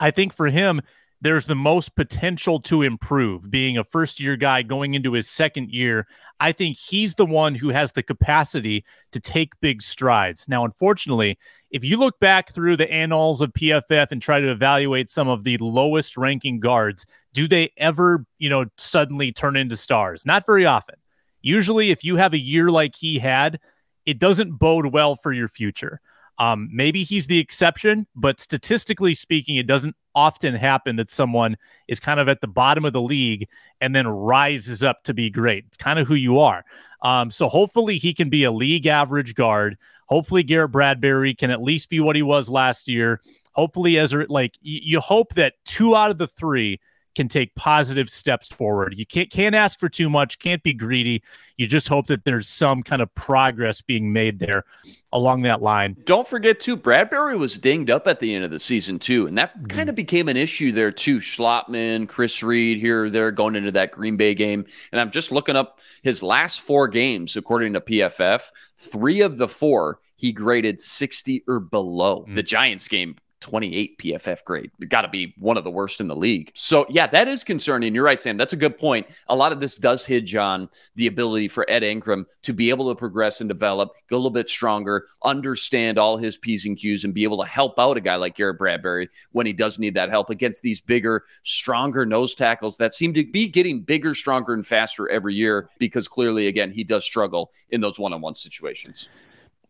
I 0.00 0.10
think 0.10 0.32
for 0.32 0.46
him, 0.46 0.80
there's 1.20 1.46
the 1.46 1.54
most 1.54 1.96
potential 1.96 2.60
to 2.60 2.82
improve. 2.82 3.50
Being 3.50 3.76
a 3.76 3.84
first 3.84 4.20
year 4.20 4.36
guy 4.36 4.62
going 4.62 4.94
into 4.94 5.12
his 5.12 5.28
second 5.28 5.70
year, 5.70 6.06
I 6.40 6.52
think 6.52 6.76
he's 6.76 7.16
the 7.16 7.26
one 7.26 7.54
who 7.54 7.70
has 7.70 7.92
the 7.92 8.02
capacity 8.02 8.84
to 9.10 9.20
take 9.20 9.58
big 9.60 9.82
strides. 9.82 10.46
Now, 10.48 10.64
unfortunately, 10.64 11.38
if 11.70 11.82
you 11.82 11.96
look 11.96 12.20
back 12.20 12.52
through 12.52 12.76
the 12.76 12.90
annals 12.90 13.40
of 13.40 13.52
PFF 13.52 14.12
and 14.12 14.22
try 14.22 14.40
to 14.40 14.50
evaluate 14.50 15.10
some 15.10 15.28
of 15.28 15.42
the 15.42 15.58
lowest 15.58 16.16
ranking 16.16 16.60
guards, 16.60 17.04
do 17.34 17.48
they 17.48 17.72
ever, 17.76 18.24
you 18.38 18.48
know, 18.48 18.66
suddenly 18.76 19.32
turn 19.32 19.56
into 19.56 19.76
stars? 19.76 20.24
Not 20.24 20.46
very 20.46 20.66
often. 20.66 20.96
Usually, 21.42 21.90
if 21.90 22.04
you 22.04 22.16
have 22.16 22.32
a 22.32 22.38
year 22.38 22.70
like 22.70 22.94
he 22.94 23.18
had, 23.18 23.58
it 24.06 24.18
doesn't 24.18 24.58
bode 24.58 24.86
well 24.92 25.16
for 25.16 25.32
your 25.32 25.48
future. 25.48 26.00
Um, 26.38 26.68
maybe 26.72 27.02
he's 27.02 27.26
the 27.26 27.38
exception, 27.38 28.06
but 28.14 28.40
statistically 28.40 29.14
speaking, 29.14 29.56
it 29.56 29.66
doesn't 29.66 29.96
often 30.14 30.54
happen 30.54 30.96
that 30.96 31.10
someone 31.10 31.56
is 31.88 32.00
kind 32.00 32.20
of 32.20 32.28
at 32.28 32.40
the 32.40 32.46
bottom 32.46 32.84
of 32.84 32.92
the 32.92 33.00
league 33.00 33.48
and 33.80 33.94
then 33.94 34.06
rises 34.06 34.82
up 34.82 35.02
to 35.04 35.14
be 35.14 35.30
great. 35.30 35.64
It's 35.66 35.76
kind 35.76 35.98
of 35.98 36.06
who 36.06 36.14
you 36.14 36.38
are. 36.40 36.64
Um, 37.02 37.30
so 37.30 37.48
hopefully 37.48 37.98
he 37.98 38.12
can 38.14 38.28
be 38.28 38.44
a 38.44 38.50
league 38.50 38.86
average 38.86 39.34
guard. 39.34 39.76
Hopefully 40.06 40.42
Garrett 40.42 40.72
Bradbury 40.72 41.34
can 41.34 41.50
at 41.50 41.62
least 41.62 41.88
be 41.88 42.00
what 42.00 42.16
he 42.16 42.22
was 42.22 42.48
last 42.48 42.88
year. 42.88 43.20
Hopefully, 43.52 43.98
as 43.98 44.14
like 44.28 44.54
you 44.60 45.00
hope 45.00 45.34
that 45.34 45.54
two 45.64 45.96
out 45.96 46.10
of 46.10 46.18
the 46.18 46.28
three 46.28 46.80
can 47.18 47.26
take 47.26 47.52
positive 47.56 48.08
steps 48.08 48.48
forward. 48.48 48.94
You 48.96 49.04
can't 49.04 49.28
can't 49.28 49.56
ask 49.56 49.80
for 49.80 49.88
too 49.88 50.08
much, 50.08 50.38
can't 50.38 50.62
be 50.62 50.72
greedy. 50.72 51.20
You 51.56 51.66
just 51.66 51.88
hope 51.88 52.06
that 52.06 52.22
there's 52.22 52.48
some 52.48 52.84
kind 52.84 53.02
of 53.02 53.12
progress 53.16 53.80
being 53.80 54.12
made 54.12 54.38
there 54.38 54.64
along 55.12 55.42
that 55.42 55.60
line. 55.60 55.96
Don't 56.04 56.28
forget 56.28 56.60
too, 56.60 56.76
Bradbury 56.76 57.36
was 57.36 57.58
dinged 57.58 57.90
up 57.90 58.06
at 58.06 58.20
the 58.20 58.32
end 58.32 58.44
of 58.44 58.52
the 58.52 58.60
season 58.60 59.00
too, 59.00 59.26
and 59.26 59.36
that 59.36 59.52
mm-hmm. 59.52 59.66
kind 59.66 59.88
of 59.88 59.96
became 59.96 60.28
an 60.28 60.36
issue 60.36 60.70
there 60.70 60.92
too. 60.92 61.18
Schlottmann, 61.18 62.08
Chris 62.08 62.40
Reed, 62.40 62.78
here 62.78 63.10
they're 63.10 63.32
going 63.32 63.56
into 63.56 63.72
that 63.72 63.90
Green 63.90 64.16
Bay 64.16 64.36
game, 64.36 64.64
and 64.92 65.00
I'm 65.00 65.10
just 65.10 65.32
looking 65.32 65.56
up 65.56 65.80
his 66.02 66.22
last 66.22 66.60
four 66.60 66.86
games 66.86 67.36
according 67.36 67.72
to 67.72 67.80
PFF. 67.80 68.42
Three 68.76 69.22
of 69.22 69.38
the 69.38 69.48
four 69.48 69.98
he 70.14 70.30
graded 70.30 70.80
60 70.80 71.42
or 71.48 71.58
below. 71.58 72.20
Mm-hmm. 72.20 72.36
The 72.36 72.42
Giants 72.44 72.86
game 72.86 73.16
28 73.40 73.98
PFF 73.98 74.44
grade. 74.44 74.70
Got 74.88 75.02
to 75.02 75.08
be 75.08 75.34
one 75.38 75.56
of 75.56 75.64
the 75.64 75.70
worst 75.70 76.00
in 76.00 76.08
the 76.08 76.16
league. 76.16 76.50
So, 76.54 76.86
yeah, 76.88 77.06
that 77.08 77.28
is 77.28 77.44
concerning. 77.44 77.94
You're 77.94 78.04
right, 78.04 78.20
Sam. 78.20 78.36
That's 78.36 78.52
a 78.52 78.56
good 78.56 78.78
point. 78.78 79.06
A 79.28 79.36
lot 79.36 79.52
of 79.52 79.60
this 79.60 79.76
does 79.76 80.04
hinge 80.04 80.34
on 80.34 80.68
the 80.96 81.06
ability 81.06 81.48
for 81.48 81.68
Ed 81.68 81.82
Ingram 81.82 82.26
to 82.42 82.52
be 82.52 82.70
able 82.70 82.88
to 82.88 82.98
progress 82.98 83.40
and 83.40 83.48
develop, 83.48 83.90
get 84.08 84.14
a 84.14 84.18
little 84.18 84.30
bit 84.30 84.50
stronger, 84.50 85.06
understand 85.24 85.98
all 85.98 86.16
his 86.16 86.36
P's 86.36 86.66
and 86.66 86.76
Q's, 86.76 87.04
and 87.04 87.14
be 87.14 87.24
able 87.24 87.42
to 87.42 87.48
help 87.48 87.78
out 87.78 87.96
a 87.96 88.00
guy 88.00 88.16
like 88.16 88.34
Garrett 88.34 88.58
Bradbury 88.58 89.08
when 89.32 89.46
he 89.46 89.52
does 89.52 89.78
need 89.78 89.94
that 89.94 90.10
help 90.10 90.30
against 90.30 90.62
these 90.62 90.80
bigger, 90.80 91.24
stronger 91.42 92.04
nose 92.04 92.34
tackles 92.34 92.76
that 92.78 92.94
seem 92.94 93.14
to 93.14 93.24
be 93.24 93.48
getting 93.48 93.80
bigger, 93.80 94.14
stronger, 94.14 94.54
and 94.54 94.66
faster 94.66 95.08
every 95.08 95.34
year 95.34 95.68
because 95.78 96.08
clearly, 96.08 96.48
again, 96.48 96.70
he 96.72 96.84
does 96.84 97.04
struggle 97.04 97.52
in 97.70 97.80
those 97.80 97.98
one 97.98 98.12
on 98.12 98.20
one 98.20 98.34
situations. 98.34 99.08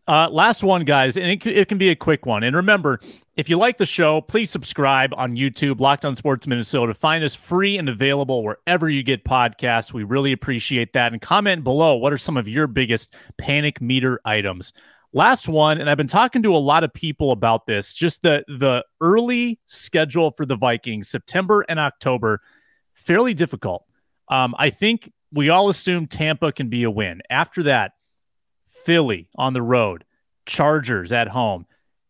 Uh, 0.08 0.26
last 0.30 0.62
one, 0.62 0.84
guys, 0.84 1.18
and 1.18 1.26
it, 1.26 1.46
it, 1.46 1.68
can 1.68 1.76
be 1.76 1.90
a 1.90 1.94
quick 1.94 2.24
one. 2.24 2.42
And 2.42 2.56
remember, 2.56 2.98
if 3.36 3.50
you 3.50 3.58
like 3.58 3.76
the 3.76 3.84
show, 3.84 4.22
please 4.22 4.50
subscribe 4.50 5.12
on 5.18 5.36
YouTube, 5.36 5.80
Locked 5.80 6.06
On 6.06 6.16
Sports 6.16 6.46
Minnesota. 6.46 6.94
Find 6.94 7.22
us 7.22 7.34
free 7.34 7.76
and 7.76 7.90
available 7.90 8.42
wherever 8.42 8.88
you 8.88 9.02
get 9.02 9.22
podcasts. 9.22 9.92
We 9.92 10.04
really 10.04 10.32
appreciate 10.32 10.94
that. 10.94 11.12
And 11.12 11.20
comment 11.20 11.62
below 11.62 11.96
what 11.96 12.10
are 12.14 12.18
some 12.18 12.38
of 12.38 12.48
your 12.48 12.66
biggest 12.66 13.16
panic 13.36 13.82
meter 13.82 14.18
items. 14.24 14.72
Last 15.12 15.46
one, 15.46 15.78
and 15.78 15.90
I've 15.90 15.98
been 15.98 16.06
talking 16.06 16.42
to 16.42 16.56
a 16.56 16.58
lot 16.58 16.84
of 16.84 16.92
people 16.94 17.30
about 17.30 17.66
this. 17.66 17.92
Just 17.92 18.22
the 18.22 18.44
the 18.48 18.86
early 19.02 19.58
schedule 19.66 20.30
for 20.30 20.46
the 20.46 20.56
Vikings, 20.56 21.10
September 21.10 21.66
and 21.68 21.78
October, 21.78 22.40
fairly 22.94 23.34
difficult. 23.34 23.84
Um, 24.28 24.54
I 24.58 24.70
think 24.70 25.12
we 25.32 25.50
all 25.50 25.68
assume 25.68 26.06
Tampa 26.06 26.50
can 26.50 26.70
be 26.70 26.84
a 26.84 26.90
win. 26.90 27.20
After 27.28 27.62
that, 27.64 27.92
Philly 28.68 29.28
on 29.36 29.52
the 29.52 29.62
road, 29.62 30.04
Chargers 30.46 31.12
at 31.12 31.28
home, 31.28 31.66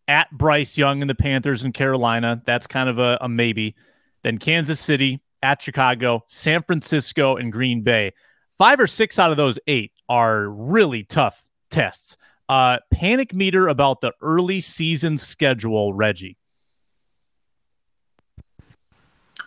at 0.06 0.30
Bryce 0.30 0.76
Young 0.78 1.00
and 1.00 1.10
the 1.10 1.14
Panthers 1.14 1.64
in 1.64 1.72
Carolina. 1.72 2.42
That's 2.44 2.66
kind 2.66 2.88
of 2.88 2.98
a, 2.98 3.18
a 3.20 3.28
maybe. 3.28 3.74
Then 4.22 4.38
Kansas 4.38 4.80
City, 4.80 5.20
at 5.42 5.62
Chicago, 5.62 6.24
San 6.26 6.62
Francisco, 6.62 7.36
and 7.36 7.52
Green 7.52 7.82
Bay. 7.82 8.12
Five 8.56 8.80
or 8.80 8.86
six 8.86 9.18
out 9.18 9.30
of 9.30 9.36
those 9.36 9.58
eight 9.66 9.92
are 10.08 10.48
really 10.48 11.04
tough 11.04 11.46
tests. 11.70 12.16
Uh, 12.48 12.78
panic 12.90 13.34
meter 13.34 13.68
about 13.68 14.00
the 14.00 14.12
early 14.22 14.60
season 14.60 15.18
schedule, 15.18 15.92
Reggie. 15.92 16.36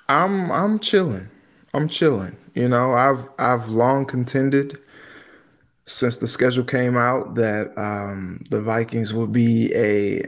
I'm 0.07 0.51
I'm 0.51 0.79
chilling. 0.79 1.29
I'm 1.73 1.87
chilling. 1.87 2.37
You 2.53 2.67
know, 2.67 2.93
I've 2.93 3.27
I've 3.39 3.69
long 3.69 4.05
contended 4.05 4.77
since 5.85 6.17
the 6.17 6.27
schedule 6.27 6.63
came 6.63 6.97
out 6.97 7.35
that 7.35 7.71
um, 7.77 8.43
the 8.49 8.61
Vikings 8.61 9.13
would 9.13 9.31
be 9.31 9.73
a 9.75 10.21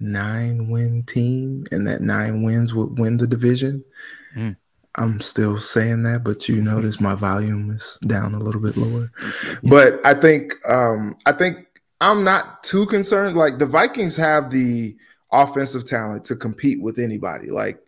nine 0.00 0.70
win 0.70 1.02
team 1.04 1.66
and 1.72 1.86
that 1.86 2.00
nine 2.00 2.42
wins 2.42 2.74
would 2.74 2.98
win 2.98 3.16
the 3.16 3.26
division. 3.26 3.84
Mm. 4.34 4.56
I'm 4.96 5.20
still 5.20 5.60
saying 5.60 6.04
that, 6.04 6.24
but 6.24 6.48
you 6.48 6.62
notice 6.62 7.00
my 7.00 7.14
volume 7.14 7.70
is 7.70 7.98
down 8.06 8.34
a 8.34 8.38
little 8.38 8.60
bit 8.60 8.76
lower. 8.76 9.10
But 9.62 10.00
I 10.06 10.14
think 10.14 10.54
um, 10.68 11.16
I 11.26 11.32
think 11.32 11.66
I'm 12.00 12.24
not 12.24 12.62
too 12.62 12.86
concerned. 12.86 13.36
Like 13.36 13.58
the 13.58 13.66
Vikings 13.66 14.16
have 14.16 14.50
the 14.50 14.96
offensive 15.32 15.86
talent 15.86 16.24
to 16.26 16.36
compete 16.36 16.80
with 16.80 16.98
anybody. 16.98 17.50
Like 17.50 17.78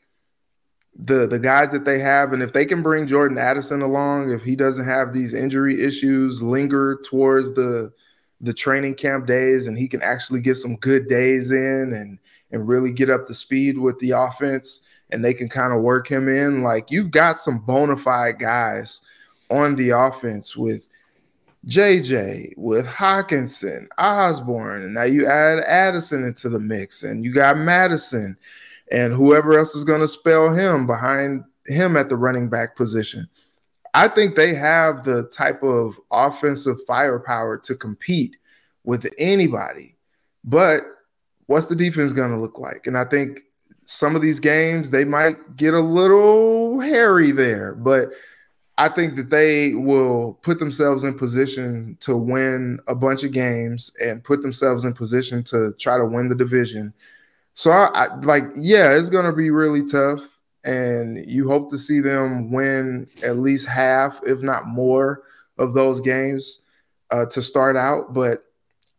the 0.99 1.26
the 1.26 1.38
guys 1.38 1.70
that 1.70 1.84
they 1.84 2.01
have, 2.01 2.32
and 2.32 2.42
if 2.42 2.53
they 2.53 2.66
can 2.66 2.82
bring 2.82 3.07
Jordan 3.07 3.38
Addison 3.38 3.82
along, 3.82 4.30
if 4.30 4.42
he 4.42 4.57
doesn't 4.57 4.86
have 4.86 5.12
these 5.12 5.32
injury 5.32 5.82
issues 5.82 6.42
linger 6.42 7.01
towards 7.05 7.53
the 7.55 7.92
the 8.40 8.53
training 8.53 8.94
camp 8.94 9.26
days, 9.26 9.68
and 9.68 9.78
he 9.78 9.86
can 9.88 10.03
actually 10.03 10.40
get 10.40 10.57
some 10.57 10.76
good 10.76 11.07
days 11.07 11.53
in 11.53 11.92
and 11.92 12.18
and 12.51 12.66
really 12.66 12.90
get 12.90 13.11
up 13.11 13.26
to 13.26 13.34
speed 13.34 13.78
with 13.78 13.99
the 14.01 14.11
offense, 14.11 14.82
and 15.11 15.24
they 15.24 15.34
can 15.34 15.49
kind 15.49 15.72
of 15.72 15.82
work 15.82 16.09
him 16.09 16.28
in. 16.28 16.62
Like 16.64 16.90
you've 16.90 17.12
got 17.12 17.38
some 17.38 17.61
bona 17.61 17.96
fide 17.96 18.40
guys 18.40 19.03
on 19.51 19.76
the 19.76 19.90
offense 19.90 20.57
with 20.57 20.88
JJ, 21.66 22.55
with 22.57 22.86
Hockenson, 22.86 23.86
Osborne, 23.99 24.82
and 24.82 24.94
now 24.94 25.05
you 25.05 25.26
add 25.26 25.61
Addison 25.61 26.24
into 26.24 26.49
the 26.49 26.59
mix, 26.59 27.05
and 27.05 27.24
you 27.24 27.32
got 27.32 27.57
Mattison 27.57 28.36
and 28.91 29.12
whoever 29.12 29.59
else 29.59 29.74
is 29.74 29.84
going 29.84 30.01
to 30.01 30.09
spell 30.09 30.51
him 30.51 30.86
behind 30.86 31.45
him 31.66 31.97
at 31.97 32.09
the 32.09 32.16
running 32.16 32.49
back 32.49 32.76
position. 32.76 33.28
I 33.95 34.09
think 34.09 34.36
they 34.36 34.55
have 34.55 35.05
the 35.05 35.24
type 35.32 35.62
of 35.62 35.99
offensive 36.11 36.76
firepower 36.86 37.59
to 37.59 37.74
compete 37.74 38.36
with 38.84 39.07
anybody. 39.18 39.97
But 40.45 40.82
what's 41.47 41.66
the 41.66 41.76
defense 41.76 42.12
going 42.12 42.30
to 42.30 42.39
look 42.39 42.59
like? 42.59 42.86
And 42.86 42.97
I 42.97 43.05
think 43.05 43.41
some 43.84 44.14
of 44.14 44.22
these 44.22 44.39
games 44.39 44.91
they 44.91 45.05
might 45.05 45.57
get 45.57 45.74
a 45.74 45.80
little 45.80 46.78
hairy 46.80 47.30
there, 47.30 47.74
but 47.74 48.11
I 48.76 48.89
think 48.89 49.16
that 49.16 49.30
they 49.30 49.74
will 49.74 50.39
put 50.43 50.61
themselves 50.61 51.03
in 51.03 51.18
position 51.18 51.97
to 52.01 52.16
win 52.16 52.78
a 52.86 52.95
bunch 52.95 53.24
of 53.24 53.32
games 53.32 53.91
and 54.01 54.22
put 54.22 54.41
themselves 54.41 54.84
in 54.84 54.93
position 54.93 55.43
to 55.45 55.72
try 55.80 55.99
to 55.99 56.05
win 56.05 56.28
the 56.28 56.34
division 56.36 56.95
so 57.59 57.73
I, 57.73 58.05
I 58.05 58.15
like, 58.21 58.45
yeah, 58.55 58.93
it's 58.93 59.09
gonna 59.09 59.33
be 59.33 59.51
really 59.51 59.85
tough, 59.85 60.25
and 60.63 61.29
you 61.29 61.49
hope 61.49 61.73
to 61.73 61.79
see 61.79 61.99
them 61.99 62.53
win 62.53 63.09
at 63.25 63.39
least 63.39 63.67
half, 63.67 64.21
if 64.23 64.43
not 64.43 64.69
more, 64.69 65.25
of 65.59 65.73
those 65.73 66.01
games 66.01 66.61
uh, 67.11 67.27
to 67.27 67.43
start 67.43 67.77
out. 67.77 68.15
But 68.15 68.45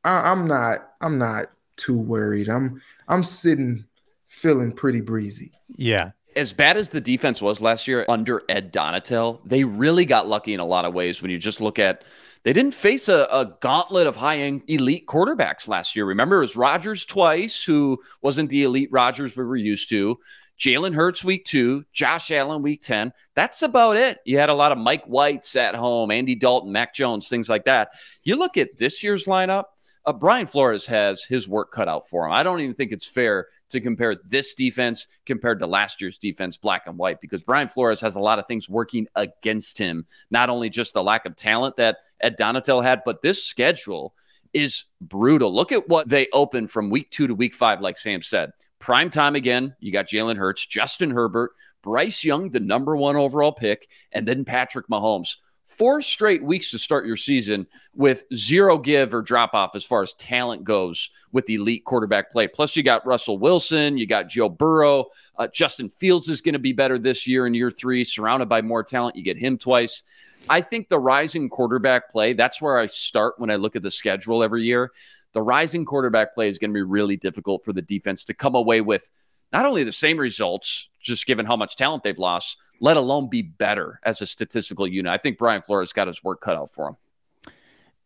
I, 0.03 0.29
I'm 0.29 0.45
not, 0.45 0.91
I'm 0.99 1.17
not 1.17 1.45
too 1.77 1.97
worried. 1.97 2.49
I'm, 2.49 2.81
I'm 3.07 3.23
sitting 3.23 3.85
feeling 4.27 4.73
pretty 4.73 4.99
breezy. 4.99 5.53
Yeah, 5.77 6.11
as 6.35 6.51
bad 6.51 6.75
as 6.75 6.89
the 6.89 6.99
defense 6.99 7.41
was 7.41 7.61
last 7.61 7.87
year 7.87 8.05
under 8.09 8.43
Ed 8.49 8.73
Donatell, 8.73 9.39
they 9.45 9.63
really 9.63 10.03
got 10.03 10.27
lucky 10.27 10.53
in 10.53 10.59
a 10.59 10.65
lot 10.65 10.83
of 10.83 10.93
ways 10.93 11.21
when 11.21 11.31
you 11.31 11.37
just 11.37 11.61
look 11.61 11.79
at 11.79 12.03
they 12.49 12.53
didn't 12.53 12.73
face 12.73 13.07
a, 13.07 13.27
a 13.29 13.55
gauntlet 13.61 14.07
of 14.07 14.15
high 14.15 14.39
end 14.39 14.63
elite 14.67 15.05
quarterbacks 15.05 15.67
last 15.67 15.95
year. 15.95 16.03
Remember, 16.03 16.37
it 16.37 16.41
was 16.41 16.55
Rodgers 16.55 17.05
twice, 17.05 17.63
who 17.63 17.99
wasn't 18.23 18.49
the 18.49 18.63
elite 18.63 18.89
Rodgers 18.91 19.37
we 19.37 19.43
were 19.43 19.55
used 19.55 19.87
to. 19.89 20.17
Jalen 20.59 20.95
Hurts 20.95 21.23
week 21.23 21.45
two, 21.45 21.83
Josh 21.93 22.31
Allen 22.31 22.63
week 22.63 22.81
10. 22.81 23.13
That's 23.35 23.61
about 23.61 23.97
it. 23.97 24.17
You 24.25 24.39
had 24.39 24.49
a 24.49 24.55
lot 24.55 24.71
of 24.71 24.79
Mike 24.79 25.05
Whites 25.05 25.55
at 25.55 25.75
home, 25.75 26.09
Andy 26.09 26.33
Dalton, 26.33 26.71
Mac 26.71 26.91
Jones, 26.91 27.29
things 27.29 27.49
like 27.49 27.65
that. 27.65 27.89
You 28.23 28.35
look 28.35 28.57
at 28.57 28.79
this 28.79 29.03
year's 29.03 29.25
lineup, 29.25 29.65
uh, 30.05 30.13
Brian 30.13 30.47
Flores 30.47 30.85
has 30.85 31.23
his 31.23 31.47
work 31.47 31.71
cut 31.71 31.87
out 31.87 32.07
for 32.07 32.25
him. 32.25 32.31
I 32.31 32.43
don't 32.43 32.61
even 32.61 32.73
think 32.73 32.91
it's 32.91 33.05
fair 33.05 33.47
to 33.69 33.81
compare 33.81 34.15
this 34.25 34.53
defense 34.53 35.07
compared 35.25 35.59
to 35.59 35.67
last 35.67 36.01
year's 36.01 36.17
defense, 36.17 36.57
black 36.57 36.83
and 36.87 36.97
white, 36.97 37.21
because 37.21 37.43
Brian 37.43 37.67
Flores 37.67 38.01
has 38.01 38.15
a 38.15 38.19
lot 38.19 38.39
of 38.39 38.47
things 38.47 38.69
working 38.69 39.07
against 39.15 39.77
him. 39.77 40.05
Not 40.31 40.49
only 40.49 40.69
just 40.69 40.93
the 40.93 41.03
lack 41.03 41.25
of 41.25 41.35
talent 41.35 41.77
that 41.77 41.97
Ed 42.21 42.37
Donatell 42.37 42.83
had, 42.83 43.01
but 43.05 43.21
this 43.21 43.43
schedule 43.43 44.13
is 44.53 44.85
brutal. 45.01 45.53
Look 45.53 45.71
at 45.71 45.87
what 45.87 46.09
they 46.09 46.27
open 46.33 46.67
from 46.67 46.89
week 46.89 47.09
two 47.09 47.27
to 47.27 47.35
week 47.35 47.53
five, 47.53 47.81
like 47.81 47.97
Sam 47.97 48.21
said. 48.21 48.51
Prime 48.79 49.09
time 49.09 49.35
again. 49.35 49.75
You 49.79 49.91
got 49.91 50.07
Jalen 50.07 50.37
Hurts, 50.37 50.65
Justin 50.65 51.11
Herbert, 51.11 51.51
Bryce 51.81 52.23
Young, 52.23 52.49
the 52.49 52.59
number 52.59 52.95
one 52.95 53.15
overall 53.15 53.51
pick, 53.51 53.87
and 54.11 54.27
then 54.27 54.45
Patrick 54.45 54.87
Mahomes 54.87 55.35
four 55.69 56.01
straight 56.01 56.43
weeks 56.43 56.71
to 56.71 56.79
start 56.79 57.05
your 57.05 57.15
season 57.15 57.67
with 57.95 58.23
zero 58.33 58.77
give 58.77 59.13
or 59.13 59.21
drop 59.21 59.53
off 59.53 59.75
as 59.75 59.85
far 59.85 60.01
as 60.01 60.13
talent 60.15 60.63
goes 60.63 61.11
with 61.31 61.49
elite 61.49 61.85
quarterback 61.85 62.31
play. 62.31 62.47
Plus, 62.47 62.75
you 62.75 62.81
got 62.81 63.05
Russell 63.05 63.37
Wilson, 63.37 63.97
you 63.97 64.07
got 64.07 64.27
Joe 64.27 64.49
Burrow. 64.49 65.05
Uh, 65.37 65.47
Justin 65.47 65.87
Fields 65.87 66.27
is 66.27 66.41
going 66.41 66.53
to 66.53 66.59
be 66.59 66.73
better 66.73 66.97
this 66.97 67.27
year 67.27 67.45
in 67.45 67.53
year 67.53 67.69
three, 67.69 68.03
surrounded 68.03 68.49
by 68.49 68.61
more 68.61 68.83
talent. 68.83 69.15
You 69.15 69.23
get 69.23 69.37
him 69.37 69.57
twice. 69.57 70.03
I 70.49 70.61
think 70.61 70.89
the 70.89 70.99
rising 70.99 71.47
quarterback 71.49 72.09
play, 72.09 72.33
that's 72.33 72.61
where 72.61 72.79
I 72.79 72.87
start 72.87 73.35
when 73.37 73.51
I 73.51 73.55
look 73.55 73.75
at 73.75 73.83
the 73.83 73.91
schedule 73.91 74.43
every 74.43 74.63
year. 74.63 74.91
The 75.33 75.41
rising 75.41 75.85
quarterback 75.85 76.33
play 76.33 76.49
is 76.49 76.57
going 76.57 76.71
to 76.71 76.73
be 76.73 76.81
really 76.81 77.15
difficult 77.15 77.63
for 77.63 77.71
the 77.71 77.83
defense 77.83 78.25
to 78.25 78.33
come 78.33 78.55
away 78.55 78.81
with 78.81 79.09
not 79.51 79.65
only 79.65 79.83
the 79.83 79.91
same 79.91 80.17
results, 80.17 80.89
just 80.99 81.25
given 81.25 81.45
how 81.45 81.55
much 81.55 81.75
talent 81.75 82.03
they've 82.03 82.17
lost, 82.17 82.57
let 82.81 82.97
alone 82.97 83.29
be 83.29 83.41
better 83.41 83.99
as 84.03 84.21
a 84.21 84.25
statistical 84.25 84.87
unit. 84.87 85.11
I 85.11 85.17
think 85.17 85.37
Brian 85.37 85.61
Flores 85.61 85.93
got 85.93 86.07
his 86.07 86.23
work 86.23 86.41
cut 86.41 86.55
out 86.55 86.71
for 86.71 86.89
him. 86.89 86.97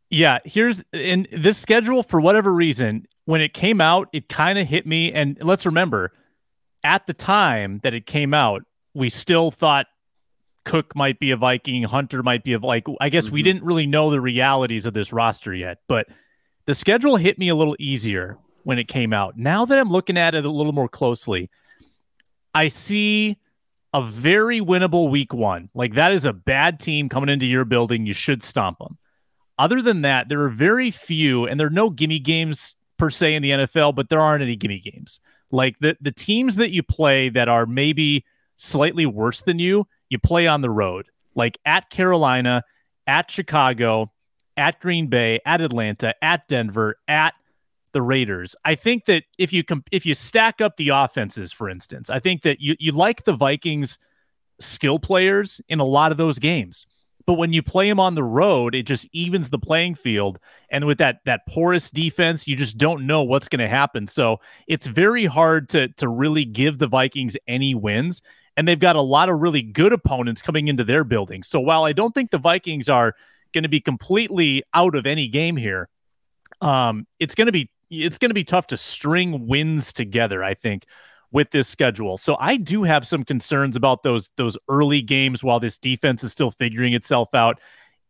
Yeah, 0.10 0.40
here's 0.46 0.84
in 0.94 1.28
this 1.32 1.58
schedule 1.58 2.04
for 2.04 2.22
whatever 2.22 2.54
reason, 2.54 3.08
when 3.26 3.42
it 3.42 3.54
came 3.54 3.82
out, 3.82 4.10
it 4.14 4.30
kind 4.30 4.60
of 4.60 4.68
hit 4.68 4.86
me. 4.86 5.12
And 5.12 5.38
let's 5.42 5.66
remember, 5.66 6.12
at 6.84 7.08
the 7.08 7.14
time 7.14 7.80
that 7.84 7.96
it 7.96 8.06
came 8.06 8.34
out, 8.34 8.62
we 8.94 9.10
still 9.10 9.50
thought 9.50 9.88
Cook 10.66 10.96
might 10.96 11.20
be 11.20 11.32
a 11.32 11.38
Viking, 11.38 11.84
Hunter 11.84 12.22
might 12.22 12.44
be 12.44 12.54
a 12.54 12.60
like. 12.60 12.86
I 13.02 13.10
guess 13.10 13.26
mm-hmm. 13.26 13.34
we 13.34 13.44
didn't 13.44 13.64
really 13.64 13.88
know 13.88 14.12
the 14.12 14.22
realities 14.22 14.86
of 14.86 14.94
this 14.94 15.12
roster 15.12 15.54
yet, 15.54 15.80
but 15.88 16.08
the 16.68 16.76
schedule 16.76 17.16
hit 17.16 17.40
me 17.40 17.50
a 17.50 17.56
little 17.56 17.76
easier 17.80 18.38
when 18.64 18.80
it 18.80 18.88
came 18.88 19.14
out. 19.14 19.38
Now 19.38 19.66
that 19.66 19.78
I'm 19.78 19.90
looking 19.90 20.18
at 20.18 20.36
it 20.36 20.46
a 20.46 20.50
little 20.50 20.74
more 20.74 20.90
closely, 20.90 21.50
I 22.54 22.68
see 22.68 23.38
a 23.94 24.02
very 24.02 24.60
winnable 24.60 25.10
week 25.10 25.34
one. 25.34 25.70
Like 25.74 25.94
that 25.96 26.12
is 26.12 26.26
a 26.26 26.34
bad 26.34 26.80
team 26.80 27.10
coming 27.10 27.30
into 27.30 27.46
your 27.46 27.66
building. 27.66 28.06
You 28.06 28.14
should 28.14 28.44
stomp 28.44 28.80
them. 28.80 28.98
Other 29.60 29.82
than 29.82 30.02
that, 30.02 30.30
there 30.30 30.42
are 30.42 30.50
very 30.50 30.90
few, 30.90 31.46
and 31.46 31.60
there 31.60 31.68
are 31.68 31.72
no 31.72 31.90
gimme 31.90 32.20
games 32.20 32.76
per 32.98 33.10
se 33.10 33.36
in 33.36 33.44
the 33.44 33.52
NFL, 33.52 33.96
but 33.96 34.10
there 34.10 34.20
aren't 34.20 34.42
any 34.42 34.56
gimme 34.56 34.80
games. 34.80 35.20
Like 35.52 35.78
the 35.80 35.96
the 36.02 36.12
teams 36.12 36.56
that 36.56 36.72
you 36.72 36.82
play 36.82 37.30
that 37.30 37.48
are 37.48 37.68
maybe 37.68 38.26
slightly 38.56 39.06
worse 39.06 39.42
than 39.42 39.60
you, 39.60 39.88
you 40.10 40.18
play 40.18 40.48
on 40.48 40.62
the 40.62 40.70
road, 40.70 41.08
like 41.36 41.60
at 41.66 41.92
Carolina, 41.92 42.64
at 43.06 43.30
Chicago, 43.30 44.12
at 44.58 44.80
Green 44.80 45.08
Bay, 45.08 45.40
at 45.46 45.62
Atlanta, 45.62 46.16
at 46.24 46.48
Denver, 46.48 46.98
at 47.08 47.36
the 47.94 48.02
Raiders. 48.02 48.56
I 48.66 48.76
think 48.76 49.06
that 49.06 49.24
if 49.38 49.54
you 49.54 49.64
comp- 49.64 49.90
if 49.92 50.06
you 50.06 50.14
stack 50.14 50.62
up 50.62 50.76
the 50.78 50.90
offenses, 50.90 51.54
for 51.54 51.70
instance, 51.70 52.10
I 52.10 52.20
think 52.20 52.42
that 52.42 52.60
you 52.60 52.76
you 52.80 52.92
like 52.92 53.24
the 53.24 53.34
Vikings 53.34 53.98
skill 54.60 55.00
players 55.00 55.62
in 55.70 55.80
a 55.80 55.86
lot 55.86 56.12
of 56.12 56.18
those 56.18 56.40
games. 56.40 56.86
But 57.26 57.36
when 57.36 57.54
you 57.54 57.64
play 57.64 57.88
them 57.88 58.00
on 58.00 58.16
the 58.16 58.24
road, 58.24 58.76
it 58.76 58.84
just 58.84 59.08
evens 59.14 59.50
the 59.50 59.60
playing 59.60 59.96
field. 59.96 60.40
And 60.70 60.86
with 60.86 60.98
that 60.98 61.20
that 61.26 61.42
porous 61.48 61.90
defense, 61.90 62.48
you 62.48 62.56
just 62.56 62.78
don't 62.78 63.08
know 63.08 63.24
what's 63.24 63.48
going 63.48 63.62
to 63.62 63.70
happen. 63.70 64.08
So 64.08 64.42
it's 64.68 64.88
very 64.88 65.26
hard 65.26 65.70
to 65.70 65.88
to 65.90 66.08
really 66.08 66.46
give 66.46 66.80
the 66.80 66.88
Vikings 66.88 67.38
any 67.48 67.76
wins. 67.76 68.22
And 68.58 68.68
they've 68.68 68.80
got 68.80 68.96
a 68.96 69.02
lot 69.02 69.30
of 69.30 69.40
really 69.40 69.62
good 69.64 69.94
opponents 69.94 70.42
coming 70.42 70.68
into 70.68 70.84
their 70.84 71.04
building. 71.04 71.44
So 71.44 71.60
while 71.60 71.86
I 71.86 71.94
don't 71.94 72.14
think 72.14 72.30
the 72.30 72.38
Vikings 72.38 72.88
are 72.88 73.16
going 73.54 73.64
to 73.64 73.70
be 73.70 73.80
completely 73.80 74.64
out 74.74 74.96
of 74.96 75.08
any 75.08 75.28
game 75.28 75.56
here, 75.56 75.90
um, 76.62 77.08
it's 77.20 77.36
going 77.36 77.48
to 77.48 77.52
be 77.52 77.70
it's 78.02 78.18
going 78.18 78.30
to 78.30 78.36
be 78.36 78.44
tough 78.44 78.68
to 78.68 78.78
string 78.78 79.48
wins 79.48 79.94
together. 79.94 80.44
I 80.44 80.54
think 80.54 80.86
with 81.32 81.50
this 81.50 81.68
schedule. 81.68 82.16
So 82.16 82.38
I 82.40 82.58
do 82.58 82.84
have 82.84 83.06
some 83.06 83.26
concerns 83.26 83.76
about 83.76 84.04
those 84.04 84.32
those 84.38 84.58
early 84.70 85.02
games 85.02 85.44
while 85.44 85.60
this 85.60 85.78
defense 85.78 86.24
is 86.24 86.32
still 86.32 86.52
figuring 86.52 86.94
itself 86.94 87.34
out. 87.34 87.60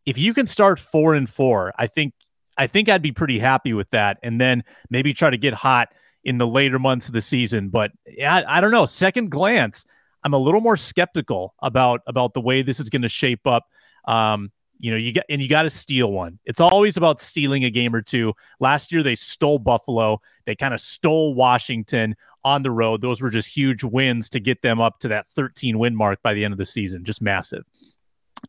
If 0.05 0.17
you 0.17 0.33
can 0.33 0.45
start 0.45 0.79
4 0.79 1.15
and 1.15 1.29
4, 1.29 1.73
I 1.77 1.87
think 1.87 2.13
I 2.57 2.67
think 2.67 2.89
I'd 2.89 3.01
be 3.01 3.13
pretty 3.13 3.39
happy 3.39 3.73
with 3.73 3.89
that 3.91 4.17
and 4.21 4.39
then 4.39 4.63
maybe 4.89 5.13
try 5.13 5.29
to 5.29 5.37
get 5.37 5.53
hot 5.53 5.89
in 6.23 6.37
the 6.37 6.47
later 6.47 6.79
months 6.79 7.07
of 7.07 7.13
the 7.13 7.21
season, 7.21 7.69
but 7.69 7.91
yeah, 8.07 8.43
I 8.47 8.61
don't 8.61 8.71
know, 8.71 8.85
second 8.85 9.29
glance, 9.29 9.85
I'm 10.23 10.33
a 10.33 10.37
little 10.37 10.61
more 10.61 10.77
skeptical 10.77 11.53
about 11.59 12.01
about 12.07 12.33
the 12.33 12.41
way 12.41 12.61
this 12.61 12.79
is 12.79 12.89
going 12.89 13.01
to 13.01 13.09
shape 13.09 13.45
up. 13.45 13.67
Um, 14.05 14.51
you 14.79 14.91
know, 14.91 14.97
you 14.97 15.11
get 15.11 15.25
and 15.29 15.41
you 15.41 15.47
got 15.47 15.63
to 15.63 15.69
steal 15.69 16.11
one. 16.11 16.39
It's 16.45 16.59
always 16.59 16.97
about 16.97 17.21
stealing 17.21 17.63
a 17.63 17.69
game 17.69 17.95
or 17.95 18.01
two. 18.01 18.33
Last 18.59 18.91
year 18.91 19.03
they 19.03 19.15
stole 19.15 19.59
Buffalo. 19.59 20.21
They 20.45 20.55
kind 20.55 20.73
of 20.73 20.81
stole 20.81 21.33
Washington 21.33 22.15
on 22.43 22.63
the 22.63 22.71
road. 22.71 23.01
Those 23.01 23.21
were 23.21 23.29
just 23.29 23.55
huge 23.55 23.83
wins 23.83 24.29
to 24.29 24.39
get 24.39 24.61
them 24.61 24.81
up 24.81 24.99
to 24.99 25.07
that 25.09 25.27
13 25.27 25.79
win 25.79 25.95
mark 25.95 26.21
by 26.21 26.33
the 26.33 26.43
end 26.43 26.53
of 26.53 26.57
the 26.57 26.65
season. 26.65 27.03
Just 27.05 27.21
massive. 27.21 27.63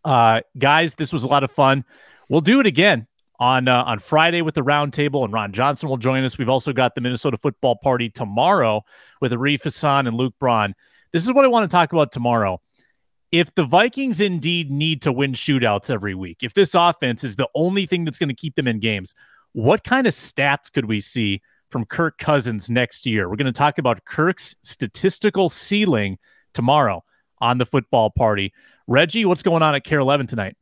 Uh, 0.05 0.41
guys, 0.59 0.95
this 0.97 1.13
was 1.13 1.23
a 1.23 1.29
lot 1.29 1.45
of 1.45 1.53
fun. 1.53 1.85
We'll 2.29 2.41
do 2.41 2.59
it 2.61 2.67
again 2.67 3.07
on 3.39 3.69
uh, 3.69 3.85
on 3.85 3.99
Friday 3.99 4.43
with 4.43 4.55
the 4.55 4.63
roundtable, 4.63 5.25
and 5.25 5.33
Ron 5.33 5.53
Johnson 5.53 5.89
will 5.89 5.97
join 5.97 6.25
us. 6.25 6.39
We've 6.39 6.49
also 6.49 6.73
got 6.73 6.95
the 6.95 7.01
Minnesota 7.01 7.37
football 7.37 7.77
party 7.77 8.09
tomorrow 8.09 8.85
with 9.21 9.33
Arif 9.33 9.63
Hassan 9.63 10.07
and 10.07 10.17
Luke 10.17 10.35
Braun. 10.39 10.75
This 11.13 11.23
is 11.23 11.33
what 11.33 11.45
I 11.45 11.49
want 11.49 11.71
to 11.71 11.75
talk 11.75 11.93
about 11.93 12.11
tomorrow 12.11 12.61
if 13.35 13.53
the 13.57 13.65
Vikings 13.65 14.21
indeed 14.21 14.71
need 14.71 15.03
to 15.03 15.11
win 15.11 15.33
shootouts 15.33 15.91
every 15.91 16.15
week, 16.15 16.45
if 16.45 16.55
this 16.55 16.73
offense 16.73 17.25
is 17.25 17.35
the 17.35 17.49
only 17.57 17.85
thing 17.85 18.05
that's 18.05 18.17
going 18.17 18.29
to 18.29 18.35
keep 18.35 18.55
them 18.55 18.69
in 18.69 18.79
games, 18.79 19.13
what 19.55 19.83
kind 19.83 20.07
of 20.07 20.15
stats 20.15 20.73
could 20.73 20.85
we 20.85 21.01
see 21.01 21.43
from 21.69 21.85
Kirk 21.85 22.17
Cousins 22.19 22.71
next 22.71 23.07
year? 23.07 23.29
We're 23.29 23.35
going 23.35 23.47
to 23.47 23.53
talk 23.53 23.79
about 23.79 24.05
Kirk's 24.05 24.55
statistical 24.63 25.49
ceiling 25.49 26.17
tomorrow 26.53 27.03
on 27.41 27.59
the 27.59 27.67
football 27.67 28.09
party. 28.09 28.53
Reggie, 28.87 29.25
what's 29.25 29.43
going 29.43 29.65
on 29.65 29.75
at 29.75 29.83
Kare 29.83 29.99
11 29.99 30.29
tonight? 30.29 30.57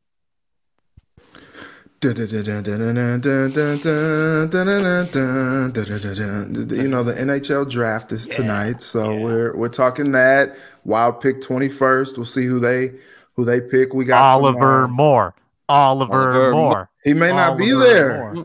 You 6.82 6.88
know, 6.88 7.04
the 7.04 7.14
NHL 7.14 7.70
draft 7.70 8.10
is 8.10 8.26
tonight, 8.26 8.82
so 8.82 9.14
we're 9.14 9.54
we're 9.56 9.68
talking 9.68 10.10
that. 10.12 10.56
Wild 10.84 11.20
pick 11.20 11.40
twenty 11.40 11.68
first. 11.68 12.16
We'll 12.16 12.26
see 12.26 12.44
who 12.44 12.60
they 12.60 12.92
who 13.34 13.44
they 13.44 13.60
pick. 13.60 13.94
We 13.94 14.04
got 14.04 14.22
Oliver 14.22 14.58
some, 14.58 14.84
uh, 14.84 14.88
Moore. 14.88 15.34
Oliver, 15.68 16.12
Oliver 16.12 16.52
Moore. 16.52 16.90
He 17.04 17.14
may 17.14 17.32
not 17.32 17.56
be 17.56 17.70
there. 17.72 18.32
Moore. 18.34 18.44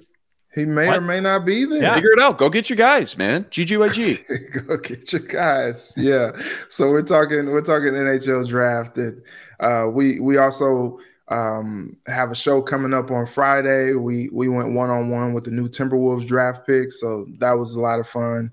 He 0.58 0.66
may 0.66 0.88
what? 0.88 0.98
or 0.98 1.02
may 1.02 1.20
not 1.20 1.46
be 1.46 1.66
there. 1.66 1.84
Yeah. 1.84 1.94
Figure 1.94 2.14
it 2.14 2.20
out. 2.20 2.40
Go 2.40 2.50
get 2.50 2.68
your 2.68 2.78
guys, 2.78 3.16
man. 3.16 3.44
GGYG. 3.46 4.66
Go 4.68 4.78
get 4.78 5.14
your 5.14 5.22
guys. 5.22 5.94
Yeah. 5.96 6.32
So 6.70 6.90
we're 6.90 7.04
talking. 7.04 7.52
We're 7.52 7.62
talking 7.62 7.90
NHL 7.90 8.48
draft. 8.48 8.98
And 8.98 9.22
uh, 9.60 9.88
we 9.92 10.20
we 10.20 10.38
also 10.38 11.00
um, 11.28 11.98
have 12.08 12.32
a 12.32 12.36
show 12.36 12.62
coming 12.62 12.94
up 12.94 13.12
on 13.12 13.28
Friday. 13.28 13.94
We 13.94 14.30
we 14.30 14.48
went 14.48 14.74
one 14.74 14.90
on 14.90 15.10
one 15.10 15.34
with 15.34 15.44
the 15.44 15.52
new 15.52 15.68
Timberwolves 15.68 16.26
draft 16.26 16.66
pick, 16.66 16.92
so 16.92 17.28
that 17.38 17.52
was 17.52 17.76
a 17.76 17.80
lot 17.80 18.00
of 18.00 18.08
fun. 18.08 18.52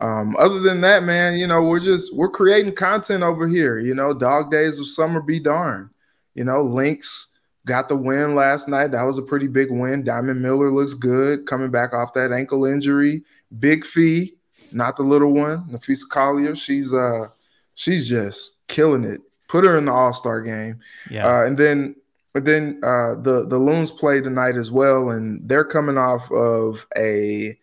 Um, 0.00 0.36
other 0.38 0.60
than 0.60 0.82
that, 0.82 1.04
man, 1.04 1.38
you 1.38 1.46
know, 1.46 1.62
we're 1.62 1.80
just 1.80 2.14
we're 2.14 2.30
creating 2.30 2.74
content 2.74 3.22
over 3.22 3.48
here. 3.48 3.78
You 3.78 3.94
know, 3.94 4.12
dog 4.12 4.50
days 4.50 4.78
of 4.78 4.88
summer 4.88 5.22
be 5.22 5.40
darned. 5.40 5.88
You 6.34 6.44
know, 6.44 6.62
Lynx 6.62 7.32
got 7.64 7.88
the 7.88 7.96
win 7.96 8.34
last 8.34 8.68
night. 8.68 8.88
That 8.88 9.04
was 9.04 9.18
a 9.18 9.22
pretty 9.22 9.46
big 9.46 9.70
win. 9.70 10.04
Diamond 10.04 10.42
Miller 10.42 10.70
looks 10.70 10.94
good 10.94 11.46
coming 11.46 11.70
back 11.70 11.94
off 11.94 12.12
that 12.14 12.32
ankle 12.32 12.66
injury. 12.66 13.22
Big 13.58 13.86
fee, 13.86 14.34
not 14.70 14.96
the 14.96 15.02
little 15.02 15.32
one, 15.32 15.66
Napheesa 15.70 16.08
Collier. 16.10 16.54
She's 16.54 16.92
uh 16.92 17.28
she's 17.74 18.08
just 18.08 18.66
killing 18.68 19.04
it. 19.04 19.20
Put 19.48 19.64
her 19.64 19.78
in 19.78 19.86
the 19.86 19.92
All 19.92 20.12
Star 20.12 20.42
game. 20.42 20.80
Yeah. 21.10 21.26
Uh, 21.26 21.44
and 21.44 21.56
then 21.56 21.96
but 22.36 22.44
then 22.44 22.80
uh, 22.82 23.14
the 23.14 23.46
the 23.48 23.56
Loons 23.56 23.90
play 23.90 24.20
tonight 24.20 24.56
as 24.56 24.70
well, 24.70 25.08
and 25.08 25.48
they're 25.48 25.64
coming 25.64 25.96
off 25.96 26.30
of 26.30 26.86
a 26.94 27.58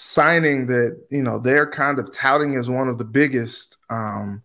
signing 0.00 0.66
that 0.66 0.98
you 1.10 1.22
know 1.22 1.38
they're 1.38 1.68
kind 1.68 1.98
of 1.98 2.10
touting 2.10 2.56
as 2.56 2.70
one 2.70 2.88
of 2.88 2.96
the 2.96 3.04
biggest 3.04 3.76
um, 3.90 4.42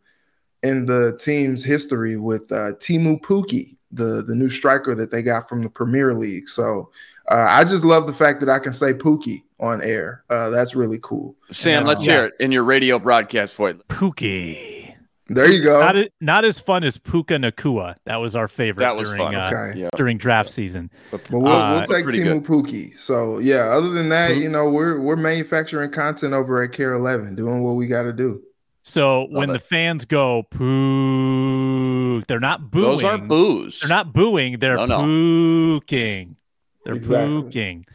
in 0.63 0.85
the 0.85 1.17
team's 1.19 1.63
history 1.63 2.17
with 2.17 2.51
uh, 2.51 2.73
Teemu 2.73 3.21
Pukki, 3.21 3.77
the 3.91 4.23
the 4.27 4.35
new 4.35 4.49
striker 4.49 4.93
that 4.95 5.11
they 5.11 5.21
got 5.21 5.47
from 5.47 5.63
the 5.63 5.69
Premier 5.69 6.13
League. 6.13 6.49
So 6.49 6.91
uh, 7.31 7.45
I 7.47 7.63
just 7.63 7.85
love 7.85 8.05
the 8.05 8.13
fact 8.13 8.41
that 8.41 8.49
I 8.49 8.59
can 8.59 8.73
say 8.73 8.93
Pookie 8.93 9.43
on 9.59 9.81
air. 9.81 10.25
Uh, 10.29 10.49
that's 10.49 10.75
really 10.75 10.99
cool. 11.01 11.35
Sam, 11.51 11.85
let's 11.85 12.01
um, 12.01 12.07
hear 12.07 12.25
it 12.25 12.33
in 12.41 12.51
your 12.51 12.63
radio 12.63 12.99
broadcast 12.99 13.55
voice. 13.55 13.77
Pookie. 13.87 14.84
There 15.27 15.51
you 15.51 15.63
go. 15.63 15.79
Not, 15.79 15.95
not 16.21 16.45
as 16.45 16.59
fun 16.59 16.83
as 16.83 16.99
Puka 16.99 17.35
Nacua. 17.35 17.95
That 18.05 18.17
was 18.17 18.35
our 18.35 18.47
favorite. 18.47 18.83
That 18.83 18.95
was 18.95 19.09
during, 19.09 19.23
fun. 19.23 19.35
Uh, 19.35 19.49
okay. 19.51 19.79
Yeah. 19.79 19.89
During 19.95 20.17
draft 20.19 20.51
season. 20.51 20.91
But 21.09 21.29
we'll, 21.31 21.47
uh, 21.47 21.73
we'll 21.73 21.85
take 21.87 22.05
Teemu 22.05 22.41
Pukki. 22.43 22.95
So 22.95 23.39
yeah. 23.39 23.69
Other 23.69 23.89
than 23.89 24.09
that, 24.09 24.37
you 24.37 24.49
know, 24.49 24.69
we're 24.69 24.99
we're 24.99 25.15
manufacturing 25.15 25.91
content 25.91 26.33
over 26.33 26.61
at 26.61 26.73
Kare 26.73 26.93
11, 26.93 27.35
doing 27.35 27.63
what 27.63 27.73
we 27.73 27.87
got 27.87 28.03
to 28.03 28.13
do. 28.13 28.43
So 28.83 29.21
Love 29.21 29.31
when 29.31 29.49
it. 29.49 29.53
the 29.53 29.59
fans 29.59 30.05
go 30.05 30.43
poo, 30.43 32.21
they're 32.27 32.39
not 32.39 32.69
booing. 32.69 32.83
Those 32.83 33.03
are 33.03 33.17
boos. 33.17 33.79
They're 33.79 33.89
not 33.89 34.13
booing. 34.13 34.59
They're 34.59 34.75
no, 34.75 34.85
no. 34.85 35.79
pooking. 35.79 36.35
They're 36.83 36.93
exactly. 36.93 37.41
pooking. 37.41 37.85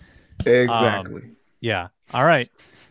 Exactly. 0.44 1.22
Um, 1.22 1.36
yeah. 1.60 1.88
All 2.12 2.24
right. 2.24 2.50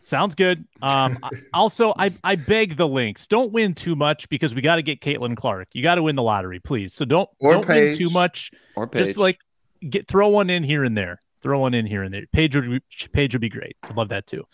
Sounds 0.09 0.33
good. 0.33 0.65
Um, 0.81 1.19
also, 1.53 1.93
I, 1.95 2.11
I 2.23 2.35
beg 2.35 2.77
the 2.77 2.87
Lynx. 2.87 3.27
don't 3.27 3.51
win 3.51 3.75
too 3.75 3.95
much 3.95 4.27
because 4.29 4.55
we 4.55 4.61
got 4.61 4.77
to 4.77 4.81
get 4.81 5.01
Caitlin 5.01 5.37
Clark. 5.37 5.67
You 5.73 5.83
got 5.83 5.95
to 5.95 6.03
win 6.03 6.15
the 6.15 6.23
lottery, 6.23 6.59
please. 6.59 6.93
So 6.93 7.05
don't 7.05 7.29
or 7.39 7.53
don't 7.53 7.67
win 7.67 7.95
too 7.95 8.09
much. 8.09 8.51
Or 8.75 8.87
Paige. 8.87 9.05
just 9.05 9.19
like 9.19 9.39
get 9.87 10.07
throw 10.07 10.29
one 10.29 10.49
in 10.49 10.63
here 10.63 10.83
and 10.83 10.97
there. 10.97 11.21
Throw 11.41 11.59
one 11.59 11.75
in 11.75 11.85
here 11.85 12.01
and 12.01 12.11
there. 12.11 12.25
Paige 12.33 12.55
would 12.55 12.69
be, 12.71 12.81
Paige 13.13 13.35
would 13.35 13.41
be 13.41 13.49
great. 13.49 13.77
I'd 13.83 13.95
love 13.95 14.09
that 14.09 14.25
too. 14.25 14.45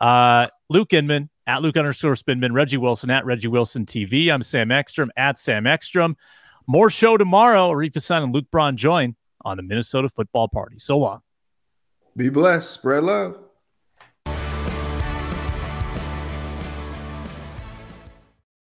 Uh, 0.00 0.48
Luke 0.68 0.92
Inman 0.92 1.30
at 1.46 1.62
Luke 1.62 1.76
underscore 1.76 2.14
Spinman, 2.14 2.52
Reggie 2.52 2.76
Wilson 2.76 3.08
at 3.08 3.24
Reggie 3.24 3.48
Wilson 3.48 3.86
TV. 3.86 4.28
I'm 4.30 4.42
Sam 4.42 4.72
Ekstrom 4.72 5.12
at 5.16 5.40
Sam 5.40 5.66
Ekstrom. 5.68 6.16
More 6.66 6.90
show 6.90 7.16
tomorrow. 7.16 7.70
Arif 7.70 7.94
Hassan 7.94 8.24
and 8.24 8.34
Luke 8.34 8.50
Braun 8.50 8.76
join 8.76 9.14
on 9.44 9.58
the 9.58 9.62
Minnesota 9.62 10.08
Football 10.08 10.48
Party. 10.48 10.80
So 10.80 10.98
long. 10.98 11.20
Be 12.16 12.30
blessed. 12.30 12.72
Spread 12.72 13.04
love. 13.04 13.47